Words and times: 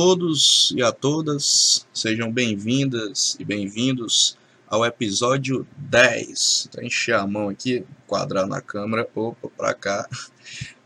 Todos 0.00 0.72
e 0.76 0.80
a 0.80 0.92
todas, 0.92 1.84
sejam 1.92 2.30
bem-vindas 2.30 3.36
e 3.40 3.44
bem-vindos 3.44 4.38
ao 4.68 4.86
episódio 4.86 5.66
10. 5.76 6.70
Vou 6.72 6.84
encher 6.84 7.16
a 7.16 7.26
mão 7.26 7.48
aqui, 7.48 7.84
quadrar 8.06 8.46
na 8.46 8.60
câmera, 8.60 9.08
opa, 9.12 9.48
pra 9.56 9.74
cá. 9.74 10.08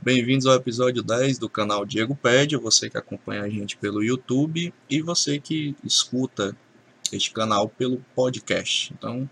Bem-vindos 0.00 0.46
ao 0.46 0.54
episódio 0.54 1.02
10 1.02 1.38
do 1.38 1.46
canal 1.46 1.84
Diego 1.84 2.16
Pédia, 2.16 2.58
você 2.58 2.88
que 2.88 2.96
acompanha 2.96 3.42
a 3.42 3.50
gente 3.50 3.76
pelo 3.76 4.02
YouTube 4.02 4.72
e 4.88 5.02
você 5.02 5.38
que 5.38 5.76
escuta 5.84 6.56
este 7.12 7.32
canal 7.32 7.68
pelo 7.68 8.02
podcast. 8.14 8.94
Então, 8.96 9.28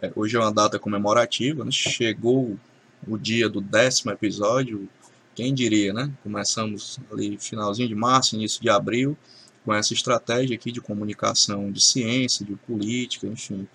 é, 0.00 0.10
hoje 0.16 0.36
é 0.36 0.40
uma 0.40 0.50
data 0.50 0.78
comemorativa, 0.78 1.66
né? 1.66 1.70
chegou 1.70 2.58
o 3.06 3.18
dia 3.18 3.46
do 3.46 3.60
décimo 3.60 4.10
episódio, 4.10 4.88
quem 5.34 5.54
diria, 5.54 5.92
né? 5.92 6.12
Começamos 6.22 6.98
ali 7.10 7.38
finalzinho 7.38 7.88
de 7.88 7.94
março, 7.94 8.36
início 8.36 8.60
de 8.60 8.68
abril, 8.68 9.16
com 9.64 9.72
essa 9.72 9.94
estratégia 9.94 10.56
aqui 10.56 10.72
de 10.72 10.80
comunicação 10.80 11.70
de 11.70 11.82
ciência, 11.82 12.44
de 12.44 12.54
política, 12.56 13.26
enfim, 13.26 13.66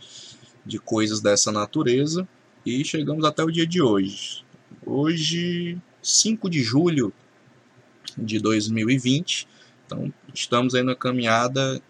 de 0.66 0.80
coisas 0.80 1.22
dessa 1.22 1.52
natureza. 1.52 2.28
E 2.66 2.84
chegamos 2.84 3.24
até 3.26 3.44
o 3.44 3.52
dia 3.52 3.66
de 3.66 3.82
hoje. 3.82 4.44
Hoje, 4.86 5.78
5 6.02 6.50
de 6.50 6.62
julho 6.62 7.14
de 8.18 8.40
2020. 8.40 9.48
Então, 9.86 10.14
estamos 10.34 10.76
aí 10.76 10.84
na 10.84 10.96
caminhada 10.96 11.82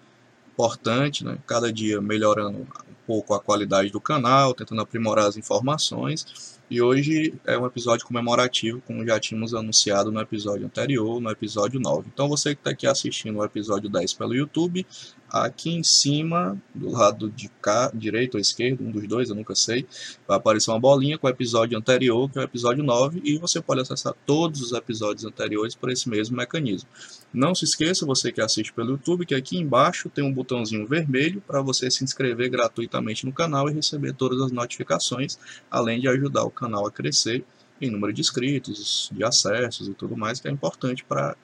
importante, 0.54 1.26
né? 1.26 1.38
Cada 1.46 1.74
dia 1.74 2.00
melhorando 2.00 2.60
um 2.60 2.66
pouco 3.06 3.34
a 3.34 3.40
qualidade 3.40 3.90
do 3.90 4.00
canal, 4.00 4.54
tentando 4.54 4.82
aprimorar 4.82 5.26
as 5.26 5.38
informações 5.38 6.57
e 6.70 6.82
hoje 6.82 7.34
é 7.46 7.58
um 7.58 7.66
episódio 7.66 8.06
comemorativo, 8.06 8.82
como 8.86 9.06
já 9.06 9.18
tínhamos 9.20 9.54
anunciado 9.54 10.12
no 10.12 10.20
episódio 10.20 10.66
anterior, 10.66 11.22
no 11.22 11.30
episódio 11.30 11.80
9. 11.80 12.10
Então 12.14 12.28
você 12.28 12.54
que 12.54 12.60
está 12.60 12.72
aqui 12.72 12.86
assistindo 12.86 13.38
o 13.38 13.44
episódio 13.44 13.90
10 13.90 14.14
pelo 14.14 14.36
YouTube, 14.36 14.86
aqui 15.30 15.72
em 15.72 15.84
cima, 15.84 16.62
do 16.74 16.90
lado 16.90 17.30
de 17.30 17.50
cá, 17.62 17.92
direito 17.94 18.36
ou 18.36 18.42
esquerdo, 18.42 18.84
um 18.84 18.92
dos 18.92 19.08
dois, 19.08 19.30
eu 19.30 19.36
nunca 19.36 19.56
sei, 19.56 19.86
vai 20.28 20.38
aparecer 20.38 20.72
uma 20.72 20.80
bolinha 20.80 21.18
com 21.18 21.28
o 21.28 21.30
episódio 21.30 21.78
anterior, 21.78 22.30
que 22.30 22.38
é 22.38 22.42
o 22.42 22.46
episódio 22.46 22.84
9, 22.84 23.22
e 23.24 23.38
você 23.38 23.62
pode 23.62 23.82
acessar 23.82 24.14
todos 24.26 24.62
os 24.62 24.72
episódios 24.72 25.26
anteriores 25.26 25.76
por 25.76 25.90
esse 25.90 26.10
mesmo 26.10 26.36
mecanismo. 26.36 26.90
Não 27.34 27.54
se 27.54 27.66
esqueça, 27.66 28.06
você 28.06 28.32
que 28.32 28.42
assiste 28.42 28.74
pelo 28.74 28.92
YouTube, 28.92 29.26
que 29.26 29.36
aqui 29.36 29.58
embaixo 29.58 30.10
tem 30.10 30.24
um 30.24 30.34
botãozinho 30.34 30.88
vermelho 30.88 31.42
para 31.46 31.62
você 31.62 31.92
se 31.92 32.04
inscrever 32.04 32.50
gratuitamente 32.50 33.26
no 33.26 33.34
canal 33.34 33.70
e 33.70 33.74
receber 33.74 34.14
todas 34.14 34.42
as 34.42 34.52
notificações, 34.52 35.38
além 35.70 36.00
de 36.00 36.08
ajudar 36.08 36.44
o 36.44 36.52
canal 36.58 36.86
a 36.86 36.92
crescer 36.92 37.46
em 37.80 37.92
número 37.92 38.12
de 38.12 38.22
inscritos, 38.22 39.10
de 39.12 39.24
acessos 39.24 39.88
e 39.88 39.94
tudo 39.94 40.18
mais, 40.18 40.40
que 40.40 40.48
é 40.48 40.52
importante 40.52 41.04
para 41.04 41.36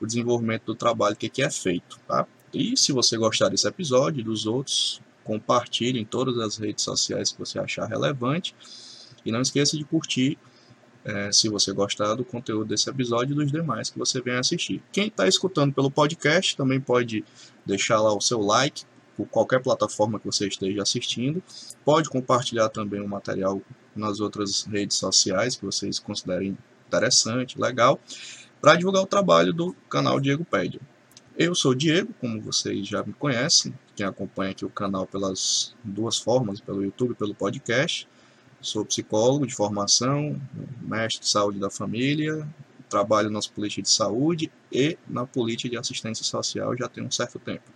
o 0.00 0.06
desenvolvimento 0.06 0.64
do 0.64 0.74
trabalho 0.74 1.16
que 1.16 1.26
aqui 1.26 1.42
é 1.42 1.50
feito, 1.50 1.98
tá? 2.06 2.26
E 2.52 2.76
se 2.76 2.92
você 2.92 3.16
gostar 3.16 3.48
desse 3.48 3.66
episódio 3.68 4.20
e 4.20 4.24
dos 4.24 4.46
outros, 4.46 5.00
compartilhe 5.22 6.00
em 6.00 6.04
todas 6.04 6.38
as 6.38 6.56
redes 6.56 6.82
sociais 6.84 7.30
que 7.32 7.38
você 7.38 7.58
achar 7.58 7.86
relevante. 7.86 8.54
E 9.24 9.30
não 9.30 9.42
esqueça 9.42 9.76
de 9.76 9.84
curtir 9.84 10.38
é, 11.04 11.30
se 11.30 11.48
você 11.48 11.72
gostar 11.72 12.14
do 12.14 12.24
conteúdo 12.24 12.68
desse 12.68 12.88
episódio 12.88 13.34
e 13.34 13.36
dos 13.36 13.52
demais 13.52 13.90
que 13.90 13.98
você 13.98 14.20
venha 14.20 14.40
assistir. 14.40 14.82
Quem 14.90 15.08
está 15.08 15.28
escutando 15.28 15.72
pelo 15.72 15.90
podcast 15.90 16.56
também 16.56 16.80
pode 16.80 17.24
deixar 17.66 18.00
lá 18.00 18.14
o 18.14 18.20
seu 18.20 18.40
like 18.40 18.84
por 19.16 19.26
qualquer 19.26 19.60
plataforma 19.60 20.18
que 20.18 20.26
você 20.26 20.46
esteja 20.46 20.82
assistindo. 20.82 21.42
Pode 21.84 22.08
compartilhar 22.08 22.68
também 22.70 23.00
o 23.00 23.08
material 23.08 23.60
nas 23.98 24.20
outras 24.20 24.64
redes 24.64 24.96
sociais 24.96 25.56
que 25.56 25.64
vocês 25.64 25.98
considerem 25.98 26.56
interessante, 26.86 27.60
legal, 27.60 28.00
para 28.60 28.76
divulgar 28.76 29.02
o 29.02 29.06
trabalho 29.06 29.52
do 29.52 29.74
canal 29.88 30.18
Diego 30.18 30.44
Pédia. 30.44 30.80
Eu 31.36 31.54
sou 31.54 31.74
Diego, 31.74 32.12
como 32.20 32.40
vocês 32.40 32.86
já 32.86 33.02
me 33.02 33.12
conhecem, 33.12 33.72
quem 33.94 34.04
acompanha 34.04 34.50
aqui 34.50 34.64
o 34.64 34.70
canal 34.70 35.06
pelas 35.06 35.74
duas 35.84 36.18
formas, 36.18 36.60
pelo 36.60 36.82
YouTube 36.82 37.12
e 37.12 37.14
pelo 37.14 37.34
podcast. 37.34 38.08
Sou 38.60 38.84
psicólogo 38.84 39.46
de 39.46 39.54
formação, 39.54 40.40
mestre 40.82 41.22
de 41.22 41.28
saúde 41.30 41.60
da 41.60 41.70
família, 41.70 42.44
trabalho 42.88 43.30
nas 43.30 43.46
políticas 43.46 43.90
de 43.90 43.94
saúde 43.94 44.50
e 44.72 44.98
na 45.08 45.26
política 45.26 45.68
de 45.68 45.76
assistência 45.76 46.24
social 46.24 46.76
já 46.76 46.88
tem 46.88 47.04
um 47.04 47.10
certo 47.10 47.38
tempo. 47.38 47.70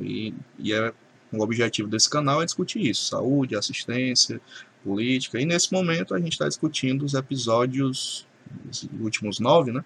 E, 0.00 0.32
e 0.58 0.72
é, 0.72 0.92
o 1.32 1.42
objetivo 1.42 1.88
desse 1.88 2.08
canal 2.08 2.40
é 2.40 2.44
discutir 2.44 2.80
isso, 2.80 3.04
saúde, 3.06 3.56
assistência, 3.56 4.40
política. 4.86 5.40
E 5.40 5.44
nesse 5.44 5.72
momento 5.72 6.14
a 6.14 6.18
gente 6.18 6.32
está 6.32 6.46
discutindo 6.46 7.04
os 7.04 7.14
episódios, 7.14 8.26
os 8.70 8.88
últimos 9.00 9.40
nove, 9.40 9.72
né? 9.72 9.84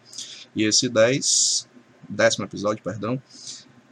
E 0.54 0.64
esse 0.64 0.88
dez 0.88 1.68
décimo 2.08 2.44
episódio, 2.44 2.82
perdão, 2.82 3.22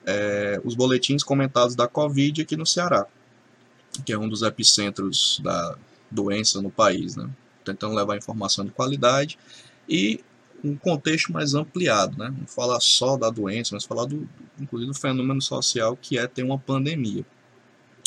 é, 0.05 0.61
os 0.65 0.75
boletins 0.75 1.23
comentados 1.23 1.75
da 1.75 1.87
Covid 1.87 2.43
aqui 2.43 2.57
no 2.57 2.67
Ceará, 2.67 3.07
que 4.05 4.13
é 4.13 4.19
um 4.19 4.29
dos 4.29 4.43
epicentros 4.43 5.41
da 5.43 5.77
doença 6.11 6.61
no 6.61 6.71
país, 6.71 7.17
né? 7.17 7.29
tentando 7.65 7.95
levar 7.95 8.17
informação 8.17 8.65
de 8.65 8.71
qualidade 8.71 9.39
e 9.89 10.21
um 10.65 10.75
contexto 10.75 11.33
mais 11.33 11.55
ampliado, 11.55 12.19
né? 12.19 12.35
não 12.37 12.47
falar 12.47 12.81
só 12.81 13.17
da 13.17 13.31
doença, 13.31 13.75
mas 13.75 13.85
falar 13.85 14.07
do, 14.07 14.29
inclusive 14.59 14.91
do 14.91 14.99
fenômeno 14.99 15.41
social 15.41 15.97
que 15.97 16.19
é 16.19 16.27
ter 16.27 16.43
uma 16.43 16.59
pandemia. 16.59 17.25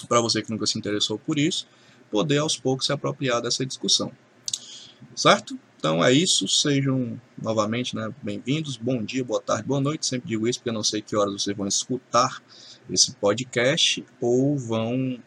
Para 0.10 0.20
você 0.20 0.42
que 0.42 0.50
nunca 0.50 0.66
se 0.66 0.78
interessou 0.78 1.18
por 1.20 1.38
isso, 1.38 1.68
poder 2.12 2.40
aos 2.40 2.58
poucos 2.58 2.86
se 2.86 2.94
apropriar 2.94 3.42
dessa 3.42 3.66
discussão. 3.66 4.12
Certo? 5.16 5.58
Então 5.78 6.04
é 6.04 6.14
isso, 6.14 6.48
sejam 6.48 7.20
novamente 7.42 7.96
né, 7.96 8.14
bem-vindos, 8.22 8.78
bom 8.78 9.02
dia, 9.04 9.24
boa 9.24 9.42
tarde, 9.42 9.64
boa 9.64 9.82
noite, 9.82 10.06
sempre 10.06 10.30
digo 10.30 10.48
isso 10.48 10.60
porque 10.60 10.70
eu 10.70 10.74
não 10.74 10.84
sei 10.84 11.02
que 11.02 11.16
horas 11.16 11.34
vocês 11.34 11.58
vão 11.58 11.68
escutar 11.68 12.40
esse 12.88 13.16
podcast 13.16 14.06
ou 14.20 14.56
vão 14.56 15.18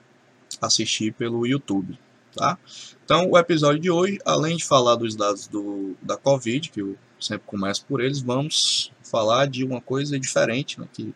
assistir 0.61 1.12
pelo 1.12 1.44
YouTube, 1.44 1.99
tá? 2.33 2.56
Então 3.05 3.28
o 3.28 3.37
episódio 3.37 3.81
de 3.81 3.91
hoje, 3.91 4.21
além 4.25 4.56
de 4.56 4.65
falar 4.65 4.94
dos 4.94 5.17
dados 5.17 5.49
do, 5.49 5.97
da 6.00 6.17
Covid, 6.17 6.71
que 6.71 6.83
eu 6.83 6.97
sempre 7.19 7.49
começo 7.49 7.84
por 7.87 8.00
eles, 8.00 8.21
vamos 8.21 8.93
falar 9.03 9.49
de 9.49 9.65
uma 9.65 9.81
coisa 9.81 10.21
diferente, 10.21 10.78
né, 10.78 10.87
que 10.93 11.12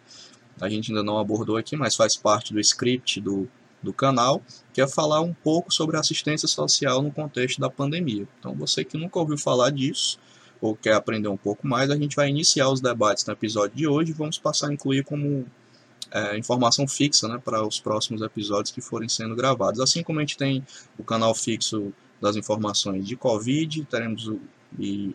a 0.60 0.68
gente 0.68 0.90
ainda 0.90 1.04
não 1.04 1.16
abordou 1.16 1.56
aqui, 1.56 1.76
mas 1.76 1.94
faz 1.94 2.16
parte 2.16 2.52
do 2.52 2.58
script 2.58 3.20
do 3.20 3.48
do 3.82 3.92
canal, 3.92 4.42
que 4.72 4.80
é 4.80 4.88
falar 4.88 5.20
um 5.20 5.32
pouco 5.32 5.72
sobre 5.72 5.96
assistência 5.96 6.48
social 6.48 7.02
no 7.02 7.10
contexto 7.10 7.60
da 7.60 7.70
pandemia. 7.70 8.26
Então, 8.38 8.54
você 8.54 8.84
que 8.84 8.98
nunca 8.98 9.18
ouviu 9.18 9.38
falar 9.38 9.70
disso 9.70 10.18
ou 10.60 10.74
quer 10.74 10.94
aprender 10.94 11.28
um 11.28 11.36
pouco 11.36 11.66
mais, 11.66 11.90
a 11.90 11.96
gente 11.96 12.16
vai 12.16 12.28
iniciar 12.28 12.68
os 12.68 12.80
debates 12.80 13.24
no 13.24 13.32
episódio 13.32 13.76
de 13.76 13.86
hoje 13.86 14.10
e 14.10 14.14
vamos 14.14 14.38
passar 14.38 14.68
a 14.68 14.72
incluir 14.72 15.04
como 15.04 15.46
é, 16.10 16.36
informação 16.36 16.88
fixa 16.88 17.28
né, 17.28 17.40
para 17.44 17.64
os 17.64 17.78
próximos 17.78 18.22
episódios 18.22 18.72
que 18.72 18.80
forem 18.80 19.08
sendo 19.08 19.36
gravados. 19.36 19.80
Assim 19.80 20.02
como 20.02 20.18
a 20.18 20.22
gente 20.22 20.36
tem 20.36 20.66
o 20.98 21.04
canal 21.04 21.34
fixo 21.34 21.92
das 22.20 22.34
informações 22.34 23.06
de 23.06 23.16
Covid, 23.16 23.84
teremos 23.84 24.26
o 24.26 24.40
e 24.76 25.14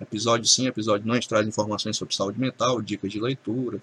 episódio 0.00 0.46
sim, 0.46 0.66
episódio 0.66 1.06
não, 1.06 1.14
a 1.14 1.16
gente 1.16 1.28
traz 1.28 1.46
informações 1.46 1.96
sobre 1.96 2.14
saúde 2.14 2.38
mental, 2.38 2.80
dicas 2.80 3.10
de 3.10 3.20
leitura, 3.20 3.80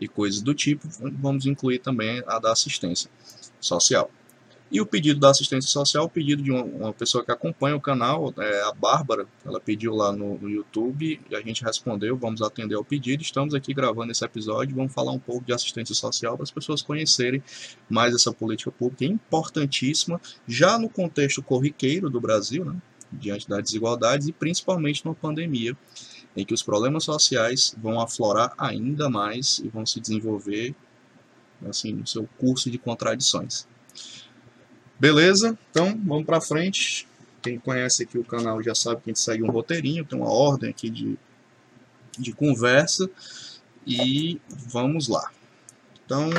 e 0.00 0.08
coisas 0.08 0.40
do 0.40 0.54
tipo, 0.54 0.88
vamos 1.12 1.46
incluir 1.46 1.78
também 1.78 2.22
a 2.26 2.38
da 2.38 2.52
assistência 2.52 3.10
social. 3.60 4.10
E 4.74 4.80
o 4.80 4.86
pedido 4.86 5.20
da 5.20 5.30
assistência 5.30 5.70
social, 5.70 6.06
o 6.06 6.08
pedido 6.08 6.42
de 6.42 6.50
uma, 6.50 6.92
pessoa 6.92 7.24
que 7.24 7.30
acompanha 7.30 7.76
o 7.76 7.80
canal, 7.80 8.34
é 8.36 8.62
a 8.62 8.72
Bárbara, 8.72 9.24
ela 9.44 9.60
pediu 9.60 9.94
lá 9.94 10.10
no, 10.10 10.36
no, 10.36 10.50
YouTube 10.50 11.20
e 11.30 11.36
a 11.36 11.40
gente 11.40 11.62
respondeu, 11.62 12.16
vamos 12.16 12.42
atender 12.42 12.74
ao 12.74 12.84
pedido. 12.84 13.22
Estamos 13.22 13.54
aqui 13.54 13.72
gravando 13.72 14.10
esse 14.10 14.24
episódio, 14.24 14.74
vamos 14.74 14.92
falar 14.92 15.12
um 15.12 15.18
pouco 15.18 15.44
de 15.44 15.52
assistência 15.52 15.94
social 15.94 16.36
para 16.36 16.42
as 16.42 16.50
pessoas 16.50 16.82
conhecerem 16.82 17.40
mais 17.88 18.14
essa 18.14 18.32
política 18.32 18.72
pública 18.72 19.04
importantíssima, 19.04 20.20
já 20.48 20.76
no 20.76 20.88
contexto 20.88 21.40
corriqueiro 21.40 22.10
do 22.10 22.20
Brasil, 22.20 22.64
né, 22.64 22.74
diante 23.12 23.48
das 23.48 23.62
desigualdades 23.62 24.26
e 24.26 24.32
principalmente 24.32 25.04
numa 25.04 25.14
pandemia 25.14 25.76
em 26.36 26.44
que 26.44 26.54
os 26.54 26.62
problemas 26.62 27.04
sociais 27.04 27.74
vão 27.78 28.00
aflorar 28.00 28.52
ainda 28.58 29.08
mais 29.08 29.58
e 29.58 29.68
vão 29.68 29.86
se 29.86 30.00
desenvolver 30.00 30.74
assim 31.68 31.92
no 31.92 32.06
seu 32.06 32.28
curso 32.38 32.70
de 32.70 32.78
contradições. 32.78 33.66
Beleza? 34.98 35.58
Então, 35.70 35.98
vamos 36.04 36.24
para 36.24 36.40
frente. 36.40 37.06
Quem 37.42 37.58
conhece 37.58 38.02
aqui 38.02 38.18
o 38.18 38.24
canal 38.24 38.62
já 38.62 38.74
sabe 38.74 39.02
que 39.02 39.10
a 39.10 39.12
gente 39.12 39.20
segue 39.20 39.42
um 39.42 39.50
roteirinho, 39.50 40.04
tem 40.04 40.18
uma 40.18 40.30
ordem 40.30 40.70
aqui 40.70 40.88
de, 40.88 41.18
de 42.18 42.32
conversa 42.32 43.08
e 43.86 44.40
vamos 44.48 45.08
lá. 45.08 45.30
Então, 46.04 46.30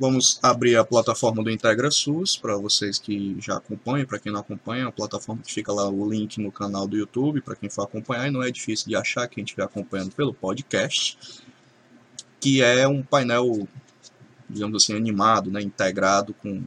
Vamos 0.00 0.40
abrir 0.42 0.76
a 0.76 0.84
plataforma 0.84 1.44
do 1.44 1.50
IntegraSUS 1.50 2.34
para 2.34 2.56
vocês 2.56 2.98
que 2.98 3.36
já 3.38 3.58
acompanham, 3.58 4.06
para 4.06 4.18
quem 4.18 4.32
não 4.32 4.40
acompanha, 4.40 4.86
a 4.86 4.90
plataforma 4.90 5.42
que 5.42 5.52
fica 5.52 5.70
lá 5.70 5.86
o 5.90 6.10
link 6.10 6.40
no 6.40 6.50
canal 6.50 6.88
do 6.88 6.96
YouTube, 6.96 7.42
para 7.42 7.54
quem 7.54 7.68
for 7.68 7.82
acompanhar, 7.82 8.26
e 8.26 8.30
não 8.30 8.42
é 8.42 8.50
difícil 8.50 8.88
de 8.88 8.96
achar 8.96 9.28
quem 9.28 9.44
estiver 9.44 9.64
acompanhando 9.64 10.12
pelo 10.12 10.32
podcast, 10.32 11.42
que 12.40 12.62
é 12.62 12.88
um 12.88 13.02
painel, 13.02 13.68
digamos 14.48 14.82
assim, 14.82 14.96
animado, 14.96 15.50
né, 15.50 15.60
integrado 15.60 16.32
com 16.32 16.62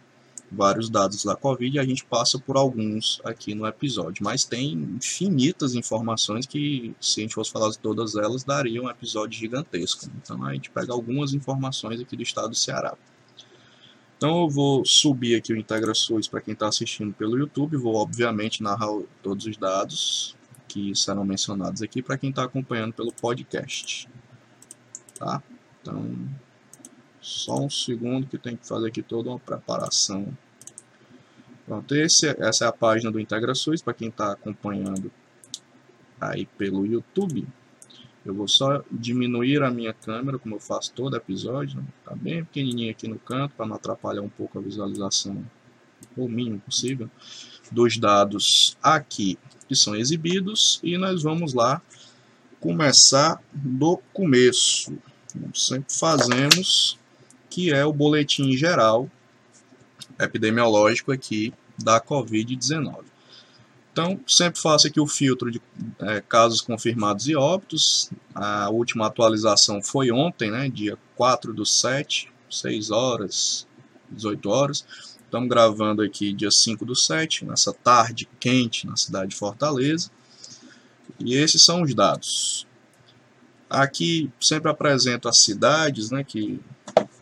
vários 0.51 0.88
dados 0.88 1.25
da 1.25 1.35
Covid 1.35 1.75
e 1.75 1.80
a 1.80 1.83
gente 1.83 2.06
passa 2.06 2.38
por 2.38 2.56
alguns 2.56 3.19
aqui 3.24 3.56
no 3.56 3.65
episódio. 3.65 4.24
Mas 4.24 4.45
tem 4.45 4.74
infinitas 4.74 5.74
informações 5.74 6.45
que, 6.45 6.95
se 7.01 7.21
a 7.21 7.24
gente 7.24 7.33
fosse 7.33 7.51
falar 7.51 7.71
de 7.71 7.80
todas 7.80 8.15
elas, 8.15 8.44
daria 8.44 8.80
um 8.80 8.91
episódio 8.91 9.39
gigantesco. 9.39 10.06
Então 10.21 10.45
a 10.45 10.53
gente 10.53 10.69
pega 10.69 10.94
algumas 10.94 11.33
informações 11.33 12.00
aqui 12.00 12.15
do 12.15 12.21
estado 12.21 12.50
do 12.50 12.56
Ceará. 12.56 12.95
Então 14.18 14.44
eu 14.44 14.50
vou 14.50 14.86
subir 14.86 15.36
aqui 15.36 15.54
o 15.54 15.57
IntegraSUS 15.57 16.27
para 16.27 16.42
quem 16.42 16.54
está 16.54 16.68
assistindo 16.68 17.13
pelo 17.13 17.38
YouTube, 17.38 17.77
vou 17.77 17.95
obviamente 17.95 18.63
narrar 18.63 18.89
todos 19.21 19.45
os 19.45 19.57
dados 19.57 20.36
que 20.68 20.95
serão 20.95 21.24
mencionados 21.24 21.81
aqui 21.81 22.01
para 22.01 22.18
quem 22.18 22.30
está 22.30 22.44
acompanhando 22.44 22.94
pelo 22.94 23.12
podcast. 23.12 24.10
Tá? 25.19 25.44
Então, 25.81 26.15
só 27.21 27.60
um 27.60 27.69
segundo 27.69 28.27
que 28.27 28.38
tem 28.38 28.57
que 28.57 28.68
fazer 28.68 28.88
aqui 28.88 29.01
toda 29.01 29.30
uma 29.30 29.39
preparação. 29.39 30.36
Pronto, 31.66 31.95
esse, 31.95 32.27
essa 32.39 32.66
é 32.66 32.68
a 32.68 32.71
página 32.71 33.12
do 33.12 33.19
IntegraSUS 33.19 33.81
para 33.81 33.94
quem 33.94 34.09
está 34.09 34.31
acompanhando 34.31 35.12
aí 36.19 36.45
pelo 36.57 36.86
YouTube. 36.86 37.48
Eu 38.25 38.34
vou 38.34 38.48
só 38.48 38.84
diminuir 38.90 39.62
a 39.62 39.70
minha 39.70 39.94
câmera, 39.94 40.40
como 40.40 40.56
eu 40.56 40.60
faço 40.60 40.94
todo 40.94 41.16
episódio. 41.18 41.78
Né? 41.78 41.86
Tá 42.06 42.16
bem 42.16 42.44
pequenininho 42.44 42.92
aqui 42.92 43.08
no 43.08 43.20
canto, 43.20 43.54
para 43.56 43.66
não 43.66 43.75
atrapalhar 43.75 44.22
um 44.22 44.30
pouco 44.30 44.58
a 44.58 44.62
visualização, 44.62 45.44
o 46.16 46.28
mínimo 46.28 46.60
possível, 46.60 47.10
dos 47.72 47.98
dados 47.98 48.78
aqui 48.81 49.38
que 49.68 49.75
são 49.75 49.96
exibidos. 49.96 50.80
E 50.84 50.98
nós 50.98 51.22
vamos 51.24 51.54
lá 51.54 51.81
começar 52.60 53.42
do 53.52 53.98
começo. 54.14 54.94
Como 55.34 55.56
sempre 55.56 55.94
fazemos, 55.94 56.98
que 57.50 57.74
é 57.74 57.84
o 57.84 57.92
boletim 57.92 58.56
geral 58.56 59.10
epidemiológico 60.19 61.12
aqui 61.12 61.54
da 61.78 62.00
Covid-19. 62.00 63.12
Então, 63.94 64.19
sempre 64.28 64.60
faço 64.60 64.88
aqui 64.88 65.00
o 65.00 65.06
filtro 65.06 65.51
de 65.51 65.62
é, 66.00 66.19
casos 66.19 66.62
confirmados 66.62 67.28
e 67.28 67.36
óbitos. 67.36 68.10
A 68.34 68.68
última 68.72 69.06
atualização 69.06 69.84
foi 69.84 70.12
ontem, 70.12 70.50
né, 70.50 70.68
dia 70.68 70.98
4 71.16 71.54
do 71.54 71.63
7, 71.63 72.28
6 72.50 72.90
horas, 72.90 73.68
18 74.10 74.50
horas. 74.50 74.84
Estamos 75.24 75.48
gravando 75.48 76.01
aqui 76.01 76.34
dia 76.34 76.50
5 76.50 76.84
do 76.84 76.95
7, 76.95 77.45
nessa 77.45 77.72
tarde 77.72 78.28
quente 78.40 78.88
na 78.88 78.98
cidade 78.98 79.30
de 79.30 79.36
Fortaleza. 79.36 80.10
E 81.19 81.36
esses 81.36 81.63
são 81.63 81.84
os 81.84 81.94
dados. 81.94 82.66
Aqui 83.69 84.31
sempre 84.42 84.72
apresento 84.72 85.30
as 85.30 85.38
cidades 85.38 86.10
né, 86.10 86.24
que 86.24 86.60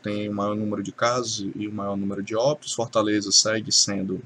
tem 0.01 0.29
o 0.29 0.33
maior 0.33 0.55
número 0.55 0.81
de 0.81 0.93
casos 0.93 1.51
e 1.53 1.67
o 1.67 1.73
maior 1.73 1.97
número 1.97 2.23
de 2.23 2.33
óbitos. 2.33 2.71
Fortaleza 2.71 3.29
segue 3.29 3.73
sendo 3.73 4.21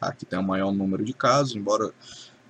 Aqui 0.00 0.26
tem 0.26 0.38
o 0.38 0.42
maior 0.42 0.72
número 0.72 1.04
de 1.04 1.12
casos, 1.12 1.56
embora 1.56 1.92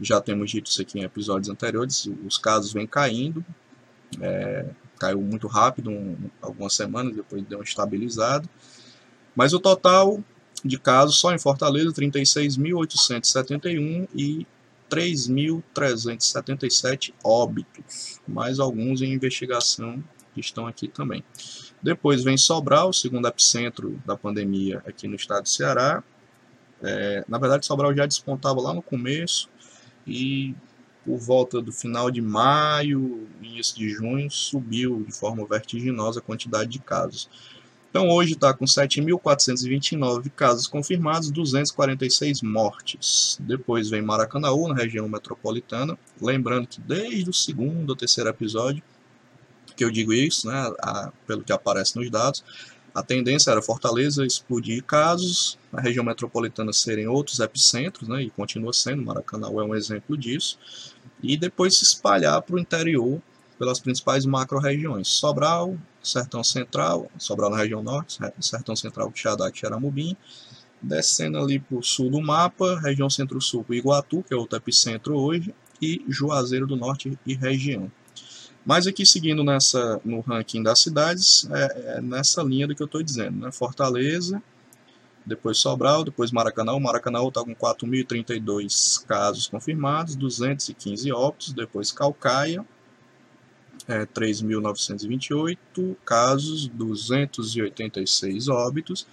já 0.00 0.20
temos 0.20 0.50
dito 0.50 0.70
isso 0.70 0.82
aqui 0.82 0.98
em 0.98 1.02
episódios 1.02 1.48
anteriores, 1.48 2.10
os 2.26 2.36
casos 2.38 2.72
vêm 2.72 2.86
caindo, 2.86 3.44
é, 4.20 4.66
caiu 4.98 5.20
muito 5.20 5.46
rápido, 5.46 5.90
um, 5.90 6.16
algumas 6.40 6.74
semanas, 6.74 7.14
depois 7.14 7.44
deu 7.44 7.58
uma 7.58 7.64
estabilizada. 7.64 8.48
Mas 9.34 9.52
o 9.52 9.60
total 9.60 10.22
de 10.64 10.78
casos 10.78 11.18
só 11.18 11.34
em 11.34 11.38
Fortaleza, 11.38 11.92
36.871 11.92 14.08
e 14.14 14.46
3.377 14.90 17.12
óbitos, 17.22 18.18
mais 18.26 18.58
alguns 18.58 19.02
em 19.02 19.12
investigação 19.12 20.02
que 20.34 20.40
estão 20.40 20.66
aqui 20.66 20.88
também. 20.88 21.22
Depois 21.82 22.24
vem 22.24 22.36
Sobral, 22.36 22.92
segundo 22.92 23.28
epicentro 23.28 23.98
da 24.04 24.16
pandemia 24.16 24.82
aqui 24.86 25.08
no 25.08 25.16
estado 25.16 25.44
do 25.44 25.48
Ceará, 25.48 26.04
é, 26.82 27.24
na 27.28 27.38
verdade, 27.38 27.66
Sobral 27.66 27.94
já 27.94 28.06
despontava 28.06 28.60
lá 28.60 28.74
no 28.74 28.82
começo 28.82 29.48
e 30.06 30.54
por 31.04 31.18
volta 31.18 31.62
do 31.62 31.72
final 31.72 32.10
de 32.10 32.20
maio, 32.20 33.28
início 33.40 33.76
de 33.76 33.88
junho, 33.88 34.28
subiu 34.30 35.04
de 35.06 35.12
forma 35.12 35.46
vertiginosa 35.46 36.18
a 36.18 36.22
quantidade 36.22 36.70
de 36.70 36.80
casos. 36.80 37.28
Então 37.88 38.08
hoje 38.08 38.34
está 38.34 38.52
com 38.52 38.64
7.429 38.64 40.30
casos 40.30 40.66
confirmados, 40.66 41.30
246 41.30 42.42
mortes. 42.42 43.38
Depois 43.40 43.88
vem 43.88 44.02
Maracanaú, 44.02 44.68
na 44.68 44.74
região 44.74 45.08
metropolitana. 45.08 45.96
Lembrando 46.20 46.66
que 46.66 46.80
desde 46.80 47.30
o 47.30 47.32
segundo 47.32 47.90
ou 47.90 47.96
terceiro 47.96 48.28
episódio 48.28 48.82
que 49.76 49.84
eu 49.84 49.90
digo 49.90 50.12
isso, 50.12 50.48
né, 50.48 50.72
a, 50.80 51.12
pelo 51.26 51.44
que 51.44 51.52
aparece 51.52 51.96
nos 51.96 52.10
dados, 52.10 52.42
a 52.96 53.02
tendência 53.02 53.50
era 53.50 53.60
Fortaleza 53.60 54.24
explodir 54.24 54.82
casos, 54.82 55.58
a 55.70 55.82
região 55.82 56.02
metropolitana 56.02 56.72
serem 56.72 57.06
outros 57.06 57.40
epicentros, 57.40 58.08
né, 58.08 58.22
e 58.22 58.30
continua 58.30 58.72
sendo, 58.72 59.04
Maracanã 59.04 59.48
é 59.48 59.50
um 59.50 59.74
exemplo 59.74 60.16
disso, 60.16 60.58
e 61.22 61.36
depois 61.36 61.78
se 61.78 61.84
espalhar 61.84 62.40
para 62.40 62.56
o 62.56 62.58
interior 62.58 63.20
pelas 63.58 63.80
principais 63.80 64.24
macro-regiões, 64.24 65.08
Sobral, 65.08 65.76
Sertão 66.02 66.42
Central, 66.42 67.10
Sobral 67.18 67.50
na 67.50 67.58
região 67.58 67.82
norte, 67.82 68.18
Sertão 68.40 68.74
Central, 68.74 69.10
Quixadá, 69.10 69.50
Xaramubim, 69.52 70.16
descendo 70.80 71.36
ali 71.36 71.58
para 71.58 71.76
o 71.76 71.82
sul 71.82 72.08
do 72.10 72.22
mapa, 72.22 72.80
região 72.80 73.10
centro-sul, 73.10 73.66
Iguatu, 73.68 74.22
que 74.22 74.32
é 74.32 74.36
outro 74.38 74.56
epicentro 74.56 75.18
hoje, 75.18 75.54
e 75.82 76.02
Juazeiro 76.08 76.66
do 76.66 76.76
Norte 76.76 77.18
e 77.26 77.34
região. 77.34 77.92
Mas 78.66 78.88
aqui 78.88 79.06
seguindo 79.06 79.44
nessa, 79.44 80.00
no 80.04 80.18
ranking 80.18 80.60
das 80.60 80.80
cidades, 80.80 81.48
é, 81.52 81.98
é 81.98 82.00
nessa 82.00 82.42
linha 82.42 82.66
do 82.66 82.74
que 82.74 82.82
eu 82.82 82.86
estou 82.86 83.00
dizendo. 83.00 83.38
Né? 83.38 83.52
Fortaleza, 83.52 84.42
depois 85.24 85.58
Sobral, 85.58 86.02
depois 86.02 86.32
Maracanã. 86.32 86.76
Maracanã 86.80 87.24
está 87.28 87.44
com 87.44 87.54
4.032 87.54 89.06
casos 89.06 89.46
confirmados, 89.46 90.16
215 90.16 91.12
óbitos. 91.12 91.52
Depois 91.52 91.92
Calcaia, 91.92 92.66
é, 93.86 94.04
3.928 94.04 95.96
casos, 96.04 96.66
286 96.66 98.48
óbitos. 98.48 99.06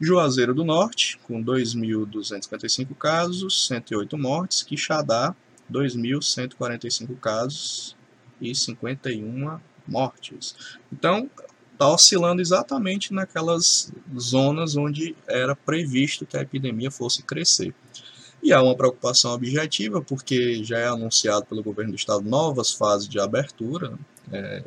Juazeiro 0.00 0.52
do 0.52 0.64
Norte, 0.64 1.16
com 1.28 1.40
2.255 1.44 2.92
casos, 2.96 3.68
108 3.68 4.18
mortes. 4.18 4.64
Quixadá, 4.64 5.32
2.145 5.70 7.20
casos, 7.20 7.94
e 8.40 8.54
51 8.54 9.58
mortes. 9.86 10.54
Então, 10.92 11.28
está 11.72 11.88
oscilando 11.88 12.42
exatamente 12.42 13.12
naquelas 13.12 13.90
zonas 14.18 14.76
onde 14.76 15.16
era 15.26 15.56
previsto 15.56 16.26
que 16.26 16.36
a 16.36 16.42
epidemia 16.42 16.90
fosse 16.90 17.22
crescer. 17.22 17.74
E 18.42 18.52
há 18.52 18.62
uma 18.62 18.76
preocupação 18.76 19.32
objetiva, 19.32 20.00
porque 20.02 20.62
já 20.62 20.78
é 20.78 20.88
anunciado 20.88 21.46
pelo 21.46 21.62
governo 21.62 21.92
do 21.92 21.96
estado 21.96 22.22
novas 22.22 22.72
fases 22.72 23.08
de 23.08 23.18
abertura. 23.18 23.98
É, 24.32 24.62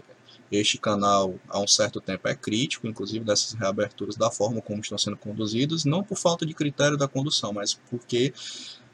este 0.52 0.78
canal, 0.78 1.36
há 1.50 1.60
um 1.60 1.68
certo 1.68 2.00
tempo, 2.00 2.28
é 2.28 2.36
crítico, 2.36 2.88
inclusive 2.88 3.26
dessas 3.26 3.54
reaberturas, 3.54 4.16
da 4.16 4.30
forma 4.30 4.62
como 4.62 4.82
estão 4.82 4.98
sendo 4.98 5.18
conduzidas, 5.18 5.86
não 5.86 6.04
por 6.04 6.18
falta 6.18 6.46
de 6.46 6.54
critério 6.54 6.98
da 6.98 7.08
condução, 7.08 7.54
mas 7.54 7.74
porque 7.90 8.34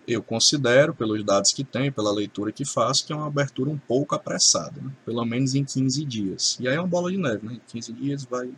eu 0.09 0.23
considero, 0.23 0.93
pelos 0.93 1.23
dados 1.23 1.53
que 1.53 1.63
tenho, 1.63 1.93
pela 1.93 2.11
leitura 2.11 2.51
que 2.51 2.65
faço, 2.65 3.05
que 3.05 3.13
é 3.13 3.15
uma 3.15 3.27
abertura 3.27 3.69
um 3.69 3.77
pouco 3.77 4.15
apressada, 4.15 4.81
né? 4.81 4.91
pelo 5.05 5.23
menos 5.23 5.53
em 5.53 5.63
15 5.63 6.03
dias. 6.03 6.57
E 6.59 6.67
aí 6.67 6.75
é 6.75 6.79
uma 6.79 6.87
bola 6.87 7.11
de 7.11 7.17
neve, 7.17 7.45
né? 7.45 7.53
em 7.53 7.61
15 7.71 7.93
dias 7.93 8.25
vai 8.25 8.49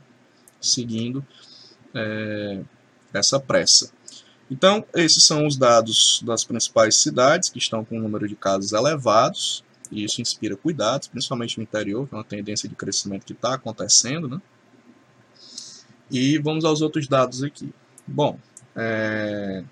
seguindo 0.62 1.26
é, 1.94 2.62
essa 3.14 3.38
pressa. 3.38 3.92
Então, 4.50 4.86
esses 4.96 5.26
são 5.26 5.46
os 5.46 5.58
dados 5.58 6.22
das 6.26 6.46
principais 6.46 7.02
cidades 7.02 7.50
que 7.50 7.58
estão 7.58 7.84
com 7.84 7.98
um 7.98 8.02
número 8.02 8.28
de 8.28 8.36
casos 8.36 8.72
elevados, 8.72 9.64
e 9.92 10.06
isso 10.06 10.22
inspira 10.22 10.56
cuidados, 10.56 11.10
principalmente 11.10 11.58
no 11.58 11.64
interior, 11.64 12.08
que 12.08 12.16
é 12.16 12.18
uma 12.18 12.24
tendência 12.24 12.70
de 12.70 12.76
crescimento 12.76 13.26
que 13.26 13.34
está 13.34 13.56
acontecendo. 13.56 14.30
Né? 14.30 14.42
E 16.10 16.38
vamos 16.38 16.64
aos 16.64 16.82
outros 16.82 17.10
dados 17.10 17.44
aqui. 17.44 17.74
Bom, 18.08 18.40
é, 18.74 19.64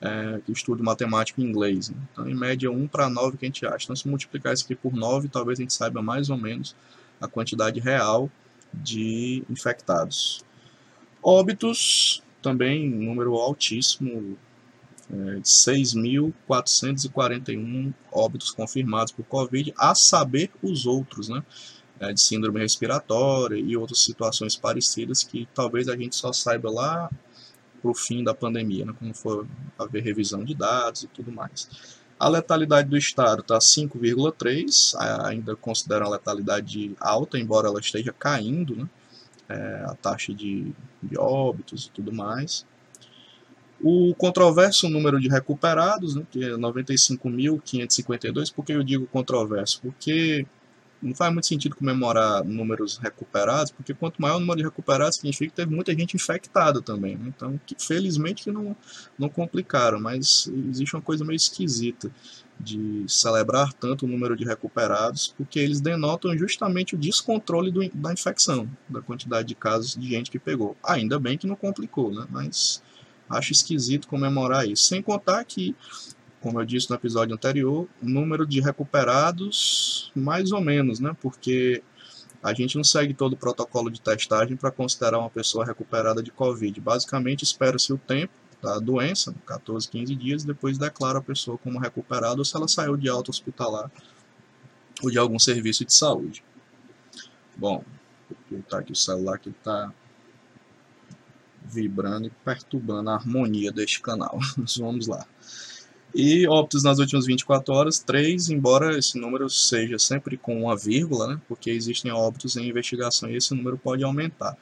é, 0.00 0.40
estudo 0.48 0.84
matemático 0.84 1.40
em 1.40 1.44
inglês. 1.44 1.90
Né? 1.90 1.96
Então, 2.12 2.28
em 2.28 2.34
média, 2.34 2.70
1 2.70 2.86
para 2.86 3.10
9 3.10 3.36
que 3.36 3.44
a 3.44 3.48
gente 3.48 3.66
acha. 3.66 3.84
Então, 3.84 3.96
se 3.96 4.06
multiplicar 4.06 4.54
isso 4.54 4.64
aqui 4.64 4.76
por 4.76 4.94
9, 4.94 5.28
talvez 5.28 5.58
a 5.58 5.62
gente 5.62 5.74
saiba 5.74 6.00
mais 6.00 6.30
ou 6.30 6.38
menos 6.38 6.76
a 7.20 7.26
quantidade 7.26 7.80
real 7.80 8.30
de 8.72 9.42
infectados. 9.50 10.44
Óbitos, 11.22 12.22
também 12.44 12.88
número 12.88 13.34
altíssimo, 13.34 14.38
é, 15.10 15.40
6.441 15.40 17.92
óbitos 18.12 18.50
confirmados 18.50 19.12
por 19.12 19.24
Covid, 19.24 19.72
a 19.76 19.94
saber 19.94 20.50
os 20.62 20.84
outros, 20.86 21.30
né? 21.30 21.42
É, 21.98 22.12
de 22.12 22.20
síndrome 22.20 22.60
respiratória 22.60 23.56
e 23.56 23.74
outras 23.76 24.02
situações 24.02 24.56
parecidas 24.56 25.22
que 25.22 25.48
talvez 25.54 25.88
a 25.88 25.96
gente 25.96 26.16
só 26.16 26.32
saiba 26.32 26.68
lá 26.70 27.08
para 27.80 27.90
o 27.90 27.94
fim 27.94 28.24
da 28.24 28.34
pandemia, 28.34 28.84
né? 28.84 28.92
quando 28.98 29.14
for 29.14 29.46
haver 29.78 30.02
revisão 30.02 30.44
de 30.44 30.54
dados 30.54 31.04
e 31.04 31.06
tudo 31.06 31.30
mais. 31.30 31.70
A 32.18 32.28
letalidade 32.28 32.88
do 32.88 32.96
estado 32.96 33.42
está 33.42 33.58
5,3, 33.58 34.96
ainda 35.24 35.54
considera 35.54 36.04
a 36.04 36.08
letalidade 36.08 36.96
alta, 36.98 37.38
embora 37.38 37.68
ela 37.68 37.78
esteja 37.78 38.12
caindo, 38.12 38.74
né? 38.74 38.88
É, 39.48 39.84
a 39.86 39.94
taxa 39.94 40.32
de, 40.32 40.72
de 41.02 41.18
óbitos 41.18 41.86
e 41.86 41.90
tudo 41.90 42.12
mais. 42.12 42.64
O 43.82 44.14
controverso 44.14 44.88
número 44.88 45.20
de 45.20 45.28
recuperados, 45.28 46.14
né, 46.14 46.24
que 46.30 46.42
é 46.42 46.50
95.552, 46.52 48.54
por 48.54 48.64
que 48.64 48.72
eu 48.72 48.82
digo 48.82 49.06
controverso? 49.06 49.80
Porque 49.82 50.46
não 51.02 51.14
faz 51.14 51.32
muito 51.32 51.46
sentido 51.46 51.76
comemorar 51.76 52.42
números 52.44 52.96
recuperados, 52.96 53.70
porque 53.70 53.92
quanto 53.92 54.22
maior 54.22 54.36
o 54.36 54.40
número 54.40 54.56
de 54.56 54.64
recuperados, 54.64 55.16
significa 55.16 55.50
que 55.50 55.56
teve 55.56 55.74
muita 55.74 55.92
gente 55.92 56.16
infectada 56.16 56.80
também. 56.80 57.16
Né? 57.16 57.32
Então, 57.36 57.60
que, 57.66 57.76
felizmente 57.78 58.44
que 58.44 58.50
não, 58.50 58.74
não 59.18 59.28
complicaram, 59.28 60.00
mas 60.00 60.50
existe 60.70 60.96
uma 60.96 61.02
coisa 61.02 61.24
meio 61.24 61.36
esquisita 61.36 62.10
de 62.58 63.04
celebrar 63.08 63.72
tanto 63.72 64.06
o 64.06 64.08
número 64.08 64.36
de 64.36 64.44
recuperados, 64.44 65.34
porque 65.36 65.58
eles 65.58 65.80
denotam 65.80 66.36
justamente 66.36 66.94
o 66.94 66.98
descontrole 66.98 67.70
do, 67.70 67.88
da 67.92 68.12
infecção, 68.12 68.68
da 68.88 69.02
quantidade 69.02 69.48
de 69.48 69.54
casos 69.54 69.94
de 69.94 70.08
gente 70.08 70.30
que 70.30 70.38
pegou. 70.38 70.76
Ainda 70.82 71.18
bem 71.18 71.36
que 71.36 71.46
não 71.46 71.56
complicou, 71.56 72.12
né? 72.12 72.26
mas 72.30 72.82
acho 73.28 73.52
esquisito 73.52 74.08
comemorar 74.08 74.66
isso. 74.66 74.84
Sem 74.84 75.02
contar 75.02 75.44
que 75.44 75.74
como 76.44 76.60
eu 76.60 76.66
disse 76.66 76.90
no 76.90 76.96
episódio 76.96 77.34
anterior, 77.34 77.88
o 78.02 78.06
número 78.06 78.46
de 78.46 78.60
recuperados, 78.60 80.12
mais 80.14 80.52
ou 80.52 80.60
menos, 80.60 81.00
né? 81.00 81.16
Porque 81.22 81.82
a 82.42 82.52
gente 82.52 82.76
não 82.76 82.84
segue 82.84 83.14
todo 83.14 83.32
o 83.32 83.36
protocolo 83.38 83.90
de 83.90 83.98
testagem 83.98 84.54
para 84.54 84.70
considerar 84.70 85.18
uma 85.18 85.30
pessoa 85.30 85.64
recuperada 85.64 86.22
de 86.22 86.30
Covid. 86.30 86.78
Basicamente, 86.82 87.44
espera-se 87.44 87.90
o 87.94 87.96
tempo 87.96 88.34
da 88.64 88.78
doença, 88.78 89.34
14, 89.46 89.88
15 89.88 90.14
dias, 90.16 90.44
depois 90.44 90.78
declara 90.78 91.18
a 91.18 91.22
pessoa 91.22 91.58
como 91.58 91.78
recuperada 91.78 92.38
ou 92.38 92.44
se 92.44 92.56
ela 92.56 92.66
saiu 92.66 92.96
de 92.96 93.08
alta 93.10 93.30
hospitalar 93.30 93.90
ou 95.02 95.10
de 95.10 95.18
algum 95.18 95.38
serviço 95.38 95.84
de 95.84 95.92
saúde. 95.92 96.42
Bom, 97.54 97.84
vou 98.50 98.60
botar 98.60 98.78
aqui 98.78 98.92
o 98.92 98.96
celular 98.96 99.38
que 99.38 99.50
está 99.50 99.92
vibrando 101.62 102.26
e 102.26 102.30
perturbando 102.30 103.10
a 103.10 103.14
harmonia 103.14 103.70
deste 103.70 104.00
canal. 104.00 104.38
Vamos 104.78 105.06
lá. 105.06 105.26
E 106.14 106.46
óbitos 106.46 106.84
nas 106.84 106.98
últimas 106.98 107.26
24 107.26 107.74
horas, 107.74 107.98
3, 107.98 108.48
embora 108.48 108.96
esse 108.96 109.18
número 109.18 109.50
seja 109.50 109.98
sempre 109.98 110.38
com 110.38 110.62
uma 110.62 110.76
vírgula, 110.76 111.26
né, 111.26 111.40
porque 111.48 111.70
existem 111.70 112.10
óbitos 112.12 112.56
em 112.56 112.68
investigação 112.68 113.28
e 113.28 113.36
esse 113.36 113.52
número 113.52 113.76
pode 113.76 114.04
aumentar. 114.04 114.56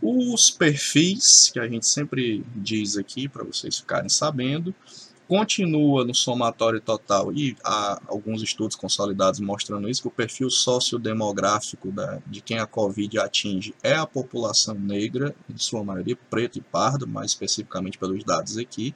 Os 0.00 0.50
perfis, 0.50 1.50
que 1.50 1.58
a 1.58 1.66
gente 1.66 1.86
sempre 1.86 2.44
diz 2.54 2.96
aqui 2.96 3.28
para 3.28 3.44
vocês 3.44 3.78
ficarem 3.78 4.08
sabendo, 4.08 4.74
continua 5.26 6.04
no 6.04 6.14
somatório 6.14 6.80
total 6.80 7.32
e 7.32 7.56
há 7.64 8.00
alguns 8.06 8.42
estudos 8.42 8.76
consolidados 8.76 9.40
mostrando 9.40 9.88
isso, 9.88 10.02
que 10.02 10.08
o 10.08 10.10
perfil 10.10 10.48
sociodemográfico 10.48 11.90
da, 11.90 12.20
de 12.26 12.40
quem 12.40 12.58
a 12.58 12.66
Covid 12.66 13.18
atinge 13.18 13.74
é 13.82 13.94
a 13.94 14.06
população 14.06 14.74
negra, 14.74 15.34
em 15.50 15.58
sua 15.58 15.82
maioria 15.82 16.16
preto 16.30 16.58
e 16.58 16.60
pardo, 16.60 17.06
mais 17.06 17.32
especificamente 17.32 17.98
pelos 17.98 18.22
dados 18.22 18.56
aqui, 18.56 18.94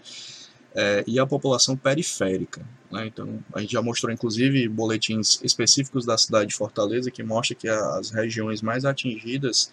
é, 0.73 1.03
e 1.07 1.19
a 1.19 1.27
população 1.27 1.77
periférica. 1.77 2.65
Né? 2.91 3.07
Então, 3.07 3.43
a 3.53 3.61
gente 3.61 3.73
já 3.73 3.83
mostrou, 3.83 4.13
inclusive, 4.13 4.69
boletins 4.69 5.41
específicos 5.43 6.07
da 6.07 6.17
cidade 6.17 6.51
de 6.51 6.57
Fortaleza 6.57 7.11
que 7.11 7.25
mostra 7.25 7.57
que 7.57 7.69
as 7.69 8.11
regiões 8.11 8.63
mais 8.63 8.85
atingidas 8.85 9.73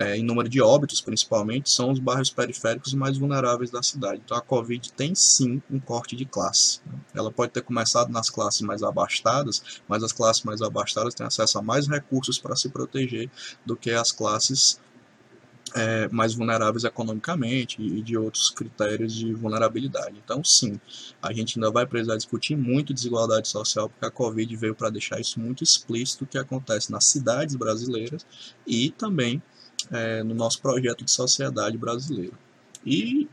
é, 0.00 0.16
em 0.16 0.24
número 0.24 0.48
de 0.48 0.62
óbitos, 0.62 1.02
principalmente, 1.02 1.70
são 1.70 1.90
os 1.90 1.98
bairros 1.98 2.30
periféricos 2.30 2.94
mais 2.94 3.18
vulneráveis 3.18 3.70
da 3.70 3.82
cidade. 3.82 4.22
Então, 4.24 4.34
a 4.34 4.40
Covid 4.40 4.90
tem 4.94 5.14
sim 5.14 5.60
um 5.70 5.78
corte 5.78 6.16
de 6.16 6.24
classe. 6.24 6.80
Ela 7.14 7.30
pode 7.30 7.52
ter 7.52 7.60
começado 7.60 8.10
nas 8.10 8.30
classes 8.30 8.62
mais 8.62 8.82
abastadas, 8.82 9.82
mas 9.86 10.02
as 10.02 10.10
classes 10.10 10.42
mais 10.42 10.62
abastadas 10.62 11.14
têm 11.14 11.26
acesso 11.26 11.58
a 11.58 11.62
mais 11.62 11.86
recursos 11.86 12.38
para 12.38 12.56
se 12.56 12.70
proteger 12.70 13.30
do 13.66 13.76
que 13.76 13.90
as 13.90 14.10
classes 14.10 14.80
é, 15.74 16.08
mais 16.08 16.32
vulneráveis 16.32 16.84
economicamente 16.84 17.82
e 17.82 18.00
de 18.00 18.16
outros 18.16 18.48
critérios 18.48 19.14
de 19.14 19.34
vulnerabilidade. 19.34 20.16
Então, 20.24 20.42
sim, 20.42 20.80
a 21.20 21.30
gente 21.30 21.58
ainda 21.58 21.70
vai 21.70 21.84
precisar 21.84 22.16
discutir 22.16 22.56
muito 22.56 22.94
desigualdade 22.94 23.48
social, 23.48 23.90
porque 23.90 24.06
a 24.06 24.10
Covid 24.10 24.56
veio 24.56 24.74
para 24.74 24.88
deixar 24.88 25.20
isso 25.20 25.38
muito 25.38 25.62
explícito, 25.62 26.24
o 26.24 26.26
que 26.26 26.38
acontece 26.38 26.90
nas 26.90 27.04
cidades 27.04 27.54
brasileiras 27.54 28.24
e 28.66 28.90
também 28.92 29.42
é, 29.90 30.22
no 30.22 30.34
nosso 30.34 30.60
projeto 30.60 31.04
de 31.04 31.10
sociedade 31.10 31.76
brasileira. 31.76 32.34
E 32.84 33.28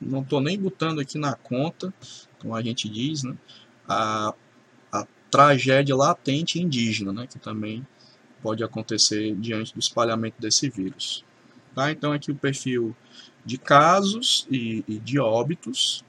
não 0.00 0.22
estou 0.22 0.40
nem 0.40 0.58
botando 0.58 1.00
aqui 1.00 1.18
na 1.18 1.34
conta, 1.34 1.92
como 2.38 2.54
a 2.54 2.62
gente 2.62 2.88
diz, 2.88 3.22
né, 3.22 3.36
a, 3.88 4.34
a 4.92 5.06
tragédia 5.30 5.96
latente 5.96 6.60
indígena, 6.60 7.12
né, 7.12 7.26
que 7.26 7.38
também 7.38 7.86
pode 8.42 8.62
acontecer 8.62 9.34
diante 9.36 9.72
do 9.72 9.80
espalhamento 9.80 10.40
desse 10.40 10.68
vírus. 10.68 11.24
Tá? 11.74 11.90
Então 11.90 12.12
aqui 12.12 12.30
o 12.30 12.36
perfil 12.36 12.94
de 13.44 13.58
casos 13.58 14.46
e, 14.50 14.84
e 14.88 14.98
de 14.98 15.18
óbitos. 15.18 16.04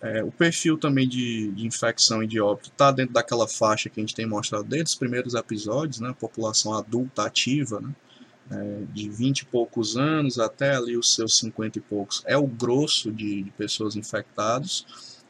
É, 0.00 0.22
o 0.22 0.32
perfil 0.32 0.76
também 0.76 1.08
de, 1.08 1.52
de, 1.52 1.64
infecção 1.64 2.24
e 2.24 2.26
de 2.26 2.40
óbito 2.40 2.70
está 2.70 2.90
dentro 2.90 3.14
daquela 3.14 3.46
faixa 3.46 3.88
que 3.88 4.00
a 4.00 4.02
gente 4.02 4.14
tem 4.14 4.26
mostrado 4.26 4.64
desde 4.64 4.90
os 4.90 4.94
primeiros 4.96 5.34
episódios, 5.34 6.00
né? 6.00 6.12
população 6.18 6.74
adulta 6.74 7.24
ativa, 7.24 7.80
né? 7.80 7.94
É, 8.50 8.82
de 8.92 9.08
20 9.08 9.40
e 9.40 9.44
poucos 9.46 9.96
anos 9.96 10.38
até 10.38 10.74
ali 10.74 10.96
os 10.96 11.14
seus 11.14 11.36
50 11.38 11.78
e 11.78 11.80
poucos, 11.80 12.22
é 12.26 12.36
o 12.36 12.46
grosso 12.46 13.10
de, 13.10 13.42
de 13.42 13.50
pessoas 13.52 13.96
infectadas 13.96 14.84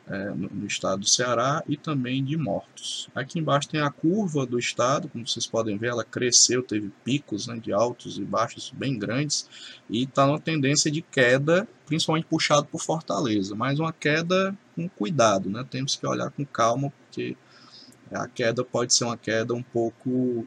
é, 0.08 0.30
no, 0.30 0.48
no, 0.48 0.66
estado 0.66 1.00
do 1.00 1.08
Ceará 1.08 1.62
e 1.68 1.76
também 1.76 2.24
de 2.24 2.36
mortos. 2.36 3.08
Aqui 3.14 3.38
embaixo 3.38 3.68
tem 3.68 3.80
a 3.80 3.90
curva 3.90 4.44
do 4.44 4.58
estado, 4.58 5.08
como 5.08 5.26
vocês 5.26 5.46
podem 5.46 5.78
ver, 5.78 5.88
ela 5.88 6.04
cresceu, 6.04 6.62
teve 6.62 6.90
picos 7.04 7.46
né, 7.46 7.56
de 7.58 7.72
altos 7.72 8.18
e 8.18 8.24
baixos 8.24 8.72
bem 8.74 8.98
grandes 8.98 9.48
e 9.88 10.02
está 10.02 10.26
numa 10.26 10.40
tendência 10.40 10.90
de 10.90 11.02
queda, 11.02 11.68
principalmente 11.86 12.26
puxado 12.26 12.66
por 12.66 12.80
Fortaleza, 12.80 13.54
mas 13.54 13.78
uma 13.78 13.92
queda 13.92 14.56
com 14.74 14.88
cuidado, 14.88 15.48
né? 15.48 15.64
temos 15.70 15.94
que 15.94 16.06
olhar 16.06 16.30
com 16.30 16.44
calma 16.44 16.92
porque 17.04 17.36
a 18.10 18.26
queda 18.26 18.64
pode 18.64 18.92
ser 18.92 19.04
uma 19.04 19.16
queda 19.16 19.54
um 19.54 19.62
pouco 19.62 20.46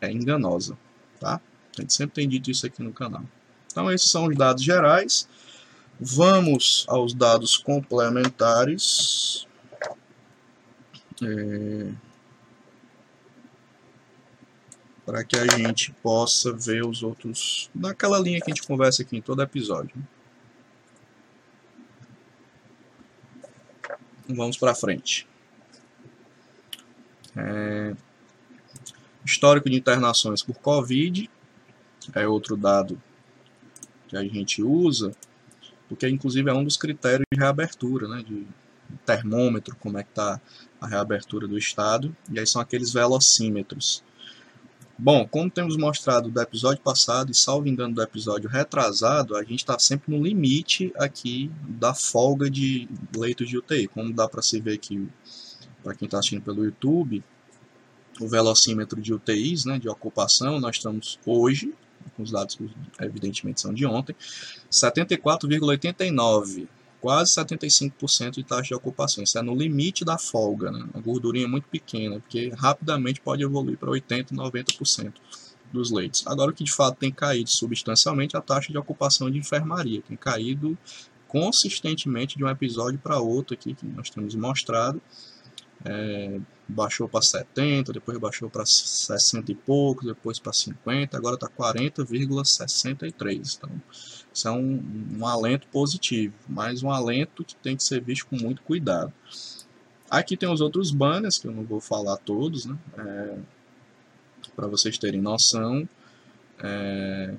é, 0.00 0.10
enganosa. 0.10 0.78
Tá? 1.20 1.40
A 1.78 1.80
gente 1.80 1.94
sempre 1.94 2.14
tem 2.14 2.28
dito 2.28 2.50
isso 2.50 2.66
aqui 2.66 2.82
no 2.82 2.92
canal. 2.92 3.24
Então 3.66 3.90
esses 3.90 4.10
são 4.10 4.26
os 4.26 4.36
dados 4.36 4.62
gerais. 4.62 5.28
Vamos 5.98 6.84
aos 6.88 7.14
dados 7.14 7.56
complementares. 7.56 9.46
É, 11.22 11.92
para 15.04 15.24
que 15.24 15.36
a 15.36 15.46
gente 15.56 15.92
possa 16.02 16.52
ver 16.52 16.84
os 16.84 17.02
outros 17.02 17.70
naquela 17.74 18.18
linha 18.18 18.40
que 18.40 18.50
a 18.50 18.54
gente 18.54 18.66
conversa 18.66 19.02
aqui 19.02 19.16
em 19.16 19.22
todo 19.22 19.42
episódio. 19.42 19.94
Vamos 24.28 24.56
para 24.56 24.74
frente. 24.74 25.26
É, 27.36 27.94
histórico 29.24 29.68
de 29.68 29.76
internações 29.76 30.42
por 30.42 30.54
Covid 30.56 31.30
é 32.14 32.26
outro 32.26 32.56
dado 32.56 33.00
que 34.08 34.16
a 34.16 34.22
gente 34.22 34.62
usa 34.62 35.14
porque 35.92 36.08
inclusive 36.08 36.48
é 36.48 36.54
um 36.54 36.64
dos 36.64 36.78
critérios 36.78 37.26
de 37.30 37.38
reabertura, 37.38 38.08
né, 38.08 38.22
de 38.26 38.46
termômetro, 39.04 39.76
como 39.76 39.98
é 39.98 40.02
que 40.02 40.08
está 40.08 40.40
a 40.80 40.86
reabertura 40.86 41.46
do 41.46 41.58
estado, 41.58 42.16
e 42.30 42.38
aí 42.38 42.46
são 42.46 42.62
aqueles 42.62 42.94
velocímetros. 42.94 44.02
Bom, 44.98 45.28
como 45.28 45.50
temos 45.50 45.76
mostrado 45.76 46.30
do 46.30 46.40
episódio 46.40 46.80
passado 46.80 47.30
e 47.30 47.34
salvo 47.34 47.68
engano 47.68 47.94
do 47.94 48.00
episódio 48.02 48.48
retrasado, 48.48 49.36
a 49.36 49.42
gente 49.42 49.56
está 49.56 49.78
sempre 49.78 50.16
no 50.16 50.24
limite 50.24 50.90
aqui 50.96 51.50
da 51.68 51.92
folga 51.92 52.48
de 52.48 52.88
leitos 53.14 53.46
de 53.50 53.58
UTI. 53.58 53.86
Como 53.86 54.14
dá 54.14 54.26
para 54.26 54.40
se 54.40 54.58
ver 54.60 54.74
aqui, 54.74 55.06
para 55.82 55.94
quem 55.94 56.06
está 56.06 56.18
assistindo 56.18 56.42
pelo 56.42 56.64
YouTube, 56.64 57.22
o 58.18 58.26
velocímetro 58.26 58.98
de 58.98 59.12
UTIs, 59.12 59.66
né, 59.66 59.78
de 59.78 59.90
ocupação, 59.90 60.58
nós 60.58 60.76
estamos 60.76 61.18
hoje 61.26 61.74
os 62.18 62.30
dados 62.30 62.54
que 62.54 62.68
evidentemente 63.00 63.60
são 63.60 63.72
de 63.72 63.84
ontem, 63.86 64.14
74,89. 64.70 66.68
quase 67.00 67.34
75% 67.34 68.30
de 68.30 68.44
taxa 68.44 68.68
de 68.68 68.74
ocupação. 68.74 69.24
Isso 69.24 69.36
é 69.36 69.42
no 69.42 69.56
limite 69.56 70.04
da 70.04 70.16
folga, 70.16 70.70
né? 70.70 70.86
a 70.94 71.00
gordurinha 71.00 71.48
muito 71.48 71.66
pequena, 71.68 72.20
porque 72.20 72.50
rapidamente 72.50 73.20
pode 73.20 73.42
evoluir 73.42 73.76
para 73.76 73.90
80%, 73.90 74.30
90% 74.32 75.12
dos 75.72 75.90
leitos. 75.90 76.24
Agora, 76.26 76.50
o 76.50 76.54
que 76.54 76.62
de 76.62 76.72
fato 76.72 76.98
tem 76.98 77.10
caído 77.10 77.50
substancialmente 77.50 78.36
é 78.36 78.38
a 78.38 78.42
taxa 78.42 78.70
de 78.70 78.78
ocupação 78.78 79.30
de 79.30 79.38
enfermaria, 79.38 80.02
tem 80.02 80.16
caído 80.16 80.78
consistentemente 81.26 82.36
de 82.36 82.44
um 82.44 82.48
episódio 82.48 82.98
para 82.98 83.18
outro 83.18 83.54
aqui 83.54 83.74
que 83.74 83.86
nós 83.86 84.10
temos 84.10 84.34
mostrado. 84.34 85.00
É, 85.84 86.40
baixou 86.68 87.08
para 87.08 87.22
70, 87.22 87.92
depois 87.92 88.18
baixou 88.18 88.48
para 88.48 88.64
60 88.64 89.52
e 89.52 89.54
pouco, 89.54 90.06
depois 90.06 90.38
para 90.38 90.52
50, 90.52 91.16
agora 91.16 91.34
está 91.34 91.48
40,63. 91.48 93.56
Então, 93.56 93.70
isso 94.32 94.48
é 94.48 94.50
um, 94.50 94.82
um 95.18 95.26
alento 95.26 95.66
positivo, 95.68 96.34
mas 96.48 96.82
um 96.82 96.90
alento 96.90 97.44
que 97.44 97.54
tem 97.56 97.76
que 97.76 97.84
ser 97.84 98.00
visto 98.00 98.26
com 98.26 98.36
muito 98.36 98.62
cuidado. 98.62 99.12
Aqui 100.10 100.36
tem 100.36 100.48
os 100.48 100.60
outros 100.60 100.90
banners, 100.90 101.38
que 101.38 101.46
eu 101.46 101.52
não 101.52 101.64
vou 101.64 101.80
falar 101.80 102.16
todos, 102.18 102.66
né? 102.66 102.76
É, 102.98 103.38
para 104.54 104.66
vocês 104.66 104.98
terem 104.98 105.20
noção 105.20 105.88
é, 106.62 107.34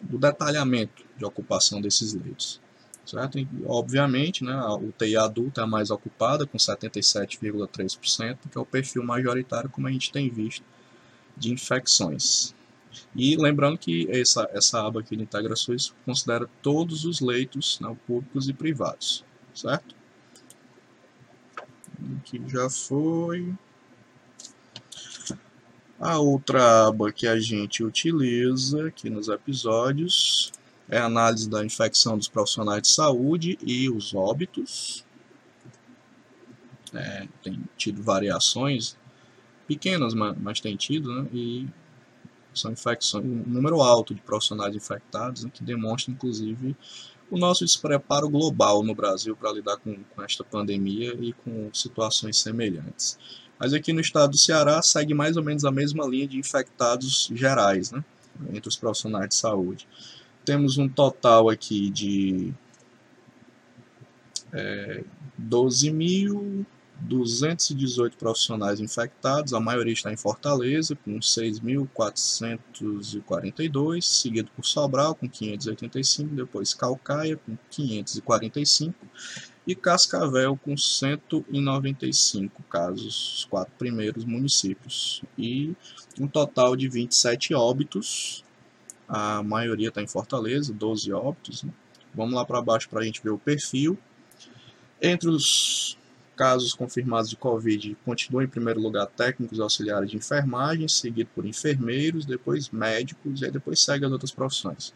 do 0.00 0.18
detalhamento 0.18 1.04
de 1.16 1.24
ocupação 1.24 1.80
desses 1.80 2.14
leitos. 2.14 2.60
Certo? 3.08 3.38
E, 3.38 3.48
obviamente, 3.64 4.44
né, 4.44 4.52
a 4.52 4.74
UTI 4.74 5.16
adulta 5.16 5.62
é 5.62 5.64
a 5.64 5.66
mais 5.66 5.90
ocupada, 5.90 6.46
com 6.46 6.58
77,3%, 6.58 8.36
que 8.52 8.58
é 8.58 8.60
o 8.60 8.66
perfil 8.66 9.02
majoritário, 9.02 9.70
como 9.70 9.86
a 9.86 9.90
gente 9.90 10.12
tem 10.12 10.28
visto, 10.28 10.62
de 11.34 11.50
infecções. 11.50 12.54
E 13.16 13.34
lembrando 13.36 13.78
que 13.78 14.06
essa, 14.10 14.46
essa 14.52 14.86
aba 14.86 15.00
aqui 15.00 15.16
de 15.16 15.22
integrações 15.22 15.94
considera 16.04 16.46
todos 16.60 17.06
os 17.06 17.22
leitos 17.22 17.80
né, 17.80 17.96
públicos 18.06 18.46
e 18.46 18.52
privados, 18.52 19.24
certo? 19.54 19.94
Aqui 22.18 22.42
já 22.46 22.68
foi. 22.68 23.54
A 25.98 26.18
outra 26.18 26.88
aba 26.88 27.10
que 27.10 27.26
a 27.26 27.40
gente 27.40 27.82
utiliza 27.82 28.88
aqui 28.88 29.08
nos 29.08 29.28
episódios 29.28 30.52
é 30.88 30.98
a 30.98 31.04
análise 31.04 31.48
da 31.48 31.64
infecção 31.64 32.16
dos 32.16 32.28
profissionais 32.28 32.82
de 32.82 32.88
saúde 32.88 33.58
e 33.62 33.90
os 33.90 34.14
óbitos. 34.14 35.04
É, 36.94 37.28
tem 37.42 37.62
tido 37.76 38.02
variações 38.02 38.96
pequenas, 39.66 40.14
mas, 40.14 40.60
tem 40.60 40.74
tido, 40.76 41.14
né? 41.14 41.28
E 41.32 41.68
são 42.54 42.72
infecções, 42.72 43.24
um 43.24 43.44
número 43.46 43.80
alto 43.80 44.14
de 44.14 44.22
profissionais 44.22 44.74
infectados, 44.74 45.44
né, 45.44 45.50
que 45.52 45.62
demonstra, 45.62 46.10
inclusive, 46.10 46.74
o 47.30 47.38
nosso 47.38 47.64
despreparo 47.64 48.28
global 48.28 48.82
no 48.82 48.94
Brasil 48.94 49.36
para 49.36 49.52
lidar 49.52 49.76
com, 49.76 49.96
com 50.02 50.22
esta 50.22 50.42
pandemia 50.42 51.14
e 51.20 51.32
com 51.34 51.70
situações 51.72 52.38
semelhantes. 52.38 53.18
Mas 53.58 53.74
aqui 53.74 53.92
no 53.92 54.00
estado 54.00 54.30
do 54.30 54.38
Ceará 54.38 54.80
segue 54.82 55.12
mais 55.12 55.36
ou 55.36 55.42
menos 55.42 55.64
a 55.64 55.70
mesma 55.70 56.06
linha 56.06 56.26
de 56.26 56.38
infectados 56.38 57.30
gerais, 57.34 57.92
né, 57.92 58.02
entre 58.50 58.68
os 58.68 58.76
profissionais 58.76 59.28
de 59.28 59.34
saúde. 59.34 59.86
Temos 60.48 60.78
um 60.78 60.88
total 60.88 61.50
aqui 61.50 61.90
de 61.90 62.54
é, 64.50 65.04
12.218 65.38 68.16
profissionais 68.16 68.80
infectados, 68.80 69.52
a 69.52 69.60
maioria 69.60 69.92
está 69.92 70.10
em 70.10 70.16
Fortaleza, 70.16 70.96
com 71.04 71.18
6.442, 71.18 74.00
seguido 74.00 74.50
por 74.56 74.64
Sobral, 74.64 75.14
com 75.14 75.28
585, 75.28 76.34
depois 76.34 76.72
Calcaia, 76.72 77.36
com 77.36 77.58
545 77.70 78.94
e 79.66 79.74
Cascavel 79.74 80.58
com 80.64 80.78
195 80.78 82.62
casos, 82.62 83.40
os 83.40 83.44
quatro 83.44 83.74
primeiros 83.78 84.24
municípios, 84.24 85.22
e 85.36 85.76
um 86.18 86.26
total 86.26 86.74
de 86.74 86.88
27 86.88 87.52
óbitos, 87.52 88.42
a 89.08 89.42
maioria 89.42 89.88
está 89.88 90.02
em 90.02 90.06
Fortaleza, 90.06 90.72
12 90.72 91.12
óbitos. 91.12 91.62
Né? 91.62 91.72
Vamos 92.14 92.34
lá 92.34 92.44
para 92.44 92.60
baixo 92.60 92.88
para 92.88 93.00
a 93.00 93.04
gente 93.04 93.22
ver 93.22 93.30
o 93.30 93.38
perfil. 93.38 93.98
Entre 95.00 95.28
os 95.28 95.96
casos 96.36 96.72
confirmados 96.72 97.30
de 97.30 97.36
Covid, 97.36 97.96
continua 98.04 98.44
em 98.44 98.48
primeiro 98.48 98.80
lugar 98.80 99.06
técnicos 99.06 99.58
auxiliares 99.58 100.10
de 100.10 100.16
enfermagem, 100.16 100.86
seguido 100.88 101.30
por 101.34 101.44
enfermeiros, 101.44 102.24
depois 102.24 102.70
médicos 102.70 103.40
e 103.40 103.46
aí 103.46 103.50
depois 103.50 103.80
segue 103.80 104.04
as 104.04 104.12
outras 104.12 104.30
profissões. 104.30 104.94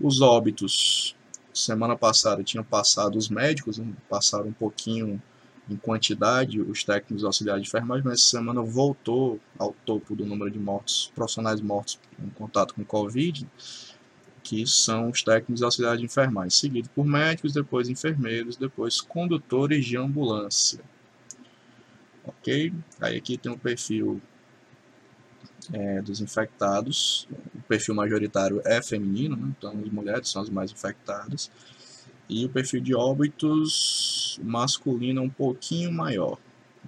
Os 0.00 0.20
óbitos 0.20 1.14
semana 1.58 1.96
passada 1.96 2.42
tinham 2.42 2.64
passado 2.64 3.16
os 3.16 3.28
médicos, 3.28 3.78
né, 3.78 3.86
passaram 4.08 4.48
um 4.48 4.52
pouquinho 4.52 5.22
em 5.68 5.76
quantidade 5.76 6.60
os 6.60 6.84
técnicos 6.84 7.24
auxiliares 7.24 7.62
de 7.62 7.68
enfermagem, 7.68 8.04
mas 8.04 8.20
essa 8.20 8.30
semana 8.30 8.62
voltou 8.62 9.40
ao 9.58 9.72
topo 9.84 10.14
do 10.14 10.24
número 10.24 10.50
de 10.50 10.58
mortos, 10.58 11.12
profissionais 11.14 11.60
mortos 11.60 11.98
em 12.18 12.30
contato 12.30 12.74
com 12.74 12.84
Covid, 12.84 13.46
que 14.42 14.64
são 14.66 15.10
os 15.10 15.22
técnicos 15.22 15.62
auxiliares 15.62 15.98
de 15.98 16.06
enfermagem, 16.06 16.50
seguido 16.50 16.88
por 16.90 17.04
médicos, 17.04 17.52
depois 17.52 17.88
enfermeiros, 17.88 18.56
depois 18.56 19.00
condutores 19.00 19.84
de 19.84 19.96
ambulância. 19.96 20.80
Ok? 22.24 22.72
Aí 23.00 23.16
aqui 23.16 23.36
tem 23.36 23.50
o 23.50 23.58
perfil 23.58 24.20
é, 25.72 26.00
dos 26.00 26.20
infectados. 26.20 27.28
O 27.54 27.62
perfil 27.62 27.94
majoritário 27.94 28.62
é 28.64 28.80
feminino, 28.82 29.36
né? 29.36 29.52
então 29.58 29.70
as 29.72 29.92
mulheres 29.92 30.28
são 30.28 30.42
as 30.42 30.48
mais 30.48 30.70
infectadas. 30.70 31.50
E 32.28 32.44
o 32.44 32.48
perfil 32.48 32.80
de 32.80 32.94
óbitos 32.94 34.40
masculino 34.42 35.20
é 35.20 35.24
um 35.24 35.30
pouquinho 35.30 35.92
maior 35.92 36.38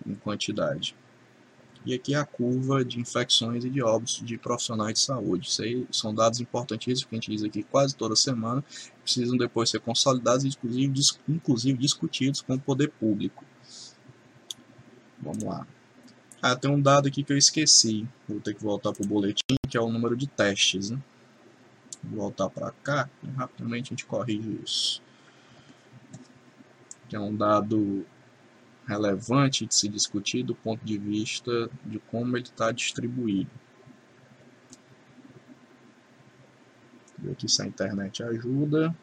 em 0.06 0.14
quantidade. 0.14 0.96
E 1.86 1.94
aqui 1.94 2.14
a 2.14 2.24
curva 2.24 2.84
de 2.84 2.98
infecções 2.98 3.64
e 3.64 3.70
de 3.70 3.80
óbitos 3.80 4.20
de 4.22 4.36
profissionais 4.36 4.94
de 4.94 5.00
saúde. 5.00 5.48
Isso 5.48 5.62
aí 5.62 5.86
são 5.90 6.14
dados 6.14 6.40
importantíssimos 6.40 7.04
que 7.04 7.14
a 7.14 7.16
gente 7.16 7.30
diz 7.30 7.42
aqui 7.42 7.62
quase 7.62 7.94
toda 7.94 8.16
semana. 8.16 8.64
Precisam 9.02 9.36
depois 9.36 9.70
ser 9.70 9.80
consolidados 9.80 10.44
e 10.44 10.48
inclusive, 10.48 10.92
inclusive 11.28 11.78
discutidos 11.78 12.42
com 12.42 12.54
o 12.54 12.60
poder 12.60 12.90
público. 12.90 13.44
Vamos 15.20 15.44
lá. 15.44 15.66
Ah, 16.42 16.54
tem 16.54 16.70
um 16.70 16.80
dado 16.80 17.08
aqui 17.08 17.22
que 17.22 17.32
eu 17.32 17.38
esqueci. 17.38 18.06
Vou 18.28 18.40
ter 18.40 18.54
que 18.54 18.62
voltar 18.62 18.92
para 18.92 19.04
o 19.04 19.08
boletim, 19.08 19.56
que 19.68 19.76
é 19.76 19.80
o 19.80 19.90
número 19.90 20.16
de 20.16 20.26
testes. 20.26 20.90
Né? 20.90 20.98
Vou 22.02 22.20
voltar 22.20 22.48
para 22.50 22.70
cá 22.82 23.08
e 23.22 23.30
rapidamente 23.30 23.88
a 23.88 23.90
gente 23.90 24.04
corrige 24.04 24.60
isso. 24.64 25.02
Que 27.08 27.16
é 27.16 27.20
um 27.20 27.34
dado 27.34 28.06
relevante 28.86 29.66
de 29.66 29.74
se 29.74 29.88
discutir 29.88 30.42
do 30.42 30.54
ponto 30.54 30.84
de 30.84 30.96
vista 30.96 31.70
de 31.84 31.98
como 31.98 32.36
ele 32.36 32.44
está 32.44 32.72
distribuído. 32.72 33.50
Ver 37.18 37.32
aqui 37.32 37.48
se 37.48 37.60
a 37.62 37.66
internet 37.66 38.22
ajuda. 38.22 38.94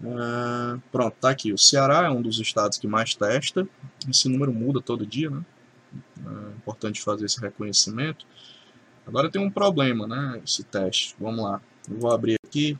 Uh, 0.00 0.80
pronto, 0.90 1.14
tá 1.20 1.30
aqui. 1.30 1.52
O 1.52 1.58
Ceará 1.58 2.06
é 2.06 2.10
um 2.10 2.22
dos 2.22 2.40
estados 2.40 2.78
que 2.78 2.88
mais 2.88 3.14
testa. 3.14 3.68
Esse 4.08 4.28
número 4.28 4.52
muda 4.52 4.80
todo 4.80 5.06
dia, 5.06 5.30
né? 5.30 5.44
É 6.24 6.56
importante 6.56 7.02
fazer 7.02 7.26
esse 7.26 7.40
reconhecimento. 7.40 8.26
Agora 9.06 9.30
tem 9.30 9.40
um 9.40 9.50
problema, 9.50 10.06
né? 10.06 10.40
Esse 10.44 10.64
teste. 10.64 11.14
Vamos 11.20 11.44
lá. 11.44 11.60
Eu 11.88 11.98
vou 11.98 12.10
abrir 12.12 12.36
aqui. 12.44 12.78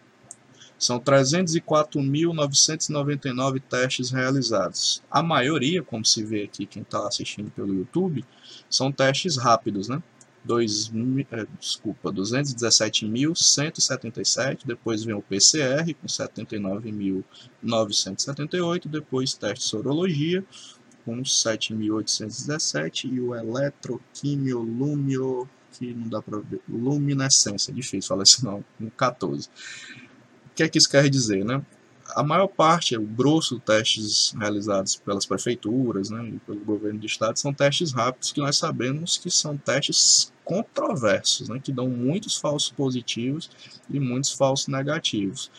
São 0.80 0.98
304.999 0.98 3.62
testes 3.68 4.10
realizados. 4.10 5.00
A 5.10 5.22
maioria, 5.22 5.82
como 5.82 6.06
se 6.06 6.24
vê 6.24 6.44
aqui 6.44 6.64
quem 6.64 6.80
está 6.80 7.06
assistindo 7.06 7.50
pelo 7.50 7.74
YouTube, 7.74 8.24
são 8.68 8.90
testes 8.90 9.36
rápidos, 9.36 9.88
né? 9.88 10.02
Dois, 10.42 10.90
é, 11.30 11.46
desculpa, 11.60 12.10
217.177, 12.10 14.60
depois 14.64 15.04
vem 15.04 15.14
o 15.14 15.20
PCR 15.20 15.92
com 16.00 16.06
79.978, 16.06 18.88
depois 18.88 19.34
teste 19.34 19.58
de 19.58 19.64
sorologia, 19.70 20.42
com 21.04 21.20
7.817 21.20 23.12
e 23.12 23.20
o 23.20 23.34
eletroquimiolumio, 23.34 25.46
que 25.78 25.92
não 25.92 26.08
dá 26.08 26.22
para 26.22 26.38
ver, 26.38 26.62
luminescência, 26.66 27.74
difícil 27.74 28.08
falar 28.08 28.22
esse 28.22 28.42
nome, 28.42 28.64
com 28.78 28.88
14. 28.88 29.50
Que 30.60 30.64
é 30.64 30.68
que 30.68 30.76
isso 30.76 30.90
quer 30.90 31.08
dizer, 31.08 31.42
né? 31.42 31.64
A 32.14 32.22
maior 32.22 32.46
parte, 32.46 32.94
o 32.94 33.00
grosso 33.00 33.54
dos 33.54 33.64
testes 33.64 34.34
realizados 34.38 34.94
pelas 34.94 35.24
prefeituras 35.24 36.10
né, 36.10 36.22
e 36.28 36.38
pelo 36.40 36.60
governo 36.60 37.00
do 37.00 37.06
estado 37.06 37.38
são 37.38 37.54
testes 37.54 37.92
rápidos 37.92 38.30
que 38.30 38.40
nós 38.42 38.58
sabemos 38.58 39.16
que 39.16 39.30
são 39.30 39.56
testes 39.56 40.30
controversos, 40.44 41.48
né, 41.48 41.58
que 41.64 41.72
dão 41.72 41.88
muitos 41.88 42.36
falsos 42.36 42.70
positivos 42.70 43.48
e 43.88 43.98
muitos 43.98 44.32
falsos 44.32 44.68
negativos. 44.68 45.50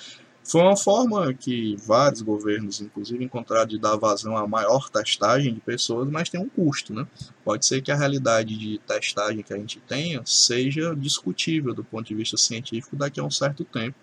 Foi 0.44 0.62
uma 0.62 0.78
forma 0.78 1.34
que 1.34 1.76
vários 1.78 2.22
governos, 2.22 2.80
inclusive, 2.80 3.26
encontraram 3.26 3.66
de 3.66 3.80
dar 3.80 3.96
vazão 3.96 4.38
à 4.38 4.48
maior 4.48 4.88
testagem 4.88 5.52
de 5.52 5.62
pessoas, 5.62 6.08
mas 6.12 6.30
tem 6.30 6.40
um 6.40 6.50
custo, 6.50 6.94
né? 6.94 7.08
Pode 7.43 7.65
ser 7.65 7.82
que 7.82 7.91
a 7.91 7.95
realidade 7.95 8.56
de 8.58 8.80
testagem 8.80 9.41
que 9.41 9.54
a 9.54 9.58
gente 9.58 9.80
tenha 9.82 10.21
seja 10.25 10.95
discutível 10.95 11.73
do 11.73 11.84
ponto 11.84 12.08
de 12.08 12.15
vista 12.15 12.38
científico 12.38 12.95
daqui 12.95 13.19
a 13.19 13.23
um 13.23 13.32
certo 13.32 13.65
tempo, 13.65 13.97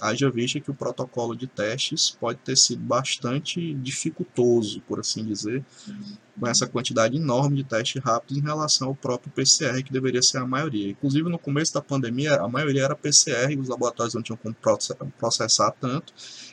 haja 0.00 0.30
vista 0.30 0.60
que 0.60 0.70
o 0.70 0.74
protocolo 0.74 1.34
de 1.34 1.46
testes 1.46 2.10
pode 2.10 2.38
ter 2.40 2.56
sido 2.56 2.82
bastante 2.82 3.74
dificultoso, 3.74 4.80
por 4.82 5.00
assim 5.00 5.24
dizer, 5.24 5.64
com 6.38 6.46
essa 6.46 6.66
quantidade 6.66 7.16
enorme 7.16 7.56
de 7.56 7.64
testes 7.64 8.02
rápidos 8.02 8.36
em 8.36 8.42
relação 8.42 8.88
ao 8.88 8.94
próprio 8.94 9.32
PCR, 9.32 9.82
que 9.82 9.92
deveria 9.92 10.22
ser 10.22 10.38
a 10.38 10.46
maioria. 10.46 10.90
Inclusive, 10.90 11.28
no 11.28 11.38
começo 11.38 11.72
da 11.74 11.80
pandemia, 11.80 12.34
a 12.36 12.48
maioria 12.48 12.84
era 12.84 12.94
PCR 12.94 13.58
os 13.58 13.68
laboratórios 13.68 14.14
não 14.14 14.22
tinham 14.22 14.36
como 14.36 14.54
processar 15.18 15.72
tanto 15.72 16.12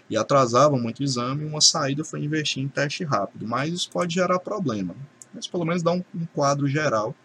e 0.10 0.18
atrasavam 0.18 0.80
muito 0.80 1.02
o 1.02 1.04
exame. 1.04 1.46
Uma 1.46 1.62
saída 1.62 2.04
foi 2.04 2.24
investir 2.24 2.64
em 2.64 2.68
teste 2.68 3.04
rápido, 3.04 3.48
mas 3.48 3.74
isso 3.74 3.90
pode 3.92 4.16
gerar 4.16 4.40
problema. 4.40 4.96
Mas 5.34 5.48
pelo 5.48 5.66
menos 5.66 5.82
dá 5.82 5.92
um, 5.92 6.04
um 6.14 6.26
quadro 6.28 6.68
geral 6.68 7.16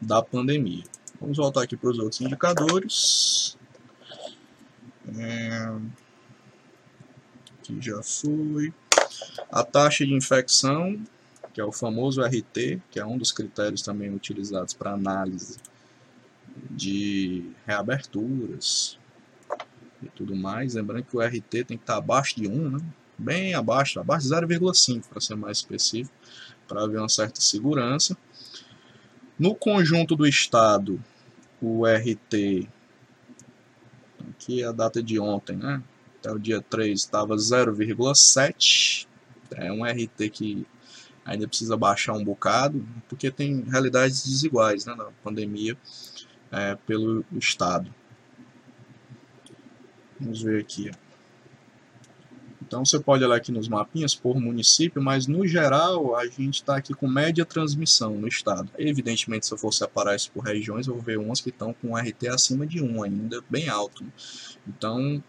da 0.00 0.22
pandemia. 0.22 0.84
Vamos 1.20 1.38
voltar 1.38 1.62
aqui 1.62 1.76
para 1.76 1.90
os 1.90 1.98
outros 1.98 2.20
indicadores. 2.20 3.56
É... 5.16 5.76
Aqui 7.58 7.80
já 7.80 8.02
foi. 8.02 8.72
A 9.50 9.64
taxa 9.64 10.04
de 10.04 10.12
infecção, 10.12 11.00
que 11.52 11.60
é 11.60 11.64
o 11.64 11.72
famoso 11.72 12.20
RT, 12.22 12.82
que 12.90 12.98
é 12.98 13.06
um 13.06 13.16
dos 13.16 13.32
critérios 13.32 13.82
também 13.82 14.12
utilizados 14.14 14.74
para 14.74 14.92
análise 14.92 15.58
de 16.70 17.50
reaberturas 17.66 18.98
e 20.02 20.08
tudo 20.08 20.36
mais. 20.36 20.74
Lembrando 20.74 21.04
que 21.04 21.16
o 21.16 21.20
RT 21.20 21.64
tem 21.64 21.64
que 21.64 21.74
estar 21.74 21.96
abaixo 21.96 22.36
de 22.36 22.46
1, 22.48 22.70
né? 22.70 22.78
bem 23.16 23.54
abaixo, 23.54 24.00
abaixo 24.00 24.28
de 24.28 24.34
0,5 24.34 25.04
para 25.08 25.20
ser 25.20 25.36
mais 25.36 25.58
específico, 25.58 26.14
para 26.66 26.82
haver 26.82 26.98
uma 26.98 27.08
certa 27.08 27.40
segurança. 27.40 28.16
No 29.38 29.54
conjunto 29.54 30.14
do 30.14 30.26
estado, 30.26 31.02
o 31.60 31.84
RT, 31.86 32.68
aqui 34.30 34.62
é 34.62 34.66
a 34.66 34.72
data 34.72 35.02
de 35.02 35.18
ontem, 35.18 35.56
né? 35.56 35.82
Até 36.18 36.32
o 36.32 36.38
dia 36.38 36.60
3 36.60 36.98
estava 36.98 37.36
0,7. 37.36 39.06
É 39.52 39.72
um 39.72 39.84
RT 39.84 40.30
que 40.30 40.66
ainda 41.24 41.48
precisa 41.48 41.76
baixar 41.76 42.12
um 42.12 42.24
bocado, 42.24 42.86
porque 43.08 43.30
tem 43.30 43.62
realidades 43.62 44.24
desiguais 44.24 44.84
né, 44.84 44.94
na 44.94 45.06
pandemia 45.22 45.76
é, 46.52 46.76
pelo 46.86 47.24
estado. 47.32 47.92
Vamos 50.20 50.42
ver 50.42 50.60
aqui. 50.60 50.90
Então 52.66 52.84
você 52.84 52.98
pode 52.98 53.22
olhar 53.22 53.36
aqui 53.36 53.52
nos 53.52 53.68
mapinhas 53.68 54.14
por 54.14 54.40
município, 54.40 55.02
mas 55.02 55.26
no 55.26 55.46
geral 55.46 56.16
a 56.16 56.26
gente 56.26 56.54
está 56.54 56.76
aqui 56.76 56.94
com 56.94 57.06
média 57.06 57.44
transmissão 57.44 58.14
no 58.16 58.26
estado. 58.26 58.70
Evidentemente, 58.78 59.46
se 59.46 59.52
eu 59.52 59.58
for 59.58 59.72
separar 59.72 60.16
isso 60.16 60.30
por 60.32 60.44
regiões, 60.44 60.86
eu 60.86 60.94
vou 60.94 61.02
ver 61.02 61.18
umas 61.18 61.40
que 61.40 61.50
estão 61.50 61.74
com 61.74 61.94
RT 61.94 62.28
acima 62.28 62.66
de 62.66 62.82
1 62.82 63.02
ainda, 63.02 63.44
bem 63.50 63.68
alto. 63.68 64.02
Então 64.66 65.22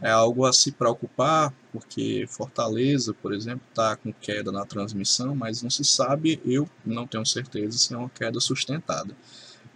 é 0.00 0.10
algo 0.10 0.44
a 0.44 0.52
se 0.52 0.72
preocupar, 0.72 1.54
porque 1.72 2.26
Fortaleza, 2.28 3.14
por 3.14 3.32
exemplo, 3.32 3.62
está 3.68 3.94
com 3.96 4.12
queda 4.12 4.50
na 4.50 4.66
transmissão, 4.66 5.34
mas 5.34 5.62
não 5.62 5.70
se 5.70 5.84
sabe, 5.84 6.40
eu 6.44 6.68
não 6.84 7.06
tenho 7.06 7.24
certeza 7.24 7.78
se 7.78 7.94
é 7.94 7.96
uma 7.96 8.10
queda 8.10 8.40
sustentada. 8.40 9.16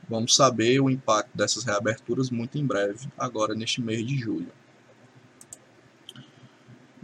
Vamos 0.08 0.34
saber 0.34 0.80
o 0.80 0.90
impacto 0.90 1.30
dessas 1.34 1.64
reaberturas 1.64 2.28
muito 2.28 2.58
em 2.58 2.66
breve, 2.66 3.08
agora 3.16 3.54
neste 3.54 3.80
mês 3.80 4.04
de 4.04 4.16
julho. 4.16 4.50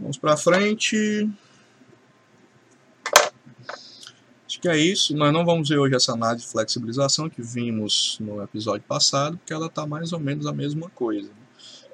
Vamos 0.01 0.17
para 0.17 0.35
frente. 0.35 1.29
Acho 4.47 4.59
que 4.59 4.67
é 4.67 4.75
isso. 4.75 5.15
Nós 5.15 5.31
não 5.31 5.45
vamos 5.45 5.69
ver 5.69 5.77
hoje 5.77 5.95
essa 5.95 6.13
análise 6.13 6.43
de 6.43 6.51
flexibilização 6.51 7.29
que 7.29 7.39
vimos 7.39 8.17
no 8.19 8.41
episódio 8.41 8.81
passado, 8.87 9.37
porque 9.37 9.53
ela 9.53 9.67
está 9.67 9.85
mais 9.85 10.11
ou 10.11 10.19
menos 10.19 10.47
a 10.47 10.51
mesma 10.51 10.89
coisa 10.89 11.29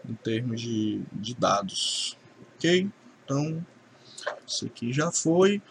em 0.07 0.13
termos 0.13 0.61
de, 0.61 1.01
de 1.11 1.35
dados. 1.35 2.17
Ok? 2.55 2.89
Então, 3.25 3.65
isso 4.47 4.65
aqui 4.65 4.93
já 4.93 5.11
foi. 5.11 5.61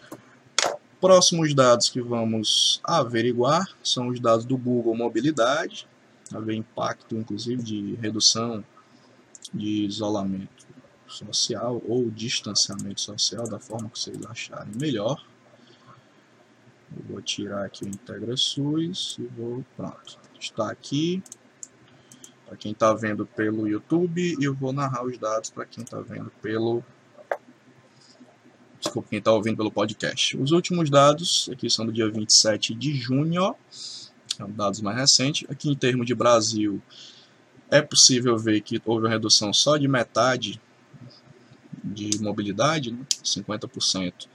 Próximos 1.01 1.55
dados 1.55 1.89
que 1.89 2.01
vamos 2.01 2.79
averiguar 2.83 3.67
são 3.83 4.09
os 4.09 4.19
dados 4.19 4.45
do 4.45 4.57
Google 4.57 4.95
Mobilidade, 4.95 5.87
haver 6.31 6.53
impacto 6.53 7.15
inclusive 7.15 7.63
de 7.63 7.95
redução 7.95 8.63
de 9.51 9.85
isolamento 9.85 10.56
social 11.17 11.81
ou 11.87 12.09
distanciamento 12.09 13.01
social, 13.01 13.47
da 13.47 13.59
forma 13.59 13.89
que 13.89 13.99
vocês 13.99 14.25
acharem 14.25 14.73
melhor. 14.75 15.23
Eu 16.95 17.03
vou 17.09 17.21
tirar 17.21 17.65
aqui 17.65 17.85
o 17.85 17.87
IntegraSUS 17.87 19.17
e 19.19 19.23
vou, 19.23 19.65
pronto, 19.75 20.17
está 20.39 20.71
aqui 20.71 21.21
para 22.47 22.55
quem 22.55 22.71
está 22.71 22.93
vendo 22.93 23.25
pelo 23.25 23.67
YouTube 23.67 24.37
eu 24.41 24.53
vou 24.55 24.71
narrar 24.71 25.03
os 25.03 25.17
dados 25.17 25.49
para 25.49 25.65
quem 25.65 25.83
está 25.83 25.99
vendo 25.99 26.31
pelo 26.41 26.81
desculpa, 28.79 29.09
quem 29.09 29.19
está 29.19 29.33
ouvindo 29.33 29.57
pelo 29.57 29.71
podcast. 29.71 30.37
Os 30.37 30.51
últimos 30.51 30.89
dados 30.89 31.49
aqui 31.51 31.69
são 31.69 31.85
do 31.85 31.91
dia 31.91 32.09
27 32.09 32.73
de 32.73 32.95
junho, 32.95 33.53
são 33.69 34.49
dados 34.49 34.79
mais 34.81 34.95
recentes. 34.95 35.49
Aqui 35.49 35.69
em 35.69 35.75
termos 35.75 36.05
de 36.05 36.15
Brasil, 36.15 36.81
é 37.69 37.81
possível 37.81 38.37
ver 38.37 38.61
que 38.61 38.81
houve 38.85 39.05
uma 39.05 39.09
redução 39.09 39.51
só 39.51 39.75
de 39.75 39.87
metade 39.87 40.61
de 41.93 42.21
mobilidade, 42.21 42.91
né, 42.91 42.99
50% 43.23 44.27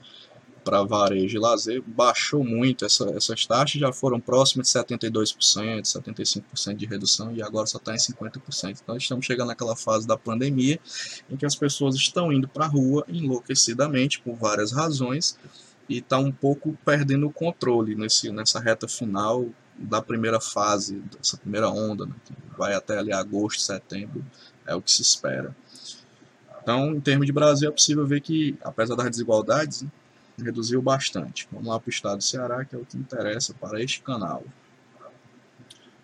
para 0.63 0.81
varejo 0.83 1.35
e 1.35 1.39
lazer, 1.39 1.83
baixou 1.85 2.43
muito, 2.43 2.85
essa, 2.85 3.09
essas 3.11 3.45
taxas 3.45 3.79
já 3.79 3.91
foram 3.91 4.19
próximas 4.19 4.71
de 4.71 4.79
72%, 4.79 5.81
75% 5.81 6.75
de 6.75 6.85
redução 6.85 7.35
e 7.35 7.41
agora 7.41 7.67
só 7.67 7.77
está 7.77 7.93
em 7.93 7.97
50%. 7.97 8.79
Então 8.81 8.95
estamos 8.95 9.25
chegando 9.25 9.49
naquela 9.49 9.75
fase 9.75 10.07
da 10.07 10.17
pandemia 10.17 10.79
em 11.29 11.35
que 11.35 11.45
as 11.45 11.55
pessoas 11.55 11.95
estão 11.95 12.31
indo 12.31 12.47
para 12.47 12.65
a 12.65 12.67
rua 12.67 13.03
enlouquecidamente 13.07 14.21
por 14.21 14.35
várias 14.35 14.71
razões 14.71 15.37
e 15.89 15.97
está 15.97 16.17
um 16.17 16.31
pouco 16.31 16.77
perdendo 16.85 17.27
o 17.27 17.31
controle 17.31 17.93
nesse, 17.95 18.31
nessa 18.31 18.59
reta 18.59 18.87
final 18.87 19.45
da 19.77 20.01
primeira 20.01 20.39
fase, 20.39 21.01
dessa 21.17 21.35
primeira 21.37 21.69
onda, 21.69 22.05
né, 22.05 22.13
que 22.25 22.33
vai 22.57 22.73
até 22.73 22.97
ali 22.97 23.11
agosto, 23.11 23.61
setembro, 23.61 24.23
é 24.65 24.73
o 24.75 24.81
que 24.81 24.91
se 24.91 25.01
espera. 25.01 25.55
Então, 26.63 26.95
em 26.95 27.01
termos 27.01 27.27
de 27.27 27.33
Brasil, 27.33 27.67
é 27.67 27.71
possível 27.71 28.07
ver 28.07 28.21
que, 28.21 28.57
apesar 28.63 28.95
das 28.95 29.09
desigualdades, 29.09 29.81
né, 29.81 29.89
reduziu 30.37 30.81
bastante. 30.81 31.45
Vamos 31.51 31.67
lá 31.67 31.77
para 31.77 31.89
o 31.89 31.91
estado 31.91 32.17
do 32.17 32.23
Ceará, 32.23 32.63
que 32.63 32.73
é 32.73 32.79
o 32.79 32.85
que 32.85 32.97
interessa 32.97 33.53
para 33.53 33.83
este 33.83 34.01
canal. 34.01 34.43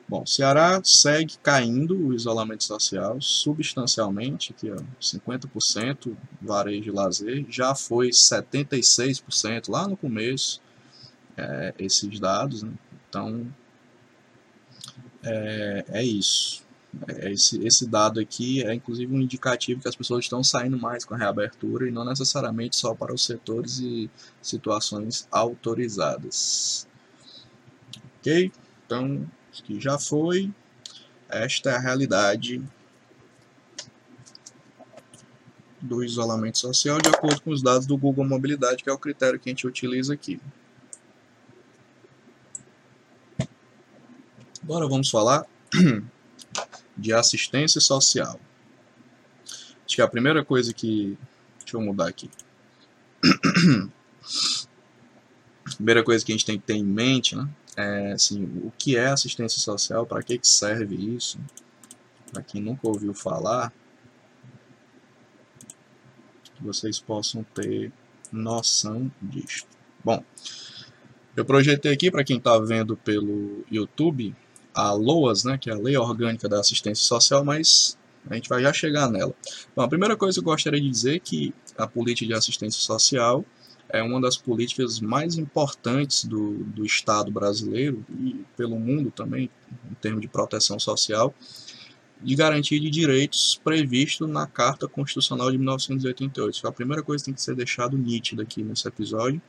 Bom, 0.07 0.25
Ceará 0.25 0.81
segue 0.83 1.37
caindo 1.37 1.95
o 1.95 2.13
isolamento 2.13 2.63
social 2.63 3.21
substancialmente, 3.21 4.51
aqui 4.51 4.71
ó, 4.71 4.77
50% 4.99 6.17
varejo 6.41 6.89
e 6.89 6.91
lazer, 6.91 7.45
já 7.47 7.75
foi 7.75 8.09
76% 8.09 9.69
lá 9.69 9.87
no 9.87 9.95
começo, 9.95 10.61
é, 11.37 11.75
esses 11.77 12.19
dados, 12.19 12.63
né? 12.63 12.71
então 13.07 13.47
é, 15.23 15.85
é 15.89 16.03
isso. 16.03 16.67
É, 17.08 17.32
esse, 17.32 17.63
esse 17.65 17.88
dado 17.88 18.19
aqui 18.19 18.63
é 18.63 18.73
inclusive 18.73 19.13
um 19.13 19.21
indicativo 19.21 19.82
que 19.82 19.88
as 19.88 19.95
pessoas 19.95 20.25
estão 20.25 20.43
saindo 20.43 20.78
mais 20.78 21.06
com 21.06 21.13
a 21.13 21.17
reabertura 21.17 21.88
e 21.88 21.91
não 21.91 22.04
necessariamente 22.04 22.75
só 22.75 22.95
para 22.95 23.13
os 23.13 23.23
setores 23.23 23.80
e 23.80 24.10
situações 24.41 25.28
autorizadas. 25.32 26.88
Ok? 28.19 28.52
Então, 28.86 29.28
isso 29.52 29.63
aqui 29.63 29.80
já 29.80 29.99
foi. 29.99 30.52
Esta 31.30 31.69
é 31.69 31.75
a 31.75 31.80
realidade 31.80 32.62
do 35.80 36.04
isolamento 36.04 36.58
social 36.58 36.97
de 36.99 37.08
acordo 37.08 37.41
com 37.41 37.52
os 37.52 37.62
dados 37.62 37.86
do 37.86 37.95
Google 37.95 38.25
Mobilidade, 38.25 38.84
que 38.84 38.89
é 38.89 38.93
o 38.93 38.97
critério 38.97 39.39
que 39.39 39.49
a 39.49 39.52
gente 39.52 39.67
utiliza 39.67 40.13
aqui. 40.13 40.41
Agora 44.63 44.88
vamos 44.88 45.10
falar 45.10 45.45
de 46.99 47.13
assistência 47.13 47.79
social. 47.81 48.39
Acho 49.85 49.95
que 49.95 50.01
a 50.01 50.07
primeira 50.07 50.45
coisa 50.45 50.73
que. 50.73 51.17
Deixa 51.59 51.77
eu 51.77 51.81
mudar 51.81 52.07
aqui. 52.07 52.29
a 53.23 53.89
primeira 55.75 56.03
coisa 56.03 56.23
que 56.25 56.31
a 56.31 56.35
gente 56.35 56.45
tem 56.45 56.59
que 56.59 56.65
ter 56.65 56.75
em 56.75 56.83
mente 56.83 57.35
né, 57.35 57.49
é 57.75 58.12
assim, 58.12 58.43
o 58.63 58.71
que 58.77 58.97
é 58.97 59.07
assistência 59.07 59.59
social, 59.59 60.05
para 60.05 60.21
que, 60.21 60.38
que 60.38 60.47
serve 60.47 60.95
isso, 60.95 61.39
para 62.31 62.43
quem 62.43 62.62
nunca 62.62 62.88
ouviu 62.88 63.13
falar, 63.13 63.73
que 66.55 66.63
vocês 66.63 66.99
possam 66.99 67.43
ter 67.43 67.91
noção 68.31 69.12
disso. 69.21 69.65
Bom, 70.03 70.23
eu 71.35 71.45
projetei 71.45 71.91
aqui 71.91 72.12
para 72.12 72.23
quem 72.23 72.38
está 72.38 72.57
vendo 72.59 72.97
pelo 72.97 73.63
YouTube 73.71 74.35
a 74.79 74.93
LOAS, 74.93 75.43
né, 75.43 75.57
que 75.57 75.69
é 75.69 75.73
a 75.73 75.77
Lei 75.77 75.97
Orgânica 75.97 76.47
da 76.47 76.59
Assistência 76.59 77.05
Social, 77.05 77.43
mas 77.43 77.97
a 78.29 78.35
gente 78.35 78.49
vai 78.49 78.61
já 78.61 78.71
chegar 78.71 79.09
nela. 79.09 79.33
Bom, 79.75 79.81
a 79.81 79.87
primeira 79.87 80.15
coisa 80.15 80.39
que 80.39 80.47
eu 80.47 80.51
gostaria 80.51 80.79
de 80.79 80.89
dizer 80.89 81.15
é 81.15 81.19
que 81.19 81.53
a 81.77 81.87
política 81.87 82.27
de 82.27 82.33
assistência 82.33 82.81
social 82.81 83.43
é 83.89 84.03
uma 84.03 84.21
das 84.21 84.37
políticas 84.37 84.99
mais 84.99 85.35
importantes 85.37 86.23
do, 86.23 86.63
do 86.65 86.85
Estado 86.85 87.31
brasileiro 87.31 88.05
e 88.19 88.45
pelo 88.55 88.79
mundo 88.79 89.11
também, 89.11 89.49
em 89.89 89.93
termos 89.95 90.21
de 90.21 90.27
proteção 90.27 90.79
social. 90.79 91.33
de 92.21 92.35
garantia 92.35 92.79
de 92.79 92.89
direitos 92.89 93.59
previsto 93.63 94.27
na 94.27 94.45
Carta 94.45 94.87
Constitucional 94.87 95.49
de 95.51 95.57
1988. 95.57 96.55
Isso 96.55 96.67
é 96.67 96.69
a 96.69 96.73
primeira 96.73 97.01
coisa 97.01 97.23
que 97.23 97.25
tem 97.27 97.33
que 97.33 97.41
ser 97.41 97.55
deixado 97.55 97.97
nítido 97.97 98.41
aqui 98.41 98.61
nesse 98.61 98.87
episódio. 98.87 99.41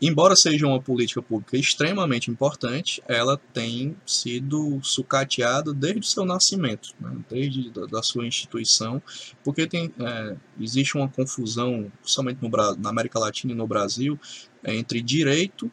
Embora 0.00 0.36
seja 0.36 0.66
uma 0.66 0.80
política 0.80 1.22
pública 1.22 1.56
extremamente 1.56 2.30
importante, 2.30 3.02
ela 3.06 3.40
tem 3.52 3.96
sido 4.06 4.80
sucateada 4.82 5.72
desde 5.72 6.00
o 6.00 6.04
seu 6.04 6.24
nascimento, 6.24 6.90
né, 7.00 7.16
desde 7.28 7.70
da, 7.70 7.86
da, 7.86 8.02
sua 8.02 8.26
instituição, 8.26 9.02
porque 9.42 9.66
tem, 9.66 9.92
é, 9.98 10.36
existe 10.60 10.96
uma 10.96 11.08
confusão, 11.08 11.90
somente 12.02 12.38
no, 12.42 12.50
na 12.78 12.90
América 12.90 13.18
Latina 13.18 13.52
e 13.52 13.56
no 13.56 13.66
Brasil, 13.66 14.18
entre 14.64 15.00
direito, 15.00 15.70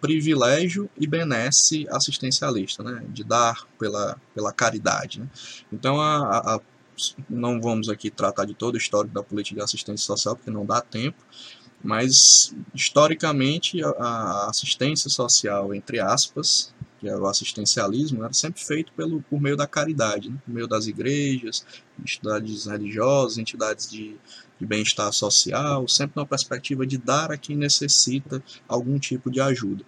privilégio 0.00 0.90
e 0.98 1.06
benesse 1.06 1.86
assistencialista, 1.90 2.82
né, 2.82 3.04
de 3.08 3.24
dar 3.24 3.66
pela, 3.78 4.20
pela 4.34 4.52
caridade. 4.52 5.20
Né. 5.20 5.28
Então, 5.72 6.00
a, 6.00 6.56
a, 6.56 6.60
não 7.28 7.60
vamos 7.60 7.88
aqui 7.88 8.10
tratar 8.10 8.44
de 8.44 8.54
todo 8.54 8.74
o 8.74 8.78
histórico 8.78 9.14
da 9.14 9.22
política 9.22 9.56
de 9.56 9.64
assistência 9.64 10.04
social, 10.04 10.36
porque 10.36 10.50
não 10.50 10.66
dá 10.66 10.80
tempo, 10.80 11.16
mas, 11.84 12.56
historicamente, 12.74 13.84
a 13.84 14.48
assistência 14.48 15.10
social, 15.10 15.74
entre 15.74 16.00
aspas, 16.00 16.72
que 16.98 17.06
é 17.06 17.14
o 17.14 17.26
assistencialismo, 17.26 18.24
era 18.24 18.32
sempre 18.32 18.64
feito 18.64 18.90
pelo, 18.94 19.20
por 19.20 19.38
meio 19.38 19.54
da 19.54 19.66
caridade, 19.66 20.30
né? 20.30 20.38
por 20.42 20.54
meio 20.54 20.66
das 20.66 20.86
igrejas, 20.86 21.62
entidades 22.00 22.64
religiosas, 22.64 23.36
entidades 23.36 23.90
de, 23.90 24.16
de 24.58 24.64
bem-estar 24.64 25.12
social, 25.12 25.86
sempre 25.86 26.18
na 26.18 26.24
perspectiva 26.24 26.86
de 26.86 26.96
dar 26.96 27.30
a 27.30 27.36
quem 27.36 27.54
necessita 27.54 28.42
algum 28.66 28.98
tipo 28.98 29.30
de 29.30 29.42
ajuda. 29.42 29.84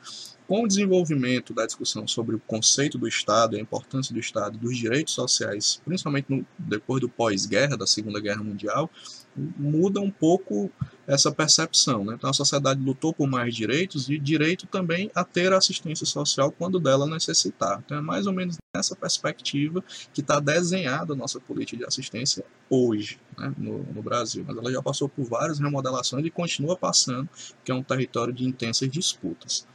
Com 0.47 0.65
o 0.65 0.69
desenvolvimento 0.69 1.55
da 1.55 1.65
discussão 1.65 2.07
sobre 2.07 2.37
o 2.37 2.39
conceito 2.41 2.99
do 2.99 3.09
Estado, 3.09 3.57
a 3.57 3.59
importância 3.59 4.13
do 4.13 4.21
Estado, 4.21 4.59
dos 4.59 4.77
direitos 4.77 5.15
sociais, 5.15 5.81
principalmente 5.83 6.27
no, 6.29 6.47
depois 6.59 7.01
do 7.01 7.09
pós-guerra, 7.09 7.75
da 7.75 7.87
Segunda 7.87 8.21
Guerra 8.21 8.45
Mundial, 8.45 8.91
muda 9.35 9.99
um 9.99 10.11
pouco 10.11 10.71
essa 11.07 11.31
percepção. 11.31 12.05
Né? 12.05 12.15
Então 12.15 12.31
a 12.31 12.33
sociedade 12.33 12.81
lutou 12.81 13.13
por 13.13 13.29
mais 13.29 13.55
direitos 13.55 14.09
e 14.09 14.19
direito 14.19 14.67
também 14.67 15.11
a 15.15 15.25
ter 15.25 15.53
assistência 15.53 16.07
social 16.07 16.51
quando 16.51 16.81
dela 16.81 17.07
necessitar. 17.07 17.83
Então 17.85 17.99
é 17.99 18.01
mais 18.01 18.27
ou 18.27 18.33
menos 18.33 18.57
nessa 18.75 18.97
perspectiva 18.97 19.83
que 20.13 20.21
está 20.21 20.41
desenhada 20.41 21.13
a 21.13 21.17
nossa 21.17 21.41
política 21.41 21.79
de 21.79 21.85
assistência 21.85 22.45
hoje 22.69 23.19
né, 23.39 23.53
no, 23.57 23.83
no, 23.85 24.03
Brasil. 24.03 24.45
Mas 24.47 24.57
ela 24.57 24.73
já 24.73 24.83
passou 24.83 25.09
por 25.09 25.25
várias 25.25 25.59
remodelações 25.59 26.25
e 26.25 26.31
continua 26.31 26.77
passando, 26.77 27.29
que 27.65 27.71
é 27.71 27.75
um 27.75 27.83
território 27.83 28.33
de 28.33 28.45
intensas 28.45 28.91
disputas 28.91 29.67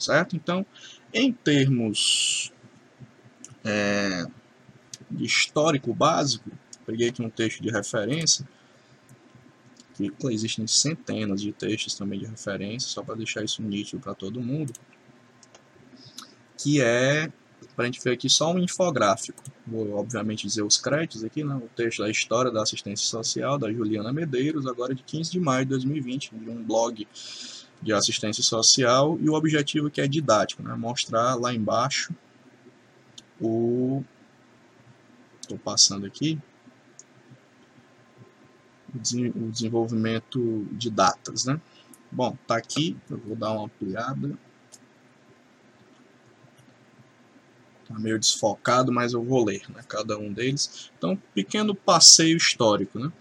certo? 0.00 0.34
Então, 0.34 0.66
em 1.12 1.32
termos 1.32 2.52
é, 3.64 4.26
de 5.10 5.24
histórico 5.24 5.94
básico, 5.94 6.50
peguei 6.86 7.10
aqui 7.10 7.22
um 7.22 7.30
texto 7.30 7.62
de 7.62 7.70
referência, 7.70 8.48
existem 10.30 10.66
centenas 10.66 11.40
de 11.40 11.52
textos 11.52 11.94
também 11.94 12.18
de 12.18 12.26
referência, 12.26 12.88
só 12.88 13.02
para 13.02 13.14
deixar 13.14 13.44
isso 13.44 13.62
nítido 13.62 14.00
para 14.00 14.14
todo 14.14 14.40
mundo, 14.40 14.72
que 16.56 16.80
é, 16.80 17.30
para 17.74 17.84
a 17.84 17.86
gente 17.86 18.02
ver 18.02 18.12
aqui 18.12 18.28
só 18.28 18.52
um 18.52 18.58
infográfico, 18.58 19.42
vou 19.66 19.92
obviamente 19.96 20.46
dizer 20.46 20.62
os 20.62 20.78
créditos 20.78 21.24
aqui, 21.24 21.42
né? 21.42 21.54
o 21.54 21.68
texto 21.74 22.02
da 22.02 22.10
História 22.10 22.50
da 22.50 22.62
Assistência 22.62 23.06
Social, 23.06 23.58
da 23.58 23.72
Juliana 23.72 24.12
Medeiros, 24.12 24.66
agora 24.66 24.94
de 24.94 25.02
15 25.02 25.30
de 25.30 25.40
maio 25.40 25.64
de 25.64 25.70
2020, 25.70 26.34
de 26.34 26.50
um 26.50 26.62
blog 26.62 27.06
de 27.82 27.92
assistência 27.92 28.42
social 28.42 29.18
e 29.20 29.28
o 29.30 29.34
objetivo 29.34 29.90
que 29.90 30.00
é 30.00 30.06
didático, 30.06 30.62
né? 30.62 30.74
mostrar 30.74 31.34
lá 31.34 31.52
embaixo 31.52 32.14
o 33.40 34.04
estou 35.40 35.58
passando 35.58 36.06
aqui 36.06 36.38
o 38.94 39.50
desenvolvimento 39.50 40.66
de 40.72 40.90
datas, 40.90 41.44
né? 41.44 41.60
Bom, 42.10 42.36
tá 42.46 42.56
aqui, 42.56 42.96
eu 43.08 43.18
vou 43.18 43.36
dar 43.36 43.52
uma 43.52 43.66
ampliada. 43.66 44.36
Tá 47.86 47.98
meio 47.98 48.18
desfocado, 48.18 48.92
mas 48.92 49.12
eu 49.12 49.22
vou 49.22 49.44
ler, 49.44 49.62
né? 49.70 49.82
Cada 49.88 50.18
um 50.18 50.32
deles. 50.32 50.90
Então, 50.96 51.20
pequeno 51.34 51.74
passeio 51.74 52.36
histórico, 52.36 52.98
né? 52.98 53.12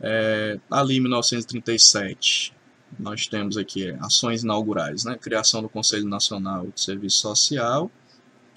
É, 0.00 0.58
ali 0.70 0.96
em 0.96 1.00
1937, 1.00 2.54
nós 2.98 3.26
temos 3.26 3.56
aqui 3.56 3.90
ações 4.00 4.42
inaugurais, 4.42 5.04
né? 5.04 5.16
criação 5.16 5.62
do 5.62 5.68
Conselho 5.68 6.06
Nacional 6.06 6.66
de 6.66 6.80
Serviço 6.80 7.18
Social, 7.18 7.90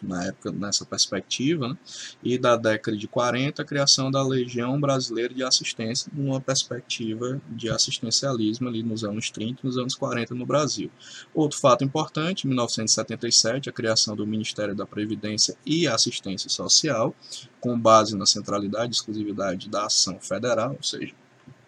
na 0.01 0.25
época 0.25 0.51
nessa 0.51 0.85
perspectiva, 0.85 1.69
né? 1.69 1.77
e 2.23 2.37
da 2.37 2.55
década 2.55 2.97
de 2.97 3.07
40 3.07 3.61
a 3.61 3.65
criação 3.65 4.11
da 4.11 4.21
Legião 4.25 4.79
Brasileira 4.79 5.33
de 5.33 5.43
Assistência, 5.43 6.11
numa 6.13 6.39
perspectiva 6.39 7.41
de 7.49 7.69
assistencialismo 7.69 8.67
ali 8.67 8.83
nos 8.83 9.03
anos 9.03 9.29
30 9.29 9.61
e 9.61 9.65
nos 9.65 9.77
anos 9.77 9.95
40 9.95 10.35
no 10.35 10.45
Brasil. 10.45 10.91
Outro 11.33 11.59
fato 11.59 11.83
importante, 11.83 12.45
em 12.45 12.49
1977, 12.49 13.69
a 13.69 13.73
criação 13.73 14.15
do 14.15 14.25
Ministério 14.25 14.75
da 14.75 14.85
Previdência 14.85 15.55
e 15.65 15.87
Assistência 15.87 16.49
Social, 16.49 17.15
com 17.59 17.79
base 17.79 18.15
na 18.15 18.25
centralidade 18.25 18.91
e 18.91 18.95
exclusividade 18.95 19.69
da 19.69 19.85
ação 19.85 20.19
federal, 20.19 20.71
ou 20.71 20.83
seja, 20.83 21.13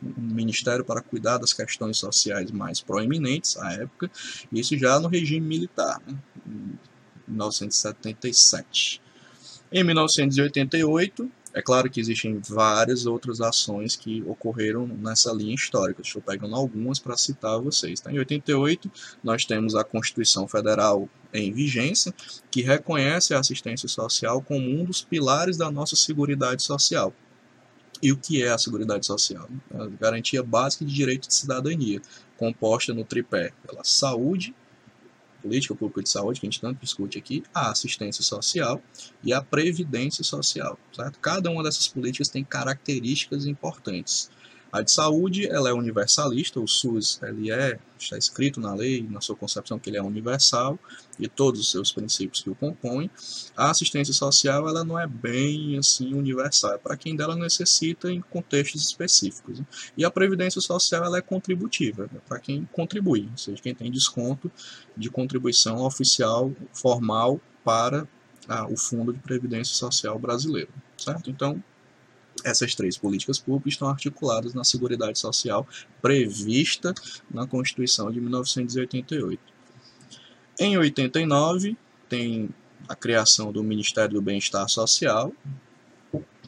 um 0.01 0.33
ministério 0.33 0.85
para 0.85 1.01
cuidar 1.01 1.37
das 1.37 1.53
questões 1.53 1.97
sociais 1.97 2.51
mais 2.51 2.79
proeminentes 2.79 3.57
à 3.57 3.73
época, 3.73 4.09
isso 4.51 4.77
já 4.77 4.99
no 4.99 5.07
regime 5.07 5.45
militar, 5.45 6.01
né, 6.07 6.17
1977. 7.29 9.01
Em 9.71 9.83
1988, 9.83 11.31
é 11.53 11.61
claro 11.61 11.89
que 11.89 11.99
existem 11.99 12.39
várias 12.47 13.05
outras 13.05 13.41
ações 13.41 13.95
que 13.95 14.23
ocorreram 14.23 14.87
nessa 14.87 15.31
linha 15.31 15.55
histórica. 15.55 16.01
Estou 16.01 16.21
pegando 16.21 16.55
algumas 16.55 16.99
para 16.99 17.17
citar 17.17 17.59
vocês. 17.59 17.99
Tá? 17.99 18.11
Em 18.11 18.19
88, 18.19 18.91
nós 19.23 19.45
temos 19.45 19.75
a 19.75 19.83
Constituição 19.83 20.47
Federal 20.47 21.09
em 21.33 21.51
vigência, 21.51 22.13
que 22.51 22.61
reconhece 22.61 23.33
a 23.33 23.39
assistência 23.39 23.87
social 23.87 24.41
como 24.41 24.67
um 24.67 24.83
dos 24.83 25.01
pilares 25.01 25.57
da 25.57 25.71
nossa 25.71 25.95
Seguridade 25.95 26.63
Social. 26.63 27.13
E 28.01 28.11
o 28.11 28.17
que 28.17 28.43
é 28.43 28.49
a 28.49 28.57
Seguridade 28.57 29.05
Social? 29.05 29.49
A 29.73 29.87
garantia 29.87 30.41
básica 30.41 30.85
de 30.85 30.93
direito 30.93 31.27
de 31.27 31.33
cidadania, 31.33 32.01
composta 32.37 32.93
no 32.93 33.03
tripé 33.03 33.51
pela 33.67 33.83
saúde, 33.83 34.55
política 35.41 35.75
pública 35.75 36.01
de 36.01 36.09
saúde, 36.09 36.39
que 36.39 36.45
a 36.45 36.49
gente 36.49 36.61
tanto 36.61 36.79
discute 36.79 37.17
aqui, 37.17 37.43
a 37.53 37.71
assistência 37.71 38.23
social 38.23 38.81
e 39.23 39.33
a 39.33 39.41
previdência 39.41 40.23
social. 40.23 40.77
Certo? 40.93 41.19
Cada 41.19 41.49
uma 41.49 41.63
dessas 41.63 41.87
políticas 41.87 42.29
tem 42.29 42.43
características 42.43 43.45
importantes. 43.45 44.29
A 44.71 44.81
de 44.81 44.91
saúde, 44.91 45.47
ela 45.47 45.69
é 45.69 45.73
universalista, 45.73 46.59
o 46.59 46.67
SUS 46.67 47.19
ele 47.23 47.51
é, 47.51 47.79
está 47.97 48.17
escrito 48.17 48.61
na 48.61 48.73
lei, 48.73 49.05
na 49.09 49.19
sua 49.19 49.35
concepção 49.35 49.79
que 49.79 49.89
ele 49.89 49.97
é 49.97 50.01
universal 50.01 50.77
e 51.17 51.27
todos 51.27 51.59
os 51.59 51.71
seus 51.71 51.91
princípios 51.91 52.43
que 52.43 52.51
o 52.51 52.55
compõem. 52.55 53.09
A 53.57 53.71
assistência 53.71 54.13
social, 54.13 54.69
ela 54.69 54.83
não 54.83 54.99
é 54.99 55.07
bem 55.07 55.77
assim 55.77 56.13
universal, 56.13 56.73
é 56.73 56.77
para 56.77 56.95
quem 56.95 57.15
dela 57.15 57.35
necessita 57.35 58.11
em 58.11 58.21
contextos 58.21 58.83
específicos. 58.83 59.59
Né? 59.59 59.65
E 59.97 60.05
a 60.05 60.11
previdência 60.11 60.61
social, 60.61 61.03
ela 61.03 61.17
é 61.17 61.21
contributiva, 61.21 62.07
é 62.15 62.19
para 62.27 62.39
quem 62.39 62.67
contribui, 62.71 63.27
ou 63.31 63.37
seja, 63.37 63.61
quem 63.61 63.73
tem 63.73 63.91
desconto 63.91 64.51
de 64.95 65.09
contribuição 65.09 65.83
oficial 65.83 66.53
formal 66.73 67.41
para 67.63 68.07
ah, 68.47 68.67
o 68.67 68.77
Fundo 68.77 69.13
de 69.13 69.19
Previdência 69.19 69.75
Social 69.75 70.17
Brasileiro, 70.19 70.69
certo? 70.97 71.29
Então, 71.29 71.63
essas 72.45 72.75
três 72.75 72.97
políticas 72.97 73.39
públicas 73.39 73.73
estão 73.73 73.89
articuladas 73.89 74.53
na 74.53 74.63
Seguridade 74.63 75.19
Social 75.19 75.67
prevista 76.01 76.93
na 77.29 77.47
Constituição 77.47 78.11
de 78.11 78.19
1988. 78.19 79.41
Em 80.59 80.77
89, 80.77 81.77
tem 82.07 82.49
a 82.87 82.95
criação 82.95 83.51
do 83.51 83.63
Ministério 83.63 84.15
do 84.15 84.21
Bem-Estar 84.21 84.67
Social, 84.67 85.31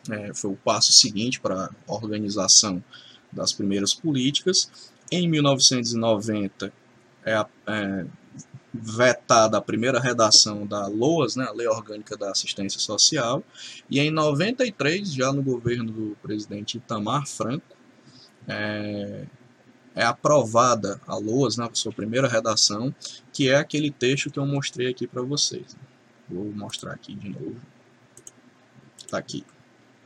é, 0.09 0.33
foi 0.33 0.51
o 0.51 0.55
passo 0.55 0.91
seguinte 0.91 1.39
para 1.39 1.69
a 1.87 1.93
organização 1.93 2.83
das 3.31 3.53
primeiras 3.53 3.93
políticas. 3.93 4.69
Em 5.11 5.29
1990, 5.29 6.73
é, 7.23 7.45
é 7.67 8.05
vetada 8.73 9.57
a 9.57 9.61
primeira 9.61 9.99
redação 9.99 10.65
da 10.65 10.87
LOAS, 10.87 11.35
né, 11.35 11.45
a 11.45 11.51
Lei 11.51 11.67
Orgânica 11.67 12.15
da 12.15 12.31
Assistência 12.31 12.79
Social, 12.79 13.43
e 13.89 13.99
em 13.99 14.09
93, 14.09 15.13
já 15.13 15.31
no 15.33 15.43
governo 15.43 15.91
do 15.91 16.17
presidente 16.21 16.77
Itamar 16.77 17.27
Franco, 17.27 17.75
é, 18.47 19.25
é 19.93 20.03
aprovada 20.03 21.01
a 21.05 21.15
LOAS, 21.15 21.57
né, 21.57 21.67
a 21.69 21.75
sua 21.75 21.91
primeira 21.91 22.27
redação, 22.27 22.93
que 23.33 23.49
é 23.49 23.55
aquele 23.55 23.91
texto 23.91 24.31
que 24.31 24.39
eu 24.39 24.45
mostrei 24.45 24.87
aqui 24.87 25.05
para 25.05 25.21
vocês. 25.21 25.75
Vou 26.29 26.45
mostrar 26.45 26.93
aqui 26.93 27.13
de 27.13 27.29
novo. 27.29 27.57
Está 28.97 29.17
aqui. 29.17 29.43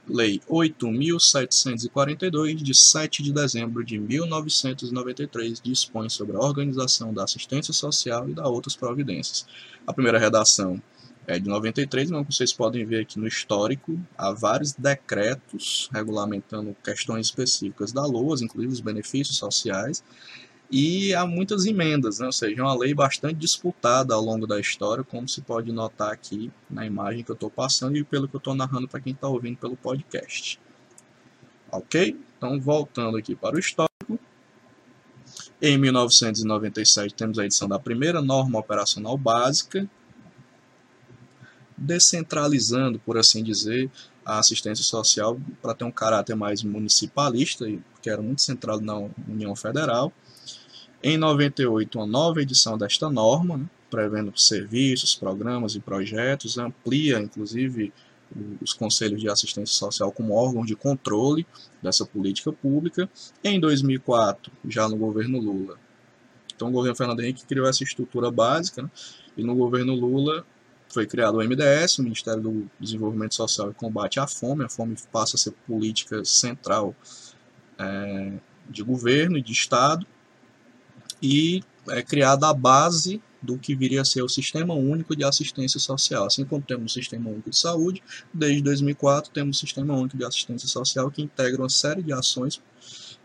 Lei 0.08 0.39
8.742, 0.48 2.58
de 2.58 2.76
7 2.76 3.24
de 3.24 3.34
dezembro 3.34 3.84
de 3.84 3.98
1993, 3.98 5.60
dispõe 5.60 6.10
sobre 6.10 6.38
a 6.38 6.39
organização 6.39 7.12
da 7.12 7.24
assistência 7.24 7.74
social 7.74 8.30
e 8.30 8.36
da 8.36 8.48
outras 8.48 8.76
providências. 8.76 9.48
A 9.88 9.91
primeira 9.91 10.20
redação 10.20 10.80
é 11.26 11.39
de 11.39 11.50
93, 11.50 12.12
mas 12.12 12.28
vocês 12.28 12.54
podem 12.54 12.86
ver 12.86 13.02
aqui 13.02 13.20
no 13.20 13.28
histórico, 13.28 14.00
há 14.15 14.32
vários 14.32 14.74
decretos 14.74 15.89
regulamentando 15.91 16.78
questões 16.84 17.26
específicas 17.26 17.91
da 17.91 18.06
LOAS, 18.06 18.44
inclusive 18.44 18.74
os 18.74 18.82
benefícios 18.82 19.38
sociais, 19.38 20.04
e 20.71 21.13
há 21.13 21.25
muitas 21.25 21.65
emendas, 21.65 22.19
né? 22.19 22.25
ou 22.25 22.32
seja, 22.32 22.60
é 22.60 22.63
uma 22.63 22.78
lei 22.78 22.93
bastante 22.93 23.36
disputada 23.36 24.13
ao 24.13 24.21
longo 24.21 24.47
da 24.47 24.60
história, 24.60 25.04
como 25.04 25.28
se 25.30 25.41
pode 25.41 25.71
notar 25.71 26.12
aqui 26.12 26.51
na 26.69 26.86
imagem 26.86 27.23
que 27.23 27.32
eu 27.32 27.36
estou 27.36 27.49
passando 27.49 27.95
e 27.97 28.04
pelo 28.04 28.28
que 28.28 28.36
eu 28.36 28.39
estou 28.39 28.56
narrando 28.56 28.88
para 28.88 28.99
quem 28.99 29.13
está 29.13 29.28
ouvindo 29.28 29.58
pelo 29.58 29.75
podcast. 29.75 30.60
Ok? 31.71 32.19
Então, 32.38 32.60
voltando 32.60 33.17
aqui 33.17 33.36
para 33.36 33.56
o 33.56 33.60
histórico. 33.60 34.19
Em 35.62 35.78
1997, 35.78 37.13
temos 37.13 37.39
a 37.39 37.45
edição 37.45 37.67
da 37.67 37.80
primeira 37.80 38.21
norma 38.21 38.60
operacional 38.60 39.17
básica, 39.17 39.88
descentralizando, 41.78 42.99
por 42.99 43.17
assim 43.17 43.43
dizer, 43.43 43.89
a 44.25 44.39
assistência 44.39 44.84
social 44.84 45.39
para 45.62 45.73
ter 45.73 45.86
um 45.86 45.91
caráter 45.91 46.36
mais 46.36 46.63
municipalista, 46.63 47.65
que 48.01 48.10
era 48.10 48.21
muito 48.21 48.41
centrado 48.41 48.82
na 48.82 48.95
União 49.28 49.56
Federal. 49.56 50.12
Em 51.08 51.20
98, 51.20 52.00
uma 52.00 52.08
nova 52.08 52.41
edição 52.41 52.80
desta 52.80 53.12
norma, 53.12 53.58
né, 53.58 53.70
prevendo 53.91 54.36
serviços, 54.36 55.13
programas 55.13 55.76
e 55.76 55.80
projetos, 55.80 56.58
amplia, 56.58 57.20
inclusive, 57.20 57.94
os 58.60 58.74
conselhos 58.74 59.22
de 59.22 59.30
assistência 59.30 59.76
social 59.76 60.12
como 60.12 60.34
órgãos 60.34 60.65
de 60.65 60.76
controle 60.76 61.46
dessa 61.80 62.08
política 62.08 62.52
pública. 62.52 63.08
Em 63.44 63.60
2004, 63.60 64.52
já 64.68 64.89
no 64.89 64.98
governo 64.98 65.39
Lula. 65.39 65.78
Então, 66.56 66.70
o 66.70 66.72
governo 66.72 66.96
Fernando 66.96 67.20
Henrique 67.20 67.46
criou 67.46 67.68
essa 67.68 67.84
estrutura 67.84 68.32
básica, 68.32 68.82
né? 68.82 68.89
e 69.38 69.44
no 69.44 69.54
governo 69.54 69.94
Lula 69.94 70.44
foi 70.89 71.06
criado 71.06 71.36
o 71.36 71.44
MDS, 71.44 72.00
o 72.00 72.04
Ministério 72.04 72.41
do 72.41 72.72
Desenvolvimento 72.80 73.36
Social 73.36 73.70
e 73.70 73.76
Combate 73.76 74.20
à 74.20 74.26
Fome. 74.26 74.65
A 74.65 74.70
fome 74.70 74.96
passa 75.12 75.36
a 75.36 75.39
ser 75.39 75.52
política 75.68 76.26
central 76.26 76.96
é, 77.78 78.39
de 78.68 78.82
governo 78.82 79.38
e 79.38 79.41
de 79.44 79.52
Estado, 79.52 80.08
e 81.26 81.64
é 81.90 82.04
criada 82.04 82.48
a 82.48 82.54
base 82.54 83.20
do 83.42 83.58
que 83.58 83.76
viria 83.76 84.02
a 84.02 84.06
ser 84.06 84.22
o 84.22 84.30
Sistema 84.30 84.76
Único 84.76 85.16
de 85.16 85.24
Assistência 85.24 85.80
Social. 85.80 86.26
Assim 86.26 86.46
como 86.46 86.62
temos 86.62 86.92
o 86.92 86.94
Sistema 86.94 87.32
Único 87.32 87.50
de 87.50 87.58
Saúde, 87.58 88.04
desde 88.32 88.62
2004 88.62 89.32
temos 89.32 89.58
o 89.58 89.60
Sistema 89.60 89.96
Único 89.96 90.16
de 90.16 90.24
Assistência 90.24 90.68
Social 90.68 91.10
que 91.10 91.24
integra 91.24 91.60
uma 91.60 91.70
série 91.70 92.04
de 92.04 92.14
ações, 92.14 92.62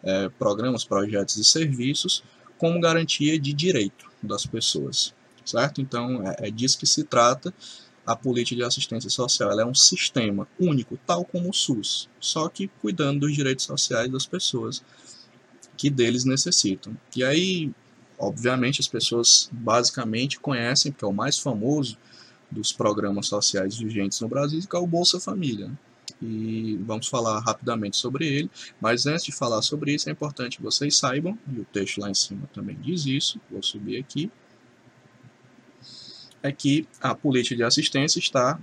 é, 0.02 0.30
programas, 0.30 0.82
projetos 0.82 1.36
e 1.36 1.44
serviços 1.44 2.24
como 2.56 2.80
garantia 2.80 3.38
de 3.38 3.52
direito 3.52 4.10
das 4.22 4.46
pessoas, 4.46 5.14
certo? 5.44 5.82
Então 5.82 6.26
é, 6.26 6.48
é 6.48 6.50
disso 6.50 6.78
que 6.78 6.86
se 6.86 7.04
trata 7.04 7.52
a 8.06 8.16
política 8.16 8.56
de 8.56 8.64
assistência 8.64 9.10
social. 9.10 9.50
Ela 9.50 9.62
é 9.62 9.66
um 9.66 9.74
sistema 9.74 10.48
único, 10.58 10.98
tal 11.06 11.22
como 11.22 11.50
o 11.50 11.54
SUS, 11.54 12.08
só 12.18 12.48
que 12.48 12.68
cuidando 12.80 13.20
dos 13.20 13.34
direitos 13.34 13.66
sociais 13.66 14.10
das 14.10 14.24
pessoas 14.24 14.82
que 15.76 15.88
deles 15.88 16.24
necessitam. 16.24 16.94
E 17.16 17.24
aí 17.24 17.72
Obviamente, 18.20 18.82
as 18.82 18.86
pessoas 18.86 19.48
basicamente 19.50 20.38
conhecem, 20.38 20.92
porque 20.92 21.06
é 21.06 21.08
o 21.08 21.12
mais 21.12 21.38
famoso 21.38 21.96
dos 22.50 22.70
programas 22.70 23.28
sociais 23.28 23.78
vigentes 23.78 24.20
no 24.20 24.28
Brasil, 24.28 24.60
que 24.60 24.76
é 24.76 24.78
o 24.78 24.86
Bolsa 24.86 25.18
Família. 25.18 25.68
Né? 25.68 25.78
E 26.20 26.78
vamos 26.82 27.08
falar 27.08 27.40
rapidamente 27.40 27.96
sobre 27.96 28.26
ele, 28.26 28.50
mas 28.78 29.06
antes 29.06 29.24
de 29.24 29.32
falar 29.32 29.62
sobre 29.62 29.94
isso, 29.94 30.10
é 30.10 30.12
importante 30.12 30.58
que 30.58 30.62
vocês 30.62 30.98
saibam, 30.98 31.38
e 31.50 31.60
o 31.60 31.64
texto 31.64 31.98
lá 31.98 32.10
em 32.10 32.14
cima 32.14 32.46
também 32.52 32.76
diz 32.78 33.06
isso, 33.06 33.40
vou 33.50 33.62
subir 33.62 33.98
aqui, 33.98 34.30
é 36.42 36.52
que 36.52 36.86
a 37.00 37.14
política 37.14 37.56
de 37.56 37.62
assistência 37.62 38.18
está 38.18 38.60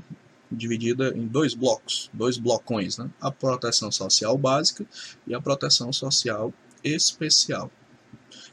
dividida 0.52 1.18
em 1.18 1.26
dois 1.26 1.56
blocos, 1.56 2.12
dois 2.14 2.38
blocões, 2.38 3.00
né? 3.00 3.10
a 3.20 3.32
proteção 3.32 3.92
social 3.92 4.38
básica 4.38 4.86
e 5.26 5.34
a 5.34 5.42
proteção 5.42 5.92
social 5.92 6.54
especial 6.84 7.72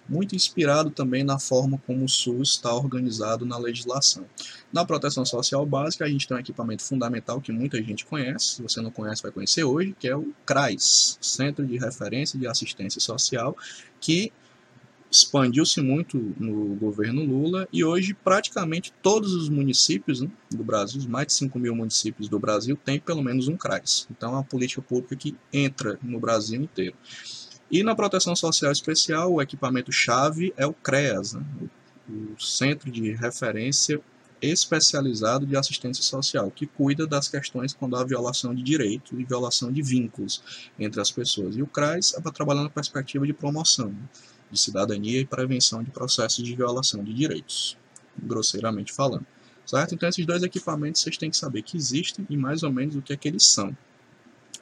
muito 0.09 0.35
inspirado 0.35 0.91
também 0.91 1.25
na 1.25 1.39
forma 1.39 1.81
como 1.87 2.05
o 2.05 2.09
SUS 2.09 2.51
está 2.51 2.75
organizado 2.75 3.45
na 3.47 3.59
legislação. 3.59 4.25
Na 4.73 4.85
proteção 4.85 5.25
social 5.25 5.65
básica, 5.65 6.05
a 6.05 6.09
gente 6.09 6.29
tem 6.29 6.37
um 6.37 6.41
equipamento 6.41 6.83
fundamental 6.83 7.41
que 7.41 7.53
muita 7.53 7.83
gente 7.83 8.05
conhece, 8.05 8.57
se 8.57 8.63
você 8.63 8.81
não 8.81 8.91
conhece, 8.91 9.23
vai 9.23 9.33
conhecer 9.33 9.65
hoje, 9.65 9.95
que 9.99 10.09
é 10.09 10.17
o 10.17 10.33
CRAS, 10.45 11.19
Centro 11.21 11.67
de 11.67 11.79
Referência 11.79 12.39
de 12.39 12.47
Assistência 12.47 13.01
Social, 13.01 13.57
que 14.01 14.33
expandiu-se 15.15 15.81
muito 15.81 16.19
no 16.39 16.75
governo 16.75 17.25
Lula 17.25 17.69
e 17.73 17.85
hoje 17.85 18.15
praticamente 18.15 18.93
todos 19.01 19.33
os 19.33 19.49
municípios 19.49 20.21
né, 20.21 20.29
do 20.51 20.65
Brasil, 20.65 21.01
mais 21.09 21.29
de 21.29 21.35
5 21.35 21.57
mil 21.57 21.75
municípios 21.75 22.29
do 22.29 22.39
Brasil, 22.39 22.77
têm 22.85 22.99
pelo 22.99 23.23
menos 23.23 23.47
um 23.47 23.57
CRAS. 23.57 24.09
Então 24.11 24.31
é 24.31 24.33
uma 24.33 24.45
política 24.45 24.83
pública 24.83 25.15
que 25.15 25.37
entra 25.53 25.99
no 26.03 26.19
Brasil 26.19 26.61
inteiro. 26.61 26.97
E 27.75 27.83
na 27.83 27.93
proteção 27.93 28.37
social 28.37 28.71
especial, 28.71 29.33
o 29.33 29.43
equipamento-chave 29.43 30.55
é 30.57 30.65
o 30.65 30.73
CREAS, 30.73 31.33
né? 31.33 31.43
o 32.09 32.41
Centro 32.41 32.89
de 32.89 33.11
Referência 33.11 34.01
Especializado 34.41 35.45
de 35.45 35.57
Assistência 35.57 36.05
Social, 36.05 36.53
que 36.53 36.69
cuida 36.69 37.05
das 37.05 37.27
questões 37.27 37.73
quando 37.73 37.97
há 37.97 38.05
violação 38.05 38.55
de 38.55 38.63
direitos 38.63 39.19
e 39.19 39.25
violação 39.25 39.73
de 39.73 39.83
vínculos 39.83 40.71
entre 40.79 41.01
as 41.01 41.11
pessoas. 41.11 41.57
E 41.57 41.63
o 41.63 41.67
CRAS 41.67 42.15
é 42.15 42.21
para 42.21 42.31
trabalhar 42.31 42.63
na 42.63 42.71
perspectiva 42.71 43.27
de 43.27 43.33
promoção 43.33 43.93
de 44.53 44.61
cidadania 44.61 45.19
e 45.19 45.27
prevenção 45.27 45.83
de 45.83 45.91
processos 45.91 46.45
de 46.45 46.55
violação 46.55 47.03
de 47.03 47.13
direitos, 47.13 47.77
grosseiramente 48.17 48.93
falando. 48.93 49.27
Certo? 49.67 49.97
Então, 49.97 50.09
esses 50.09 50.25
dois 50.25 50.45
equipamentos 50.45 51.03
vocês 51.03 51.17
têm 51.17 51.29
que 51.29 51.37
saber 51.37 51.63
que 51.63 51.77
existem 51.77 52.25
e 52.31 52.37
mais 52.37 52.63
ou 52.63 52.71
menos 52.71 52.95
o 52.95 53.03
que 53.03 53.13
é 53.13 53.17
que 53.17 53.27
eles 53.27 53.49
são. 53.49 53.77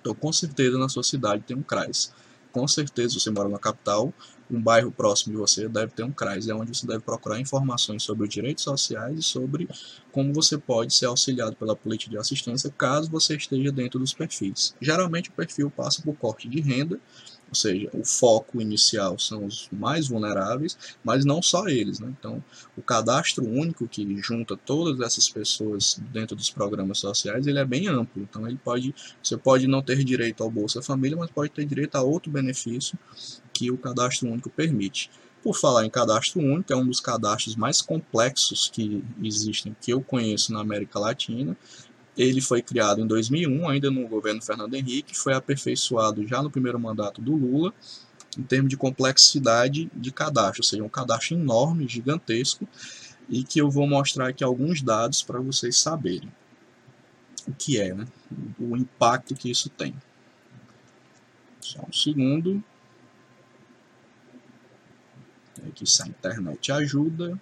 Então, 0.01 0.15
com 0.15 0.33
certeza, 0.33 0.79
na 0.79 0.89
sua 0.89 1.03
cidade 1.03 1.43
tem 1.43 1.55
um 1.55 1.63
CRAS 1.63 2.11
com 2.53 2.69
certeza, 2.69 3.19
você 3.19 3.31
mora 3.31 3.49
na 3.49 3.59
capital, 3.59 4.13
um 4.51 4.61
bairro 4.61 4.93
próximo 4.93 5.33
de 5.33 5.39
você 5.39 5.67
deve 5.69 5.93
ter 5.93 6.05
um 6.05 6.13
CRAS, 6.13 6.47
é 6.47 6.55
onde 6.55 6.77
você 6.77 6.87
deve 6.87 7.01
procurar 7.01 7.41
informações 7.41 8.03
sobre 8.03 8.29
os 8.29 8.33
direitos 8.33 8.63
sociais 8.63 9.19
e 9.19 9.23
sobre 9.23 9.67
como 10.13 10.33
você 10.33 10.59
pode 10.59 10.95
ser 10.95 11.07
auxiliado 11.07 11.57
pela 11.57 11.75
política 11.75 12.11
de 12.11 12.19
assistência 12.19 12.71
caso 12.77 13.11
você 13.11 13.35
esteja 13.35 13.73
dentro 13.73 13.99
dos 13.99 14.13
perfis. 14.13 14.75
Geralmente 14.81 15.31
o 15.31 15.33
perfil 15.33 15.71
passa 15.71 16.03
por 16.03 16.15
corte 16.17 16.49
de 16.49 16.61
renda, 16.61 17.01
ou 17.53 17.55
seja, 17.55 17.91
o 17.93 18.03
foco 18.03 18.63
inicial 18.63 19.19
são 19.19 19.45
os 19.45 19.69
mais 19.71 20.09
vulneráveis, 20.09 20.97
mas 21.05 21.23
não 21.23 21.43
só 21.43 21.69
eles. 21.69 22.01
Né? 22.01 22.11
Então, 22.19 22.43
o 22.75 22.81
cadastro 22.81 23.45
único 23.45 23.87
que 23.87 24.17
junta 24.23 24.57
todas 24.57 24.99
essas 25.07 25.29
pessoas 25.29 26.01
dentro 26.11 26.35
dos 26.35 26.51
programas 26.51 26.99
sociais, 26.99 27.47
ele 27.47 27.59
é 27.59 27.65
bem 27.65 27.89
amplo. 27.89 28.23
Então, 28.23 28.49
ele 28.49 28.57
pode, 28.57 28.95
você 29.23 29.37
pode 29.37 29.67
não 29.67 29.83
ter 29.83 30.03
direito 30.03 30.43
ao 30.43 30.51
Bolsa 30.51 30.81
Família, 30.81 31.15
mas 31.15 31.31
pode 31.31 31.51
ter 31.51 31.67
direito 31.67 31.95
a 31.97 32.03
outro 32.03 32.33
benefício 32.33 32.99
que 33.53 33.71
o 33.71 33.77
cadastro 33.77 34.31
único 34.31 34.49
permite. 34.49 35.11
Por 35.43 35.55
falar 35.55 35.85
em 35.85 35.91
cadastro 35.91 36.41
único, 36.41 36.73
é 36.73 36.77
um 36.77 36.87
dos 36.87 37.01
cadastros 37.01 37.55
mais 37.55 37.83
complexos 37.83 38.71
que 38.73 39.05
existem, 39.23 39.77
que 39.79 39.93
eu 39.93 40.01
conheço 40.01 40.55
na 40.55 40.61
América 40.61 40.99
Latina, 40.99 41.55
ele 42.17 42.41
foi 42.41 42.61
criado 42.63 43.01
em 43.01 43.07
2001, 43.07 43.69
ainda 43.69 43.91
no 43.91 44.07
governo 44.07 44.43
Fernando 44.43 44.75
Henrique, 44.75 45.17
foi 45.17 45.35
aperfeiçoado 45.35 46.27
já 46.27 46.43
no 46.43 46.51
primeiro 46.51 46.79
mandato 46.79 47.21
do 47.21 47.35
Lula, 47.35 47.73
em 48.39 48.43
termos 48.43 48.71
de 48.71 48.77
complexidade 48.77 49.91
de 49.95 50.13
cadastro, 50.13 50.61
ou 50.61 50.65
seja, 50.65 50.83
um 50.83 50.89
cadastro 50.89 51.37
enorme, 51.37 51.89
gigantesco, 51.89 52.69
e 53.29 53.45
que 53.45 53.61
eu 53.61 53.71
vou 53.71 53.87
mostrar 53.87 54.29
aqui 54.29 54.45
alguns 54.45 54.83
dados 54.83 55.23
para 55.23 55.41
vocês 55.41 55.79
saberem 55.79 56.31
o 57.47 57.53
que 57.53 57.81
é, 57.81 57.93
né? 57.93 58.07
o 58.59 58.77
impacto 58.77 59.35
que 59.35 59.51
isso 59.51 59.69
tem. 59.69 59.95
Só 61.61 61.81
um 61.89 61.93
segundo. 61.93 62.63
Aqui 65.67 65.87
se 65.87 66.03
a 66.03 66.07
internet 66.07 66.73
ajuda. 66.73 67.41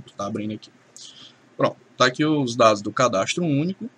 Pronto, 0.00 0.16
tá 0.16 0.26
abrindo 0.26 0.54
aqui. 0.54 0.70
Pronto, 1.56 1.76
tá 1.96 2.06
aqui 2.06 2.24
os 2.24 2.56
dados 2.56 2.82
do 2.82 2.92
cadastro 2.92 3.44
único. 3.44 3.88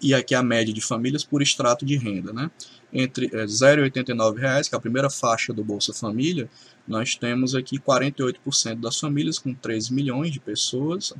e 0.00 0.14
aqui 0.14 0.34
a 0.34 0.42
média 0.42 0.72
de 0.72 0.80
famílias 0.80 1.24
por 1.24 1.42
extrato 1.42 1.84
de 1.84 1.96
renda. 1.96 2.32
Né? 2.32 2.50
entre 2.92 3.30
é, 3.32 3.46
0 3.46 3.82
R$ 3.84 3.90
reais, 4.36 4.68
que 4.68 4.74
é 4.74 4.78
a 4.78 4.80
primeira 4.80 5.08
faixa 5.08 5.52
do 5.52 5.62
Bolsa 5.62 5.92
Família, 5.92 6.50
nós 6.86 7.14
temos 7.14 7.54
aqui 7.54 7.78
48% 7.78 8.80
das 8.80 8.98
famílias 8.98 9.38
com 9.38 9.54
3 9.54 9.90
milhões 9.90 10.32
de 10.32 10.40
pessoas, 10.40 11.12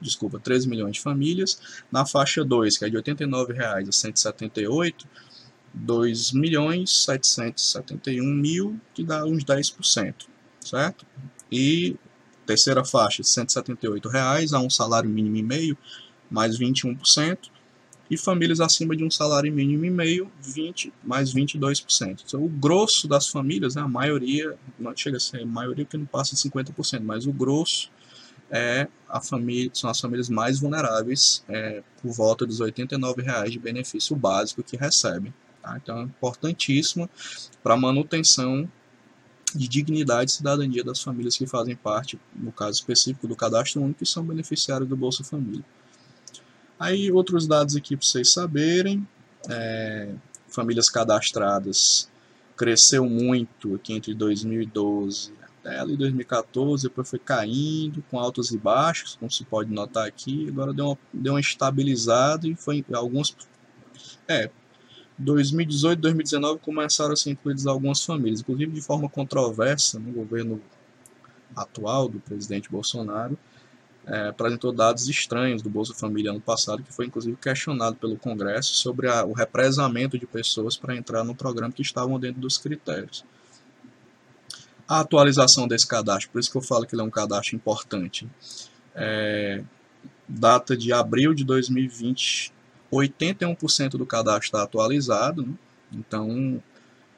desculpa, 0.00 0.38
3 0.38 0.66
milhões 0.66 0.92
de 0.92 1.00
famílias. 1.00 1.82
Na 1.90 2.06
faixa 2.06 2.44
2, 2.44 2.78
que 2.78 2.84
é 2.84 2.88
de 2.88 2.96
R$ 2.96 3.02
89,00 3.02 3.88
a 3.88 3.92
178, 3.92 5.08
2 5.74 6.32
milhões 6.32 7.04
771 7.04 8.24
mil, 8.24 8.80
que 8.94 9.02
dá 9.02 9.24
uns 9.24 9.44
10%, 9.44 10.26
certo? 10.60 11.04
E 11.50 11.96
terceira 12.46 12.84
faixa, 12.84 13.22
178 13.22 14.08
reais 14.08 14.52
a 14.52 14.60
um 14.60 14.70
salário 14.70 15.10
mínimo 15.10 15.36
e 15.36 15.42
meio, 15.42 15.78
mais 16.30 16.58
21% 16.58 17.50
e 18.10 18.16
famílias 18.16 18.60
acima 18.60 18.96
de 18.96 19.04
um 19.04 19.10
salário 19.10 19.52
mínimo 19.52 19.84
e 19.84 19.90
meio, 19.90 20.30
20 20.40 20.92
mais 21.04 21.32
22%. 21.32 22.22
Então, 22.26 22.44
o 22.44 22.48
grosso 22.48 23.06
das 23.06 23.28
famílias, 23.28 23.74
né, 23.74 23.82
a 23.82 23.88
maioria, 23.88 24.56
não 24.78 24.96
chega 24.96 25.18
a 25.18 25.20
ser 25.20 25.42
a 25.42 25.46
maioria 25.46 25.84
que 25.84 25.96
não 25.96 26.06
passa 26.06 26.34
de 26.34 26.42
50%, 26.42 27.00
mas 27.02 27.26
o 27.26 27.32
grosso 27.32 27.90
é 28.50 28.88
a 29.08 29.20
família, 29.20 29.70
são 29.74 29.90
as 29.90 30.00
famílias 30.00 30.28
mais 30.28 30.58
vulneráveis, 30.58 31.44
é, 31.48 31.82
por 32.00 32.12
volta 32.12 32.46
dos 32.46 32.60
89 32.60 33.22
reais 33.22 33.52
de 33.52 33.58
benefício 33.58 34.16
básico 34.16 34.62
que 34.62 34.76
recebem. 34.76 35.32
Tá? 35.62 35.78
Então 35.82 35.98
é 36.00 36.02
importantíssimo 36.02 37.08
para 37.62 37.74
a 37.74 37.76
manutenção 37.76 38.70
de 39.54 39.68
dignidade 39.68 40.30
e 40.30 40.34
cidadania 40.34 40.84
das 40.84 41.02
famílias 41.02 41.36
que 41.36 41.46
fazem 41.46 41.74
parte, 41.74 42.18
no 42.34 42.52
caso 42.52 42.78
específico 42.78 43.26
do 43.26 43.34
cadastro 43.34 43.82
único, 43.82 44.02
e 44.02 44.06
são 44.06 44.24
beneficiários 44.24 44.88
do 44.88 44.96
Bolsa 44.96 45.24
Família. 45.24 45.64
Aí 46.78 47.10
outros 47.10 47.46
dados 47.46 47.74
aqui 47.76 47.96
para 47.96 48.06
vocês 48.06 48.32
saberem, 48.32 49.06
é, 49.48 50.14
famílias 50.48 50.88
cadastradas 50.88 52.08
cresceu 52.56 53.04
muito 53.08 53.74
aqui 53.74 53.94
entre 53.94 54.14
2012 54.14 55.38
até 55.68 55.80
ali 55.80 55.96
2014, 55.96 56.88
depois 56.88 57.08
foi 57.08 57.18
caindo 57.18 58.02
com 58.10 58.18
altos 58.18 58.50
e 58.52 58.58
baixos, 58.58 59.16
como 59.16 59.30
se 59.30 59.44
pode 59.44 59.70
notar 59.72 60.06
aqui, 60.06 60.48
agora 60.48 60.72
deu 60.72 60.86
uma, 60.86 60.98
deu 61.12 61.32
uma 61.34 61.40
estabilizada 61.40 62.46
e 62.46 62.54
foi 62.54 62.84
alguns 62.92 63.36
é 64.26 64.50
2018 65.18 66.00
2019 66.00 66.60
começaram 66.60 67.12
a 67.12 67.16
ser 67.16 67.30
incluídas 67.30 67.66
algumas 67.66 68.04
famílias, 68.04 68.40
inclusive 68.40 68.72
de 68.72 68.80
forma 68.80 69.08
controversa 69.08 69.98
no 69.98 70.12
governo 70.12 70.60
atual 71.56 72.08
do 72.08 72.20
presidente 72.20 72.70
Bolsonaro, 72.70 73.36
é, 74.08 74.28
apresentou 74.28 74.72
dados 74.72 75.06
estranhos 75.06 75.60
do 75.60 75.68
Bolsa 75.68 75.92
Família 75.92 76.30
ano 76.30 76.40
passado, 76.40 76.82
que 76.82 76.92
foi 76.92 77.06
inclusive 77.06 77.36
questionado 77.36 77.96
pelo 77.96 78.16
Congresso 78.16 78.74
sobre 78.74 79.06
a, 79.06 79.24
o 79.24 79.32
represamento 79.32 80.18
de 80.18 80.26
pessoas 80.26 80.76
para 80.76 80.96
entrar 80.96 81.22
no 81.22 81.34
programa 81.34 81.72
que 81.72 81.82
estavam 81.82 82.18
dentro 82.18 82.40
dos 82.40 82.56
critérios. 82.56 83.24
A 84.88 85.00
atualização 85.00 85.68
desse 85.68 85.86
cadastro, 85.86 86.30
por 86.30 86.40
isso 86.40 86.50
que 86.50 86.56
eu 86.56 86.62
falo 86.62 86.86
que 86.86 86.94
ele 86.94 87.02
é 87.02 87.04
um 87.04 87.10
cadastro 87.10 87.54
importante, 87.54 88.26
é, 88.94 89.62
data 90.26 90.74
de 90.74 90.90
abril 90.90 91.34
de 91.34 91.44
2020, 91.44 92.50
81% 92.90 93.90
do 93.90 94.06
cadastro 94.06 94.46
está 94.46 94.62
atualizado, 94.62 95.42
né? 95.42 95.52
então 95.92 96.62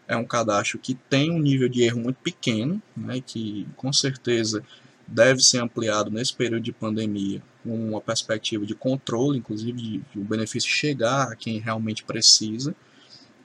é 0.08 0.16
um 0.16 0.24
cadastro 0.24 0.76
que 0.76 0.94
tem 0.94 1.30
um 1.30 1.38
nível 1.38 1.68
de 1.68 1.84
erro 1.84 2.00
muito 2.00 2.16
pequeno, 2.16 2.82
né, 2.96 3.22
que 3.24 3.68
com 3.76 3.92
certeza 3.92 4.64
deve 5.10 5.42
ser 5.42 5.58
ampliado 5.58 6.10
nesse 6.10 6.32
período 6.32 6.62
de 6.62 6.72
pandemia 6.72 7.42
com 7.62 7.74
uma 7.74 8.00
perspectiva 8.00 8.64
de 8.64 8.74
controle, 8.74 9.38
inclusive 9.38 9.72
de, 9.72 9.98
de 9.98 10.18
o 10.18 10.24
benefício 10.24 10.70
chegar 10.70 11.32
a 11.32 11.36
quem 11.36 11.58
realmente 11.58 12.04
precisa. 12.04 12.74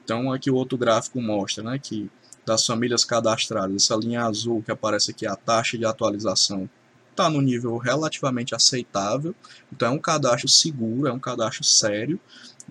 Então 0.03 0.31
aqui 0.31 0.51
o 0.51 0.55
outro 0.55 0.77
gráfico 0.77 1.19
mostra 1.19 1.63
né, 1.63 1.79
que 1.79 2.09
das 2.45 2.65
famílias 2.65 3.03
cadastradas, 3.03 3.75
essa 3.75 3.95
linha 3.95 4.23
azul 4.23 4.61
que 4.61 4.71
aparece 4.71 5.09
aqui, 5.09 5.25
a 5.25 5.35
taxa 5.35 5.77
de 5.77 5.85
atualização 5.85 6.69
está 7.09 7.29
no 7.29 7.41
nível 7.41 7.77
relativamente 7.77 8.53
aceitável. 8.53 9.33
Então 9.73 9.87
é 9.87 9.91
um 9.91 9.99
cadastro 9.99 10.47
seguro, 10.47 11.07
é 11.07 11.11
um 11.11 11.19
cadastro 11.19 11.63
sério 11.63 12.19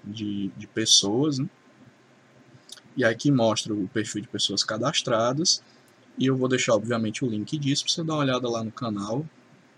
de, 0.04 0.52
de 0.56 0.66
pessoas. 0.68 1.38
Né? 1.40 1.48
E 2.96 3.04
aqui 3.04 3.32
mostra 3.32 3.74
o 3.74 3.88
perfil 3.88 4.22
de 4.22 4.28
pessoas 4.28 4.62
cadastradas. 4.62 5.60
E 6.18 6.26
eu 6.26 6.36
vou 6.36 6.48
deixar, 6.48 6.74
obviamente, 6.74 7.24
o 7.24 7.28
link 7.28 7.58
disso 7.58 7.84
para 7.84 7.92
você 7.92 8.04
dar 8.04 8.14
uma 8.14 8.22
olhada 8.22 8.48
lá 8.48 8.62
no 8.62 8.70
canal 8.70 9.26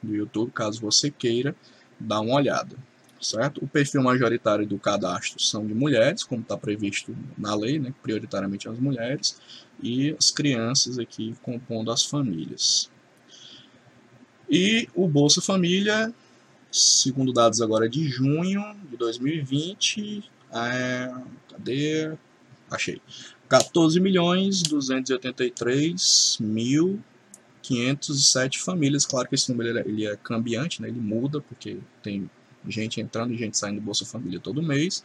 do 0.03 0.15
YouTube, 0.15 0.51
caso 0.53 0.81
você 0.81 1.11
queira 1.11 1.55
dar 1.99 2.21
uma 2.21 2.35
olhada. 2.35 2.77
Certo? 3.21 3.65
O 3.65 3.67
perfil 3.67 4.03
majoritário 4.03 4.67
do 4.67 4.79
cadastro 4.79 5.41
são 5.43 5.67
de 5.67 5.75
mulheres, 5.75 6.23
como 6.23 6.43
está 6.43 6.57
previsto 6.57 7.17
na 7.37 7.55
lei, 7.55 7.79
né? 7.79 7.95
prioritariamente 8.03 8.69
as 8.69 8.79
mulheres, 8.79 9.41
e 9.83 10.15
as 10.19 10.31
crianças 10.31 10.99
aqui 10.99 11.35
compondo 11.43 11.91
as 11.91 12.05
famílias. 12.05 12.91
E 14.49 14.89
o 14.95 15.09
Bolsa 15.09 15.41
Família, 15.41 16.13
segundo 16.71 17.33
dados 17.33 17.61
agora 17.61 17.89
de 17.89 18.07
junho 18.07 18.63
de 18.89 18.97
2020, 18.97 20.23
é, 20.53 21.13
cadê? 21.51 22.13
Achei. 22.71 23.01
14 23.49 24.01
milhões 24.01 24.63
283 24.63 26.39
mil 26.41 27.01
507 27.63 28.61
famílias. 28.61 29.05
Claro 29.05 29.29
que 29.29 29.35
esse 29.35 29.51
número 29.51 29.79
é, 29.79 29.83
ele 29.83 30.07
é 30.07 30.17
cambiante, 30.17 30.81
né? 30.81 30.89
ele 30.89 31.01
muda, 31.01 31.41
porque 31.41 31.79
tem 32.03 32.31
gente 32.69 33.01
entrando 33.01 33.33
e 33.33 33.37
gente 33.37 33.59
saindo 33.59 33.81
do 33.81 33.85
Bolsa 33.85 34.05
Família 34.05 34.41
todo 34.41 34.63
mês. 34.63 35.05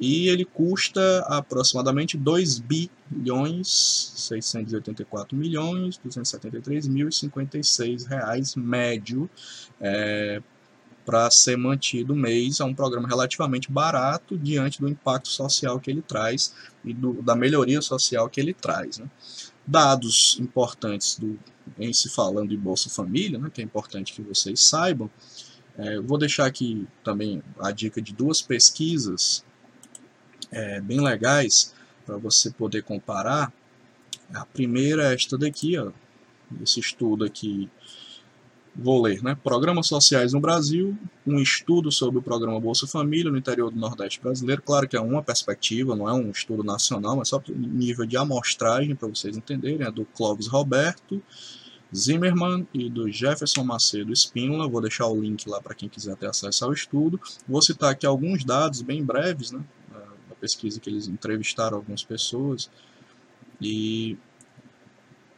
E 0.00 0.28
ele 0.28 0.44
custa 0.44 1.20
aproximadamente 1.28 2.16
2 2.16 2.58
bilhões 2.58 4.12
684 4.16 5.36
milhões 5.36 5.98
273 5.98 6.88
mil 6.88 7.08
e 7.08 7.12
56 7.12 8.04
reais 8.06 8.56
médio 8.56 9.30
é, 9.80 10.42
para 11.04 11.30
ser 11.30 11.56
mantido 11.56 12.14
mês. 12.14 12.60
É 12.60 12.64
um 12.64 12.74
programa 12.74 13.08
relativamente 13.08 13.70
barato 13.70 14.38
diante 14.38 14.80
do 14.80 14.88
impacto 14.88 15.28
social 15.28 15.78
que 15.78 15.90
ele 15.90 16.02
traz 16.02 16.54
e 16.84 16.92
do, 16.92 17.22
da 17.22 17.34
melhoria 17.34 17.80
social 17.82 18.28
que 18.28 18.40
ele 18.40 18.54
traz. 18.54 18.98
Né? 18.98 19.08
Dados 19.66 20.38
importantes 20.40 21.18
do, 21.18 21.38
em 21.78 21.92
se 21.92 22.08
falando 22.08 22.50
de 22.50 22.56
Bolsa 22.56 22.88
Família, 22.90 23.38
né, 23.38 23.50
que 23.52 23.60
é 23.60 23.64
importante 23.64 24.12
que 24.12 24.22
vocês 24.22 24.68
saibam. 24.68 25.10
É, 25.76 25.98
vou 26.00 26.18
deixar 26.18 26.46
aqui 26.46 26.86
também 27.02 27.42
a 27.58 27.70
dica 27.70 28.00
de 28.00 28.12
duas 28.12 28.40
pesquisas 28.40 29.44
é, 30.50 30.80
bem 30.80 31.00
legais 31.00 31.74
para 32.06 32.16
você 32.16 32.50
poder 32.50 32.82
comparar. 32.82 33.52
A 34.32 34.44
primeira 34.46 35.10
é 35.10 35.14
esta 35.14 35.36
daqui, 35.36 35.76
ó, 35.78 35.90
esse 36.62 36.80
estudo 36.80 37.24
aqui 37.24 37.68
Vou 38.76 39.00
ler, 39.02 39.22
né? 39.22 39.36
Programas 39.42 39.86
sociais 39.86 40.32
no 40.32 40.40
Brasil, 40.40 40.98
um 41.24 41.38
estudo 41.38 41.92
sobre 41.92 42.18
o 42.18 42.22
programa 42.22 42.58
Bolsa 42.58 42.88
Família 42.88 43.30
no 43.30 43.38
interior 43.38 43.70
do 43.70 43.78
Nordeste 43.78 44.20
brasileiro. 44.20 44.62
Claro 44.62 44.88
que 44.88 44.96
é 44.96 45.00
uma 45.00 45.22
perspectiva, 45.22 45.94
não 45.94 46.08
é 46.08 46.12
um 46.12 46.30
estudo 46.30 46.64
nacional, 46.64 47.16
mas 47.16 47.28
só 47.28 47.40
nível 47.48 48.04
de 48.04 48.16
amostragem 48.16 48.96
para 48.96 49.08
vocês 49.08 49.36
entenderem. 49.36 49.86
É 49.86 49.90
do 49.92 50.04
Clóvis 50.04 50.48
Roberto 50.48 51.22
Zimmermann 51.94 52.66
e 52.74 52.90
do 52.90 53.10
Jefferson 53.10 53.62
Macedo 53.62 54.12
Espínola. 54.12 54.68
Vou 54.68 54.80
deixar 54.80 55.06
o 55.06 55.20
link 55.20 55.48
lá 55.48 55.60
para 55.60 55.74
quem 55.74 55.88
quiser 55.88 56.16
ter 56.16 56.26
acesso 56.26 56.64
ao 56.64 56.72
estudo. 56.72 57.20
Vou 57.46 57.62
citar 57.62 57.92
aqui 57.92 58.04
alguns 58.04 58.44
dados 58.44 58.82
bem 58.82 59.04
breves, 59.04 59.52
né? 59.52 59.62
Da 60.28 60.34
pesquisa 60.34 60.80
que 60.80 60.90
eles 60.90 61.06
entrevistaram 61.06 61.76
algumas 61.76 62.02
pessoas 62.02 62.68
e 63.60 64.18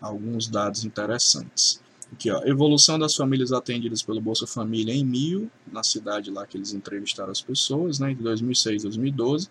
alguns 0.01 0.49
dados 0.49 0.85
interessantes. 0.85 1.85
Aqui, 2.13 2.31
ó, 2.31 2.43
evolução 2.45 2.99
das 2.99 3.15
famílias 3.15 3.53
atendidas 3.53 4.03
pelo 4.03 4.21
Bolsa 4.21 4.47
Família 4.47 4.95
em 4.95 5.05
mil, 5.05 5.51
na 5.71 5.83
cidade 5.83 6.31
lá 6.31 6.47
que 6.47 6.57
eles 6.57 6.73
entrevistaram 6.73 7.31
as 7.31 7.41
pessoas, 7.41 7.99
né, 7.99 8.15
de 8.15 8.23
2006 8.23 8.83
a 8.83 8.89
2012. 8.89 9.49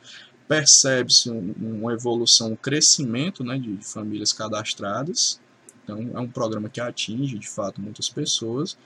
Percebe-se 0.47 1.29
um, 1.29 1.53
uma 1.59 1.93
evolução, 1.93 2.51
um 2.53 2.55
crescimento 2.55 3.43
né, 3.43 3.57
de, 3.57 3.75
de 3.75 3.85
famílias 3.85 4.31
cadastradas. 4.31 5.39
Então, 5.83 5.99
é 6.13 6.19
um 6.19 6.27
programa 6.27 6.69
que 6.69 6.79
atinge, 6.79 7.37
de 7.37 7.47
fato, 7.47 7.81
muitas 7.81 8.09
pessoas. 8.09 8.77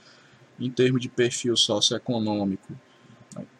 Em 0.59 0.69
termos 0.69 1.01
de 1.01 1.07
perfil 1.07 1.55
socioeconômico, 1.55 2.73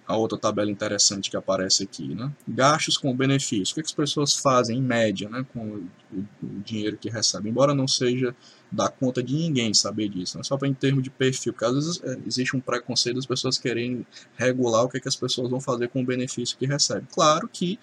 a 0.09 0.17
outra 0.17 0.39
tabela 0.39 0.71
interessante 0.71 1.29
que 1.29 1.37
aparece 1.37 1.83
aqui, 1.83 2.15
né? 2.15 2.31
Gastos 2.47 2.97
com 2.97 3.15
benefício. 3.15 3.73
O 3.73 3.75
que, 3.75 3.83
que 3.83 3.89
as 3.89 3.93
pessoas 3.93 4.33
fazem 4.33 4.79
em 4.79 4.81
média, 4.81 5.29
né, 5.29 5.45
com 5.53 5.59
o, 5.59 6.17
o 6.41 6.59
dinheiro 6.65 6.97
que 6.97 7.11
recebem? 7.11 7.51
Embora 7.51 7.75
não 7.75 7.87
seja 7.87 8.35
da 8.71 8.89
conta 8.89 9.21
de 9.21 9.35
ninguém 9.35 9.71
saber 9.71 10.09
disso, 10.09 10.35
né? 10.37 10.43
só 10.43 10.57
para 10.57 10.67
em 10.67 10.73
termos 10.73 11.03
de 11.03 11.11
perfil, 11.11 11.53
porque 11.53 11.65
às 11.65 11.73
vezes 11.75 12.01
é, 12.03 12.17
existe 12.25 12.57
um 12.57 12.59
preconceito 12.59 13.17
das 13.17 13.27
pessoas 13.27 13.59
querendo 13.59 14.03
regular 14.35 14.83
o 14.83 14.89
que, 14.89 14.99
que 14.99 15.07
as 15.07 15.15
pessoas 15.15 15.47
vão 15.47 15.61
fazer 15.61 15.89
com 15.89 16.01
o 16.01 16.05
benefício 16.05 16.57
que 16.57 16.65
recebem. 16.65 17.07
Claro 17.13 17.47
que 17.47 17.79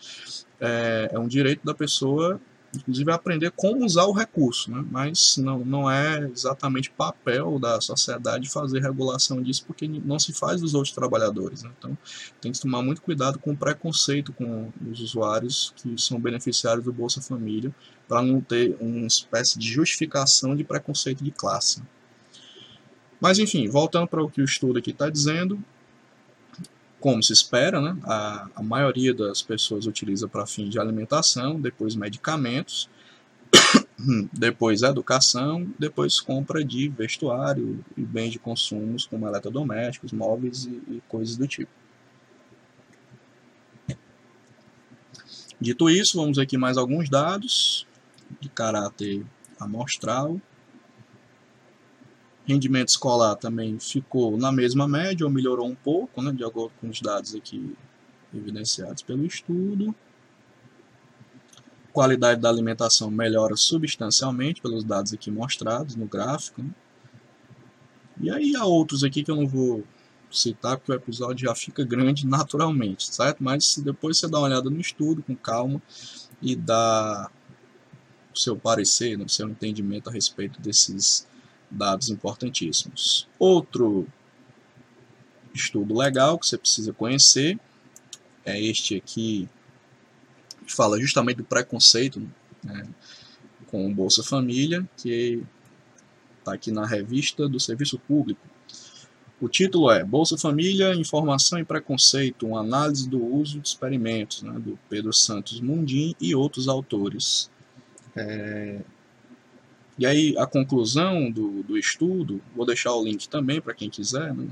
é, 0.61 1.11
é 1.12 1.18
um 1.20 1.29
direito 1.29 1.64
da 1.64 1.74
pessoa 1.74 2.41
inclusive 2.77 3.11
aprender 3.11 3.51
como 3.51 3.85
usar 3.85 4.05
o 4.05 4.12
recurso, 4.12 4.70
né? 4.70 4.85
mas 4.91 5.37
não, 5.37 5.59
não 5.61 5.91
é 5.91 6.18
exatamente 6.29 6.91
papel 6.91 7.59
da 7.59 7.81
sociedade 7.81 8.49
fazer 8.49 8.81
regulação 8.81 9.43
disso, 9.43 9.64
porque 9.66 9.89
não 9.89 10.18
se 10.18 10.33
faz 10.33 10.61
dos 10.61 10.74
outros 10.74 10.95
trabalhadores. 10.95 11.62
Né? 11.62 11.70
Então 11.79 11.99
tem 12.41 12.53
que 12.53 12.61
tomar 12.61 12.83
muito 12.83 13.03
cuidado 13.03 13.39
com 13.39 13.53
o 13.53 13.57
preconceito 13.57 14.33
com 14.33 14.70
os 14.91 15.01
usuários 15.01 15.72
que 15.77 16.01
são 16.01 16.20
beneficiários 16.20 16.85
do 16.85 16.93
Bolsa 16.93 17.20
Família, 17.20 17.74
para 18.09 18.22
não 18.22 18.41
ter 18.41 18.77
uma 18.81 19.07
espécie 19.07 19.59
de 19.59 19.66
justificação 19.66 20.55
de 20.55 20.62
preconceito 20.62 21.24
de 21.24 21.31
classe. 21.31 21.83
Mas 23.20 23.39
enfim, 23.39 23.68
voltando 23.68 24.07
para 24.07 24.22
o 24.22 24.31
que 24.31 24.41
o 24.41 24.45
estudo 24.45 24.79
aqui 24.79 24.91
está 24.91 25.11
dizendo, 25.11 25.62
como 27.01 27.22
se 27.22 27.32
espera, 27.32 27.80
né? 27.80 27.97
a, 28.05 28.49
a 28.57 28.62
maioria 28.62 29.12
das 29.12 29.42
pessoas 29.42 29.86
utiliza 29.86 30.26
para 30.28 30.47
fim 30.47 30.68
de 30.68 30.78
alimentação, 30.78 31.61
depois 31.61 31.94
medicamentos, 31.94 32.88
depois 34.32 34.82
educação, 34.82 35.66
depois 35.78 36.20
compra 36.20 36.64
de 36.64 36.88
vestuário 36.88 37.84
e 37.97 38.03
bens 38.03 38.32
de 38.32 38.38
consumos 38.38 39.07
como 39.07 39.26
eletrodomésticos, 39.26 40.12
móveis 40.12 40.64
e, 40.64 40.97
e 40.97 41.03
coisas 41.09 41.36
do 41.36 41.47
tipo. 41.47 41.70
Dito 45.59 45.88
isso, 45.88 46.18
vamos 46.18 46.38
aqui 46.38 46.59
mais 46.59 46.76
alguns 46.76 47.09
dados 47.09 47.86
de 48.40 48.49
caráter 48.49 49.24
amostral. 49.59 50.38
Rendimento 52.47 52.90
escolar 52.90 53.34
também 53.34 53.76
ficou 53.80 54.36
na 54.38 54.53
mesma 54.53 54.86
média 54.86 55.26
ou 55.26 55.32
melhorou 55.32 55.66
um 55.66 55.74
pouco, 55.74 56.22
né, 56.22 56.30
de 56.30 56.44
acordo 56.44 56.72
com 56.80 56.88
os 56.88 57.01
dados 57.01 57.34
aqui 57.34 57.76
evidenciados 58.32 59.03
pelo 59.03 59.26
estudo. 59.26 59.92
Qualidade 61.92 62.40
da 62.40 62.49
alimentação 62.49 63.11
melhora 63.11 63.57
substancialmente 63.57 64.62
pelos 64.62 64.84
dados 64.84 65.12
aqui 65.12 65.28
mostrados 65.28 65.97
no 65.97 66.07
gráfico. 66.07 66.62
Né? 66.62 66.70
E 68.20 68.30
aí 68.30 68.55
há 68.55 68.64
outros 68.64 69.03
aqui 69.03 69.24
que 69.24 69.30
eu 69.30 69.36
não 69.36 69.49
vou 69.49 69.82
citar 70.30 70.76
porque 70.76 70.92
o 70.92 70.94
episódio 70.94 71.47
já 71.47 71.55
fica 71.55 71.84
grande 71.84 72.26
naturalmente, 72.28 73.12
certo? 73.12 73.42
Mas 73.42 73.76
depois 73.78 74.18
você 74.18 74.28
dá 74.28 74.38
uma 74.38 74.47
olhada 74.47 74.70
no 74.70 74.80
estudo 74.80 75.20
com 75.20 75.34
calma 75.34 75.82
e 76.40 76.55
dá 76.55 77.28
o 78.32 78.38
seu 78.38 78.57
parecer, 78.57 79.20
o 79.20 79.28
seu 79.28 79.49
entendimento 79.49 80.09
a 80.09 80.12
respeito 80.12 80.61
desses 80.61 81.26
dados 81.71 82.09
importantíssimos. 82.09 83.29
Outro 83.39 84.07
estudo 85.55 85.97
legal 85.97 86.39
que 86.39 86.47
você 86.47 86.59
precisa 86.59 86.93
conhecer 86.93 87.59
é 88.45 88.61
este 88.61 88.97
aqui, 88.97 89.49
que 90.67 90.73
fala 90.73 91.01
justamente 91.01 91.39
do 91.39 91.45
preconceito 91.45 92.21
né, 92.62 92.87
com 93.67 93.87
o 93.91 93.95
Bolsa 93.95 94.23
Família, 94.23 94.89
que 94.97 95.43
está 96.39 96.55
aqui 96.55 96.71
na 96.71 96.87
revista 96.87 97.49
do 97.49 97.59
Serviço 97.59 97.99
Público. 97.99 98.41
O 99.41 99.49
título 99.49 99.91
é 99.91 100.03
Bolsa 100.03 100.39
Família, 100.39 100.95
Informação 100.95 101.59
e 101.59 101.64
Preconceito, 101.64 102.47
uma 102.47 102.61
análise 102.61 103.09
do 103.09 103.23
uso 103.23 103.61
de 103.61 103.69
experimentos, 103.69 104.43
né, 104.43 104.59
do 104.59 104.79
Pedro 104.89 105.12
Santos 105.12 105.61
Mundim 105.61 106.14
e 106.21 106.35
outros 106.35 106.69
autores. 106.69 107.51
É, 108.14 108.81
e 109.99 110.05
aí, 110.05 110.34
a 110.36 110.47
conclusão 110.47 111.30
do, 111.30 111.62
do 111.62 111.78
estudo, 111.78 112.40
vou 112.55 112.66
deixar 112.66 112.92
o 112.94 113.03
link 113.03 113.28
também 113.28 113.61
para 113.61 113.74
quem 113.74 113.88
quiser, 113.88 114.34
né, 114.34 114.47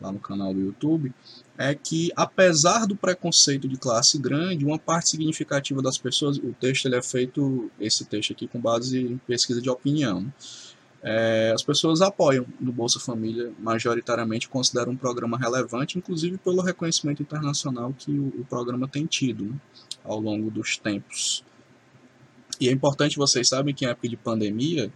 lá 0.00 0.10
no 0.12 0.18
canal 0.18 0.52
do 0.52 0.60
YouTube, 0.60 1.12
é 1.58 1.74
que, 1.74 2.10
apesar 2.16 2.86
do 2.86 2.94
preconceito 2.96 3.66
de 3.68 3.76
classe 3.76 4.18
grande, 4.18 4.64
uma 4.64 4.78
parte 4.78 5.10
significativa 5.10 5.80
das 5.82 5.98
pessoas, 5.98 6.38
o 6.38 6.54
texto 6.58 6.86
ele 6.86 6.96
é 6.96 7.02
feito, 7.02 7.70
esse 7.80 8.04
texto 8.04 8.32
aqui, 8.32 8.46
com 8.46 8.60
base 8.60 8.98
em 8.98 9.18
pesquisa 9.26 9.60
de 9.60 9.70
opinião, 9.70 10.20
né, 10.20 10.32
é, 11.02 11.52
as 11.54 11.62
pessoas 11.62 12.00
apoiam 12.02 12.44
no 12.58 12.72
Bolsa 12.72 12.98
Família, 12.98 13.52
majoritariamente 13.60 14.48
consideram 14.48 14.92
um 14.92 14.96
programa 14.96 15.38
relevante, 15.38 15.98
inclusive 15.98 16.36
pelo 16.38 16.62
reconhecimento 16.62 17.22
internacional 17.22 17.94
que 17.96 18.10
o, 18.10 18.28
o 18.40 18.46
programa 18.48 18.88
tem 18.88 19.06
tido 19.06 19.44
né, 19.44 19.54
ao 20.02 20.18
longo 20.18 20.50
dos 20.50 20.76
tempos. 20.76 21.44
E 22.60 22.68
é 22.68 22.72
importante 22.72 23.16
vocês 23.16 23.48
sabem 23.48 23.74
que 23.74 23.84
em 23.84 23.88
época 23.88 24.08
de 24.08 24.16
pandemia, 24.16 24.90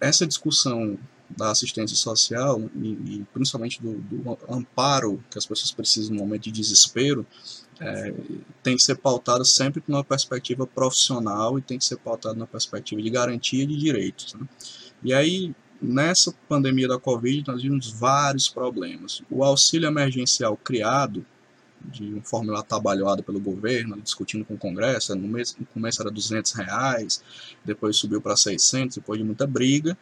essa 0.00 0.26
discussão 0.26 0.98
da 1.36 1.50
assistência 1.50 1.96
social 1.96 2.60
e, 2.74 2.88
e 2.88 3.26
principalmente 3.32 3.80
do, 3.80 3.94
do, 3.94 4.38
amparo 4.48 5.22
que 5.30 5.38
as 5.38 5.46
pessoas 5.46 5.72
precisam 5.72 6.14
no 6.14 6.20
momento 6.20 6.42
de 6.42 6.52
desespero 6.52 7.26
é, 7.80 8.14
tem 8.62 8.76
que 8.76 8.82
ser 8.82 8.96
pautada 8.96 9.44
sempre 9.44 9.80
por 9.80 9.92
uma 9.92 10.04
perspectiva 10.04 10.66
profissional 10.66 11.58
e 11.58 11.62
tem 11.62 11.78
que 11.78 11.84
ser 11.84 11.96
pautada 11.96 12.38
na 12.38 12.46
perspectiva 12.46 13.00
de 13.00 13.10
garantia 13.10 13.66
de 13.66 13.76
direitos. 13.76 14.34
Né? 14.34 14.46
E 15.02 15.12
aí, 15.12 15.54
nessa 15.80 16.32
pandemia 16.48 16.86
da 16.86 16.98
Covid, 16.98 17.44
nós 17.48 17.62
vimos 17.62 17.90
vários 17.90 18.48
problemas. 18.48 19.22
O 19.30 19.42
auxílio 19.42 19.88
emergencial 19.88 20.56
criado 20.56 21.24
de 21.90 22.20
forma 22.24 22.58
atabalhoada 22.58 23.22
pelo 23.22 23.40
governo, 23.40 24.00
discutindo 24.00 24.44
com 24.44 24.54
o 24.54 24.58
Congresso. 24.58 25.14
No, 25.14 25.28
mês, 25.28 25.56
no 25.58 25.66
começo 25.66 26.00
era 26.00 26.10
200 26.10 26.52
reais, 26.52 27.22
depois 27.64 27.96
subiu 27.96 28.20
para 28.20 28.36
600, 28.36 28.96
depois 28.96 29.18
de 29.18 29.24
muita 29.24 29.46
briga. 29.46 29.96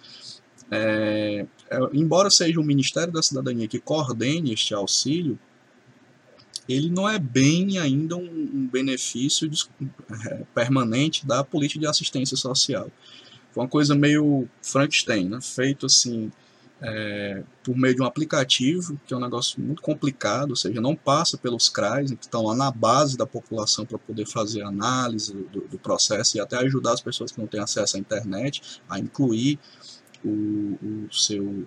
É, 0.71 1.47
é, 1.69 1.79
embora 1.93 2.31
seja 2.31 2.61
o 2.61 2.65
Ministério 2.65 3.13
da 3.13 3.23
Cidadania 3.23 3.67
que 3.67 3.81
coordene 3.81 4.53
este 4.53 4.73
auxílio, 4.73 5.39
ele 6.69 6.89
não 6.89 7.09
é 7.09 7.19
bem 7.19 7.79
ainda 7.79 8.17
um, 8.17 8.23
um 8.23 8.69
benefício 8.71 9.49
de, 9.49 9.65
é, 10.29 10.45
permanente 10.55 11.27
da 11.27 11.43
política 11.43 11.81
de 11.81 11.87
assistência 11.87 12.37
social. 12.37 12.91
Foi 13.53 13.65
uma 13.65 13.69
coisa 13.69 13.95
meio 13.95 14.49
Frankenstein, 14.63 15.29
né? 15.29 15.41
feito 15.41 15.87
assim 15.87 16.31
é, 16.83 17.43
por 17.63 17.77
meio 17.77 17.95
de 17.95 18.03
um 18.03 18.07
aplicativo, 18.07 18.99
que 19.07 19.13
é 19.13 19.17
um 19.17 19.21
negócio 19.21 19.61
muito 19.61 19.83
complicado, 19.83 20.51
ou 20.51 20.57
seja, 20.57 20.81
não 20.81 20.97
passa 20.97 21.37
pelos 21.37 21.69
CRAs, 21.69 22.11
que 22.11 22.25
estão 22.25 22.45
lá 22.45 22.55
na 22.55 22.71
base 22.71 23.17
da 23.17 23.27
população 23.27 23.85
para 23.85 23.99
poder 23.99 24.27
fazer 24.27 24.63
análise 24.63 25.33
do, 25.33 25.61
do, 25.69 25.79
processo 25.79 26.37
e 26.37 26.41
até 26.41 26.57
ajudar 26.57 26.95
as 26.95 27.01
pessoas 27.01 27.31
que 27.31 27.39
não 27.39 27.47
têm 27.47 27.61
acesso 27.61 27.97
à 27.97 28.01
internet 28.01 28.81
a 28.89 28.99
incluir 28.99 29.59
o, 30.25 30.79
o 30.83 31.09
seu 31.13 31.67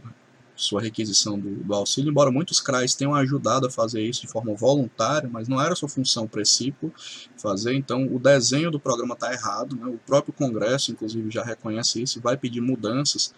sua 0.56 0.80
requisição 0.82 1.38
do, 1.38 1.56
do, 1.64 1.74
auxílio, 1.74 2.12
embora 2.12 2.32
muitos 2.32 2.62
CRAs 2.62 2.94
tenham 2.94 3.16
ajudado 3.16 3.66
a 3.66 3.72
fazer 3.72 4.04
isso 4.04 4.22
de 4.22 4.28
forma 4.28 4.54
voluntária, 4.54 5.28
mas 5.28 5.48
não 5.48 5.60
era 5.60 5.76
sua 5.76 5.90
função 5.90 6.28
princípio 6.28 6.94
fazer, 7.38 7.74
então 7.74 8.06
o 8.14 8.20
desenho 8.20 8.70
do 8.70 8.80
programa 8.80 9.16
está 9.16 9.34
errado, 9.34 9.76
né? 9.76 9.88
o 9.88 9.98
próprio 9.98 10.32
Congresso, 10.32 10.92
inclusive, 10.92 11.30
já 11.32 11.44
reconhece 11.44 12.04
isso 12.04 12.20
e 12.20 12.22
vai 12.22 12.38
pedir 12.38 12.62
mudanças 12.62 13.34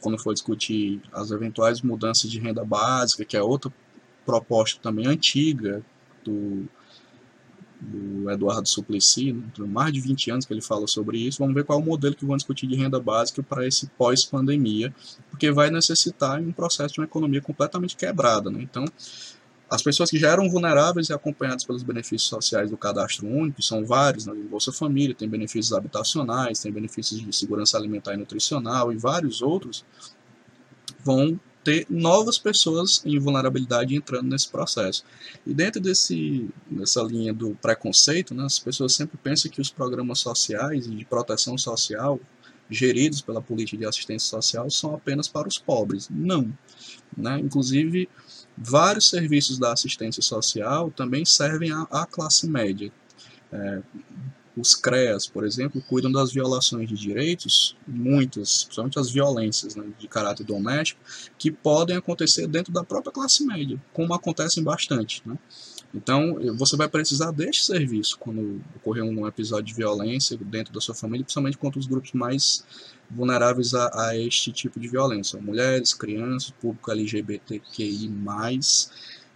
quando 0.00 0.18
for 0.18 0.32
discutir 0.32 1.00
as 1.12 1.30
eventuais 1.30 1.80
mudanças 1.80 2.30
de 2.30 2.38
renda 2.38 2.64
básica, 2.64 3.24
que 3.24 3.36
é 3.36 3.42
outra 3.42 3.72
proposta 4.24 4.80
também 4.80 5.06
antiga 5.06 5.84
do, 6.24 6.68
do 7.80 8.30
Eduardo 8.30 8.68
Suplicy, 8.68 9.32
né? 9.32 9.42
tem 9.54 9.66
mais 9.66 9.92
de 9.92 10.00
20 10.00 10.30
anos 10.30 10.44
que 10.44 10.52
ele 10.52 10.62
fala 10.62 10.86
sobre 10.86 11.18
isso. 11.18 11.38
Vamos 11.38 11.54
ver 11.54 11.64
qual 11.64 11.78
é 11.78 11.82
o 11.82 11.84
modelo 11.84 12.14
que 12.14 12.24
vão 12.24 12.36
discutir 12.36 12.66
de 12.66 12.76
renda 12.76 13.00
básica 13.00 13.42
para 13.42 13.66
esse 13.66 13.86
pós-pandemia, 13.98 14.94
porque 15.30 15.50
vai 15.50 15.70
necessitar 15.70 16.40
um 16.40 16.52
processo 16.52 16.94
de 16.94 17.00
uma 17.00 17.06
economia 17.06 17.40
completamente 17.40 17.96
quebrada. 17.96 18.50
Né? 18.50 18.62
Então, 18.62 18.84
as 19.72 19.82
pessoas 19.82 20.10
que 20.10 20.18
já 20.18 20.28
eram 20.28 20.50
vulneráveis 20.50 21.08
e 21.08 21.14
acompanhadas 21.14 21.64
pelos 21.64 21.82
benefícios 21.82 22.28
sociais 22.28 22.68
do 22.68 22.76
cadastro 22.76 23.26
único, 23.26 23.62
são 23.62 23.86
vários, 23.86 24.26
né? 24.26 24.34
Bolsa 24.50 24.70
Família, 24.70 25.14
tem 25.14 25.26
benefícios 25.26 25.72
habitacionais, 25.72 26.60
tem 26.60 26.70
benefícios 26.70 27.22
de 27.22 27.34
segurança 27.34 27.78
alimentar 27.78 28.12
e 28.12 28.18
nutricional 28.18 28.92
e 28.92 28.98
vários 28.98 29.40
outros, 29.40 29.82
vão 31.02 31.40
ter 31.64 31.86
novas 31.88 32.36
pessoas 32.36 33.00
em 33.06 33.18
vulnerabilidade 33.18 33.96
entrando 33.96 34.28
nesse 34.28 34.50
processo. 34.50 35.04
E 35.46 35.54
dentro 35.54 35.80
desse, 35.80 36.50
dessa 36.70 37.02
linha 37.02 37.32
do 37.32 37.54
preconceito, 37.54 38.34
né, 38.34 38.44
as 38.44 38.58
pessoas 38.58 38.94
sempre 38.94 39.16
pensam 39.16 39.50
que 39.50 39.60
os 39.60 39.70
programas 39.70 40.18
sociais 40.18 40.86
e 40.86 40.90
de 40.90 41.04
proteção 41.06 41.56
social 41.56 42.20
geridos 42.68 43.22
pela 43.22 43.40
política 43.40 43.78
de 43.78 43.86
assistência 43.86 44.28
social 44.28 44.68
são 44.70 44.94
apenas 44.94 45.28
para 45.28 45.48
os 45.48 45.56
pobres. 45.56 46.10
Não. 46.10 46.52
Né? 47.16 47.38
Inclusive, 47.40 48.06
Vários 48.56 49.08
serviços 49.08 49.58
da 49.58 49.72
assistência 49.72 50.22
social 50.22 50.90
também 50.90 51.24
servem 51.24 51.70
à, 51.72 52.06
classe 52.06 52.46
média. 52.48 52.92
É, 53.52 53.82
os 54.56 54.74
CREAS, 54.74 55.26
por 55.26 55.44
exemplo, 55.44 55.82
cuidam 55.88 56.12
das 56.12 56.30
violações 56.30 56.88
de 56.88 56.94
direitos, 56.94 57.74
muitas, 57.86 58.64
principalmente 58.64 58.98
as 58.98 59.10
violências 59.10 59.74
né, 59.74 59.84
de 59.98 60.06
caráter 60.06 60.44
doméstico, 60.44 61.00
que 61.38 61.50
podem 61.50 61.96
acontecer 61.96 62.46
dentro 62.46 62.72
da 62.72 62.84
própria 62.84 63.12
classe 63.12 63.44
média, 63.46 63.80
como 63.92 64.12
acontecem 64.12 64.62
bastante. 64.62 65.22
Né? 65.24 65.38
Então, 65.94 66.36
você 66.56 66.76
vai 66.76 66.88
precisar 66.88 67.30
deste 67.32 67.64
serviço 67.64 68.18
quando 68.18 68.62
ocorrer 68.76 69.04
um 69.04 69.26
episódio 69.26 69.66
de 69.66 69.74
violência 69.74 70.36
dentro 70.38 70.72
da 70.72 70.80
sua 70.80 70.94
família, 70.94 71.24
principalmente 71.24 71.58
contra 71.58 71.78
os 71.78 71.86
grupos 71.86 72.12
mais 72.12 72.64
vulneráveis 73.10 73.74
a, 73.74 74.08
a 74.08 74.16
este 74.16 74.52
tipo 74.52 74.80
de 74.80 74.88
violência. 74.88 75.40
Mulheres, 75.40 75.92
crianças, 75.92 76.50
público 76.50 76.90
LGBTQI+, 76.90 78.08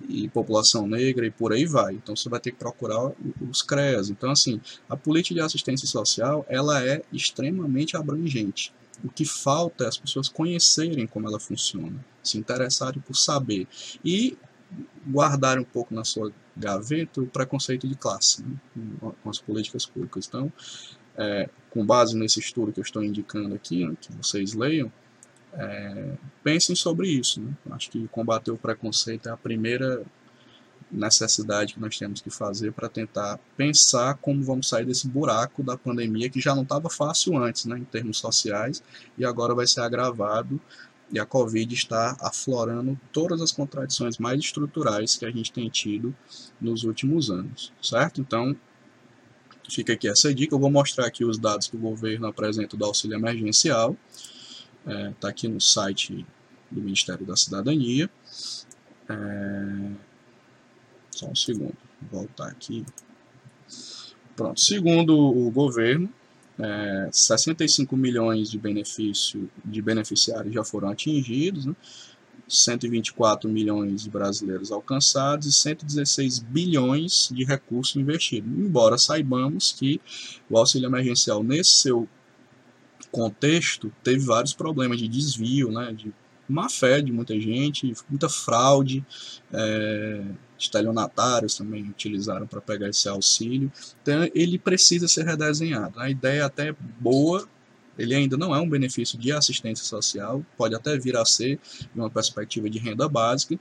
e 0.09 0.29
população 0.29 0.87
negra 0.87 1.27
e 1.27 1.31
por 1.31 1.53
aí 1.53 1.65
vai. 1.65 1.95
Então 1.95 2.15
você 2.15 2.29
vai 2.29 2.41
ter 2.41 2.53
que 2.53 2.59
procurar 2.59 3.13
os 3.49 3.63
CREAS. 3.63 4.11
Então 4.11 4.31
assim, 4.31 4.61
a 4.89 4.97
política 4.97 5.35
de 5.35 5.41
assistência 5.41 5.87
social 5.87 6.45
ela 6.49 6.85
é 6.85 7.03
extremamente 7.13 7.97
abrangente. 7.97 8.73
O 9.05 9.09
que 9.09 9.25
falta 9.25 9.85
é 9.85 9.89
as 9.89 9.99
pessoas 9.99 10.29
conhecerem 10.29 11.07
como 11.07 11.29
ela 11.29 11.39
funciona, 11.39 12.05
se 12.23 12.39
interessarem 12.39 13.01
por 13.01 13.15
saber 13.15 13.67
e 14.05 14.37
guardar 15.07 15.59
um 15.59 15.65
pouco 15.65 15.95
na 15.95 16.05
sua 16.05 16.33
gaveta 16.57 17.21
o 17.21 17.27
preconceito 17.27 17.87
de 17.87 17.95
classe 17.95 18.43
né, 18.43 18.57
com 19.23 19.31
as 19.31 19.39
políticas 19.39 19.85
públicas. 19.85 20.27
Então, 20.27 20.53
é, 21.17 21.49
com 21.71 21.85
base 21.85 22.17
nesse 22.17 22.41
estudo 22.41 22.73
que 22.73 22.81
eu 22.81 22.85
estou 22.85 23.03
indicando 23.03 23.55
aqui, 23.55 23.87
né, 23.87 23.95
que 24.01 24.13
vocês 24.13 24.55
leiam, 24.55 24.91
é, 25.53 26.13
pensem 26.43 26.75
sobre 26.75 27.09
isso. 27.09 27.41
Né? 27.41 27.53
Acho 27.71 27.91
que 27.91 28.07
combater 28.09 28.51
o 28.51 28.57
preconceito 28.57 29.29
é 29.29 29.33
a 29.33 29.37
primeira 29.37 30.05
necessidade 30.91 31.75
que 31.75 31.81
nós 31.81 31.99
temos 31.99 32.21
que 32.21 32.31
fazer 32.31 32.73
para 32.73 32.89
tentar 32.89 33.41
pensar 33.57 34.15
como 34.15 34.43
vamos 34.43 34.69
sair 34.69 34.85
desse 34.85 35.09
buraco 35.09 35.63
da 35.63 35.77
pandemia 35.77 36.31
que 36.31 36.41
já 36.41 36.55
não 36.55 36.63
estava 36.63 36.89
fácil 36.89 37.37
antes, 37.37 37.65
né, 37.65 37.79
em 37.79 37.85
termos 37.85 38.19
sociais, 38.19 38.83
e 39.19 39.25
agora 39.25 39.55
vai 39.55 39.67
ser 39.67 39.81
agravado 39.81 40.61
e 41.11 41.19
a 41.19 41.27
Covid 41.27 41.73
está 41.73 42.17
aflorando 42.21 42.99
todas 43.13 43.41
as 43.41 43.53
contradições 43.53 44.19
mais 44.19 44.41
estruturais 44.41 45.17
que 45.17 45.25
a 45.25 45.31
gente 45.31 45.53
tem 45.53 45.69
tido 45.69 46.15
nos 46.61 46.85
últimos 46.85 47.31
anos, 47.31 47.73
certo? 47.81 48.21
Então, 48.21 48.57
fica 49.71 49.93
aqui 49.93 50.09
essa 50.09 50.35
dica. 50.35 50.55
Eu 50.55 50.59
vou 50.59 50.71
mostrar 50.71 51.07
aqui 51.07 51.25
os 51.25 51.39
dados 51.39 51.69
que 51.69 51.77
o 51.77 51.81
governo 51.81 52.27
apresenta 52.27 52.77
do 52.77 52.85
auxílio 52.85 53.17
emergencial. 53.17 53.97
Está 54.81 54.93
é, 54.93 55.13
tá 55.21 55.29
aqui 55.29 55.49
no 55.49 55.61
site 55.61 56.27
do 56.71 56.81
Ministério 56.81 57.25
da 57.25 57.37
Cidadania. 57.37 58.11
É, 59.09 59.91
só 61.11 61.29
um 61.29 61.35
segundo, 61.35 61.77
voltar 62.11 62.49
aqui. 62.49 62.85
Pronto, 64.35 64.61
segundo 64.61 65.17
o 65.17 65.51
governo, 65.51 66.13
é, 66.59 67.09
65 67.13 67.97
milhões 67.97 68.51
de, 68.51 68.59
benefício, 68.59 69.51
de 69.65 69.83
beneficiários 69.83 70.55
já 70.55 70.65
foram 70.65 70.89
atingidos, 70.89 71.67
né? 71.67 71.75
124 72.49 73.51
milhões 73.51 74.03
de 74.03 74.11
brasileiros 74.11 74.71
alcançados 74.71 75.47
e 75.47 75.53
116 75.53 76.39
bilhões 76.39 77.29
de 77.33 77.45
recursos 77.45 77.97
investidos. 77.97 78.49
Embora 78.49 78.97
saibamos 78.97 79.73
que 79.73 80.01
o 80.49 80.57
auxílio 80.57 80.87
emergencial, 80.87 81.43
nesse 81.43 81.73
seu 81.73 82.09
contexto, 83.11 83.93
teve 84.03 84.21
vários 84.25 84.55
problemas 84.55 84.99
de 84.99 85.09
desvio, 85.09 85.73
né, 85.73 85.93
de 85.93 86.13
má 86.49 86.69
fé 86.69 87.01
de 87.01 87.13
muita 87.13 87.39
gente, 87.41 87.93
muita 88.09 88.29
fraude, 88.29 89.05
é, 89.53 90.23
estelionatários 90.59 91.57
também 91.57 91.83
utilizaram 91.83 92.47
para 92.47 92.61
pegar 92.61 92.89
esse 92.89 93.09
auxílio. 93.09 93.71
Então 94.03 94.29
ele 94.35 94.59
precisa 94.59 95.09
ser 95.09 95.25
redesenhado. 95.25 95.99
A 95.99 96.11
ideia 96.11 96.41
é 96.41 96.45
até 96.45 96.75
boa, 97.01 97.47
ele 97.99 98.15
ainda 98.15 98.37
não 98.37 98.55
é 98.55 98.61
um 98.61 98.69
benefício 98.69 99.19
de 99.19 99.33
assistência 99.33 99.85
social, 99.85 100.45
pode 100.57 100.75
até 100.75 100.99
vir 100.99 101.17
a 101.17 101.25
ser, 101.25 101.59
de 101.81 102.01
uma 102.01 102.11
perspectiva 102.11 102.69
de 102.69 102.79
renda 102.79 103.09
básica, 103.09 103.59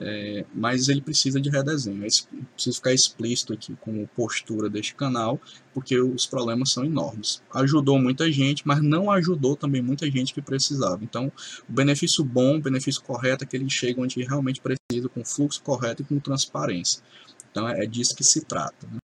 é, 0.00 0.44
mas 0.54 0.88
ele 0.88 1.00
precisa 1.00 1.40
de 1.40 1.48
redesenho. 1.48 2.04
É, 2.04 2.08
preciso 2.54 2.76
ficar 2.76 2.92
explícito 2.92 3.52
aqui 3.52 3.74
com 3.80 4.04
a 4.04 4.06
postura 4.08 4.68
deste 4.68 4.94
canal, 4.94 5.40
porque 5.72 5.98
os 5.98 6.26
problemas 6.26 6.72
são 6.72 6.84
enormes. 6.84 7.42
Ajudou 7.54 7.98
muita 7.98 8.30
gente, 8.30 8.66
mas 8.66 8.82
não 8.82 9.10
ajudou 9.10 9.56
também 9.56 9.80
muita 9.80 10.10
gente 10.10 10.34
que 10.34 10.42
precisava. 10.42 11.02
Então, 11.02 11.32
o 11.68 11.72
benefício 11.72 12.22
bom, 12.24 12.56
o 12.56 12.62
benefício 12.62 13.02
correto 13.02 13.44
é 13.44 13.46
que 13.46 13.56
ele 13.56 13.70
chega 13.70 14.00
onde 14.00 14.22
realmente 14.22 14.60
precisa, 14.60 15.08
com 15.08 15.24
fluxo 15.24 15.62
correto 15.62 16.02
e 16.02 16.04
com 16.04 16.18
transparência. 16.18 17.02
Então, 17.50 17.68
é 17.68 17.86
disso 17.86 18.14
que 18.14 18.24
se 18.24 18.42
trata. 18.42 18.86
Né? 18.86 18.98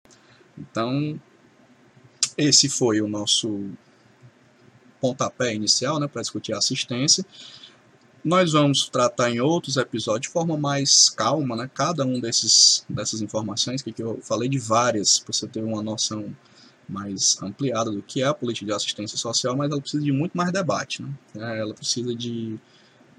Então, 0.59 1.21
esse 2.37 2.69
foi 2.69 3.01
o 3.01 3.09
nosso 3.09 3.71
pontapé 5.01 5.55
inicial 5.55 5.99
né, 5.99 6.07
para 6.07 6.21
discutir 6.21 6.53
a 6.53 6.59
assistência. 6.59 7.25
Nós 8.23 8.53
vamos 8.53 8.89
tratar 8.89 9.31
em 9.31 9.41
outros 9.41 9.77
episódios 9.77 10.29
de 10.29 10.33
forma 10.33 10.57
mais 10.57 11.09
calma, 11.09 11.57
né? 11.57 11.71
Cada 11.73 12.05
um 12.05 12.21
desses 12.21 12.85
dessas 12.89 13.23
informações 13.23 13.83
que 13.83 13.95
eu 13.99 14.21
falei 14.23 14.49
de 14.49 14.59
várias, 14.59 15.19
para 15.19 15.33
você 15.33 15.49
ter 15.49 15.63
uma 15.63 15.83
noção 15.83 16.35
mais 16.89 17.41
ampliada 17.43 17.91
do 17.91 18.03
que 18.03 18.23
é 18.23 18.27
a 18.27 18.35
política 18.35 18.67
de 18.67 18.73
assistência 18.73 19.17
social, 19.17 19.57
mas 19.57 19.71
ela 19.71 19.81
precisa 19.81 20.03
de 20.03 20.13
muito 20.13 20.37
mais 20.37 20.53
debate, 20.53 21.03
né? 21.03 21.09
É, 21.37 21.61
ela 21.61 21.73
precisa 21.73 22.15
de 22.15 22.59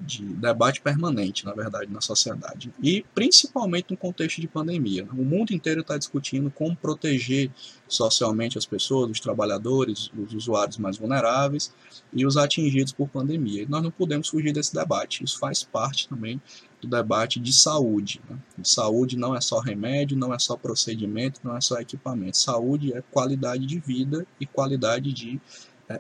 de 0.02 0.24
debate 0.24 0.82
permanente, 0.82 1.46
na 1.46 1.54
verdade, 1.54 1.92
na 1.92 2.02
sociedade. 2.02 2.74
E 2.82 3.06
principalmente 3.14 3.92
no 3.92 3.98
contexto 3.98 4.42
de 4.42 4.48
pandemia. 4.48 5.08
O 5.14 5.24
mundo 5.24 5.52
inteiro 5.52 5.82
está 5.82 5.98
discutindo 5.98 6.52
como 6.52 6.76
proteger 6.76 7.52
socialmente 7.88 8.58
as 8.58 8.66
pessoas, 8.66 9.12
os 9.12 9.20
trabalhadores, 9.20 10.10
os 10.18 10.34
usuários 10.34 10.78
mais 10.78 10.98
vulneráveis 10.98 11.74
e 12.14 12.26
os 12.26 12.38
atingidos 12.38 12.94
por 12.94 13.10
pandemia. 13.10 13.64
E 13.64 13.66
nós 13.68 13.84
não 13.84 13.92
podemos 13.92 14.30
fugir 14.30 14.54
desse 14.54 14.74
debate. 14.74 15.24
Isso 15.24 15.38
faz 15.38 15.64
parte 15.64 16.08
também 16.08 16.42
do 16.82 16.88
debate 16.88 17.40
de 17.40 17.54
saúde. 17.54 18.22
Né? 18.30 18.38
Saúde 18.64 19.16
não 19.16 19.36
é 19.36 19.42
só 19.42 19.60
remédio, 19.60 20.18
não 20.18 20.34
é 20.34 20.40
só 20.40 20.58
procedimento, 20.58 21.40
não 21.44 21.56
é 21.56 21.62
só 21.62 21.80
equipamento. 21.80 22.38
Saúde 22.38 22.94
é 22.94 23.02
qualidade 23.12 23.66
de 23.66 23.80
vida 23.80 24.26
e 24.40 24.46
qualidade 24.46 25.14
de 25.14 25.40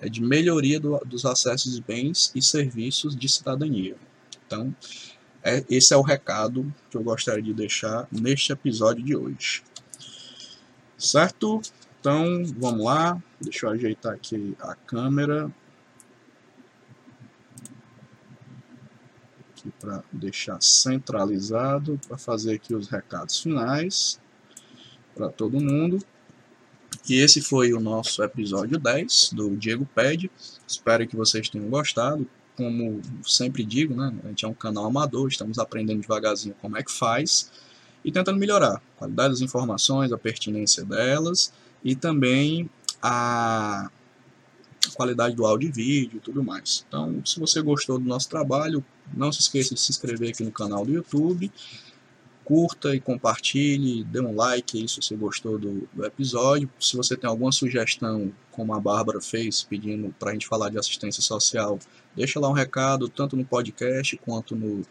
de 0.10 0.22
melhoria 0.22 0.80
do, 0.80 0.98
dos 1.06 1.26
acessos 1.26 1.76
de 1.76 1.82
bens 1.82 2.32
e 2.36 2.42
serviços 2.42 3.16
de 3.16 3.28
cidadania. 3.30 3.96
Então, 4.46 4.76
é, 5.44 5.64
esse 5.70 5.94
é 5.94 5.98
o 5.98 6.02
recado 6.02 6.74
que 6.89 6.98
eu 6.98 7.04
gostaria 7.04 7.42
de 7.42 7.54
deixar 7.54 8.08
neste 8.12 8.52
episódio 8.52 9.04
de 9.04 9.16
hoje. 9.16 9.64
Certo? 10.98 11.62
Então, 12.00 12.44
vamos 12.58 12.86
lá. 12.86 13.22
Deixa 13.39 13.66
eu 13.66 13.72
ajeitar 13.72 14.14
aqui 14.14 14.56
a 14.60 14.76
câmera. 14.76 15.52
Aqui 19.52 19.72
para 19.80 20.04
deixar 20.12 20.62
centralizado, 20.62 22.00
para 22.08 22.18
fazer 22.18 22.56
aqui 22.56 22.76
os 22.76 22.88
recados 22.88 23.39
finais 23.39 24.20
para 25.16 25.30
todo 25.30 25.60
mundo. 25.60 26.00
E 27.10 27.16
esse 27.16 27.41
foi 27.41 27.74
o 27.74 27.80
nosso 27.80 28.24
episódio 28.24 28.78
10 28.78 29.32
do 29.34 29.56
Diego 29.56 29.88
Pede. 29.95 30.30
Espero 30.68 31.08
que 31.08 31.16
vocês 31.16 31.49
tenham 31.49 31.70
gostado. 31.70 32.28
Como 32.56 33.02
sempre 33.24 33.64
digo, 33.64 33.95
né, 33.95 34.14
a 34.24 34.28
gente 34.28 34.45
é 34.45 34.47
um 34.47 34.54
canal 34.54 34.86
amador, 34.86 35.28
estamos 35.28 35.58
aprendendo 35.58 36.02
devagarzinho 36.02 36.54
como 36.62 36.78
é 36.78 36.84
que 36.84 36.91
faz 36.91 37.52
e 38.04 38.12
tentando 38.12 38.38
melhorar 38.38 38.76
a 38.76 38.99
qualidade 38.99 39.30
das 39.30 39.41
informações, 39.41 40.12
a 40.12 40.18
pertinência 40.18 40.84
delas 40.84 41.52
e 41.84 41.95
também 41.95 42.70
a 43.02 43.89
qualidade 44.93 45.36
do 45.36 45.45
áudio 45.45 45.70
e 45.70 45.72
vídeo 45.72 46.18
e 46.18 46.20
tudo 46.20 46.43
mais. 46.43 46.86
Então, 46.88 47.22
se 47.26 47.39
você 47.39 47.62
gostou 47.62 47.97
do 47.97 48.06
nosso 48.06 48.30
trabalho, 48.30 48.84
não 49.14 49.32
se 49.32 49.39
esqueça 49.39 49.74
de 49.74 49.82
se 49.82 49.91
inscrever 49.91 50.30
aqui 50.30 50.43
no 50.43 50.52
canal 50.52 50.86
do 50.86 50.91
YouTube 50.91 51.52
curta 52.44 52.96
e 52.96 53.00
compartilhe, 53.00 54.04
dê 54.04 54.20
um 54.20 54.36
like 54.36 54.80
aí 54.80 54.88
se 54.88 55.02
você 55.02 55.16
gostou 55.16 55.58
do, 55.58 55.88
do 55.94 56.06
episódio. 56.06 56.70
Se 56.80 56.96
você 56.96 57.16
tem 57.16 57.30
alguma 57.30 57.52
sugestão, 57.52 58.32
como 58.52 58.74
a 58.74 58.80
Bárbara 58.80 59.22
fez, 59.22 59.64
pedindo 59.64 60.14
para 60.20 60.32
a 60.32 60.34
gente 60.34 60.48
falar 60.48 60.70
de 60.70 60.78
assistência 60.78 61.22
social, 61.22 61.80
deixa 62.16 62.39
lá 62.39 62.50
um 62.50 62.54
recado, 62.54 63.08
tanto 63.08 63.36
no 63.36 63.46
podcast 63.46 64.18
quanto 64.18 64.56
no, 64.56 64.82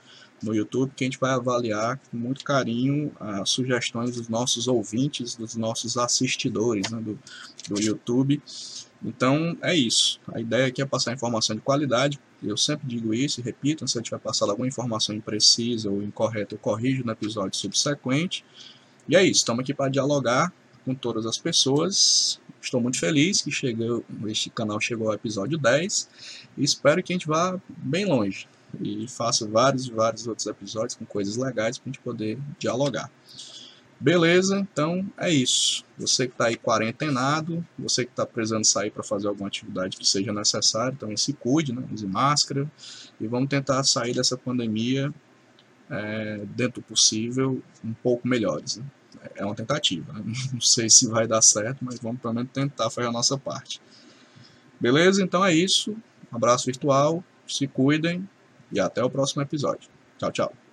no 0.42 0.55
YouTube, 0.55 0.92
que 0.94 1.05
a 1.05 1.07
gente 1.07 1.18
vai 1.18 1.32
avaliar 1.32 2.01
com 2.11 2.16
muito 2.16 2.44
carinho 2.44 3.12
as 3.20 3.51
sugestões 3.51 4.16
dos 4.16 4.28
nossos 4.28 4.66
ouvintes, 4.66 5.36
dos 5.36 5.55
nossos 5.57 5.96
assistidores 5.96 6.90
né, 6.90 7.01
do, 7.01 7.18
do 7.68 7.80
YouTube. 7.80 8.42
Então 9.05 9.57
é 9.62 9.74
isso. 9.74 10.20
A 10.32 10.40
ideia 10.40 10.66
aqui 10.66 10.82
é 10.82 10.86
passar 10.86 11.12
informação 11.12 11.55
de 11.55 11.62
qualidade. 11.62 12.18
Eu 12.43 12.57
sempre 12.57 12.86
digo 12.86 13.12
isso 13.12 13.41
e 13.41 13.43
repito: 13.43 13.86
se 13.86 13.99
eu 13.99 14.03
tiver 14.03 14.18
passado 14.18 14.51
alguma 14.51 14.68
informação 14.68 15.14
imprecisa 15.14 15.91
ou 15.91 16.03
incorreta, 16.03 16.55
eu 16.55 16.59
corrijo 16.59 17.05
no 17.05 17.12
episódio 17.12 17.59
subsequente. 17.59 18.45
E 19.09 19.16
é 19.16 19.22
isso. 19.22 19.41
Estamos 19.41 19.62
aqui 19.62 19.74
para 19.74 19.91
dialogar 19.91 20.53
com 20.84 20.95
todas 20.95 21.26
as 21.26 21.36
pessoas. 21.38 22.41
Estou 22.62 22.80
muito 22.80 22.99
feliz 22.99 23.41
que 23.41 23.51
chegou, 23.51 24.05
este 24.26 24.51
canal 24.51 24.80
chegou 24.80 25.09
ao 25.09 25.14
episódio 25.14 25.57
10 25.57 26.09
e 26.59 26.64
espero 26.64 27.03
que 27.03 27.12
a 27.12 27.14
gente 27.14 27.26
vá 27.26 27.59
bem 27.68 28.05
longe 28.05 28.47
e 28.80 29.09
faça 29.09 29.49
vários 29.49 29.86
e 29.86 29.91
vários 29.91 30.26
outros 30.26 30.47
episódios 30.47 30.95
com 30.95 31.07
coisas 31.07 31.36
legais 31.36 31.78
para 31.78 31.91
a 31.91 31.93
gente 31.93 32.03
poder 32.03 32.38
dialogar. 32.59 33.11
Beleza, 34.01 34.59
então 34.59 35.07
é 35.18 35.30
isso. 35.30 35.84
Você 35.98 36.26
que 36.26 36.32
está 36.32 36.46
aí 36.46 36.57
quarentenado, 36.57 37.64
você 37.78 38.07
que 38.07 38.11
está 38.11 38.24
precisando 38.24 38.64
sair 38.64 38.90
para 38.90 39.03
fazer 39.03 39.28
alguma 39.28 39.48
atividade 39.48 39.98
que 39.98 40.09
seja 40.09 40.32
necessária, 40.32 40.94
então 40.96 41.14
se 41.14 41.34
cuide, 41.34 41.74
né? 41.74 41.86
use 41.92 42.07
máscara 42.07 42.66
e 43.20 43.26
vamos 43.26 43.51
tentar 43.51 43.84
sair 43.84 44.14
dessa 44.14 44.38
pandemia 44.38 45.12
é, 45.90 46.40
dentro 46.57 46.80
do 46.80 46.86
possível 46.86 47.62
um 47.84 47.92
pouco 47.92 48.26
melhores. 48.26 48.78
Né? 48.78 48.84
É 49.34 49.44
uma 49.44 49.55
tentativa, 49.55 50.14
né? 50.14 50.22
não 50.51 50.61
sei 50.62 50.88
se 50.88 51.07
vai 51.07 51.26
dar 51.26 51.42
certo, 51.42 51.84
mas 51.84 51.98
vamos 51.98 52.22
pelo 52.22 52.32
menos 52.32 52.51
tentar 52.53 52.88
fazer 52.88 53.09
a 53.09 53.12
nossa 53.12 53.36
parte. 53.36 53.82
Beleza? 54.80 55.22
Então 55.22 55.44
é 55.44 55.55
isso. 55.55 55.94
Um 56.32 56.36
abraço 56.36 56.64
virtual, 56.64 57.22
se 57.46 57.66
cuidem 57.66 58.26
e 58.72 58.80
até 58.80 59.05
o 59.05 59.11
próximo 59.11 59.42
episódio. 59.42 59.90
Tchau, 60.18 60.32
tchau. 60.32 60.69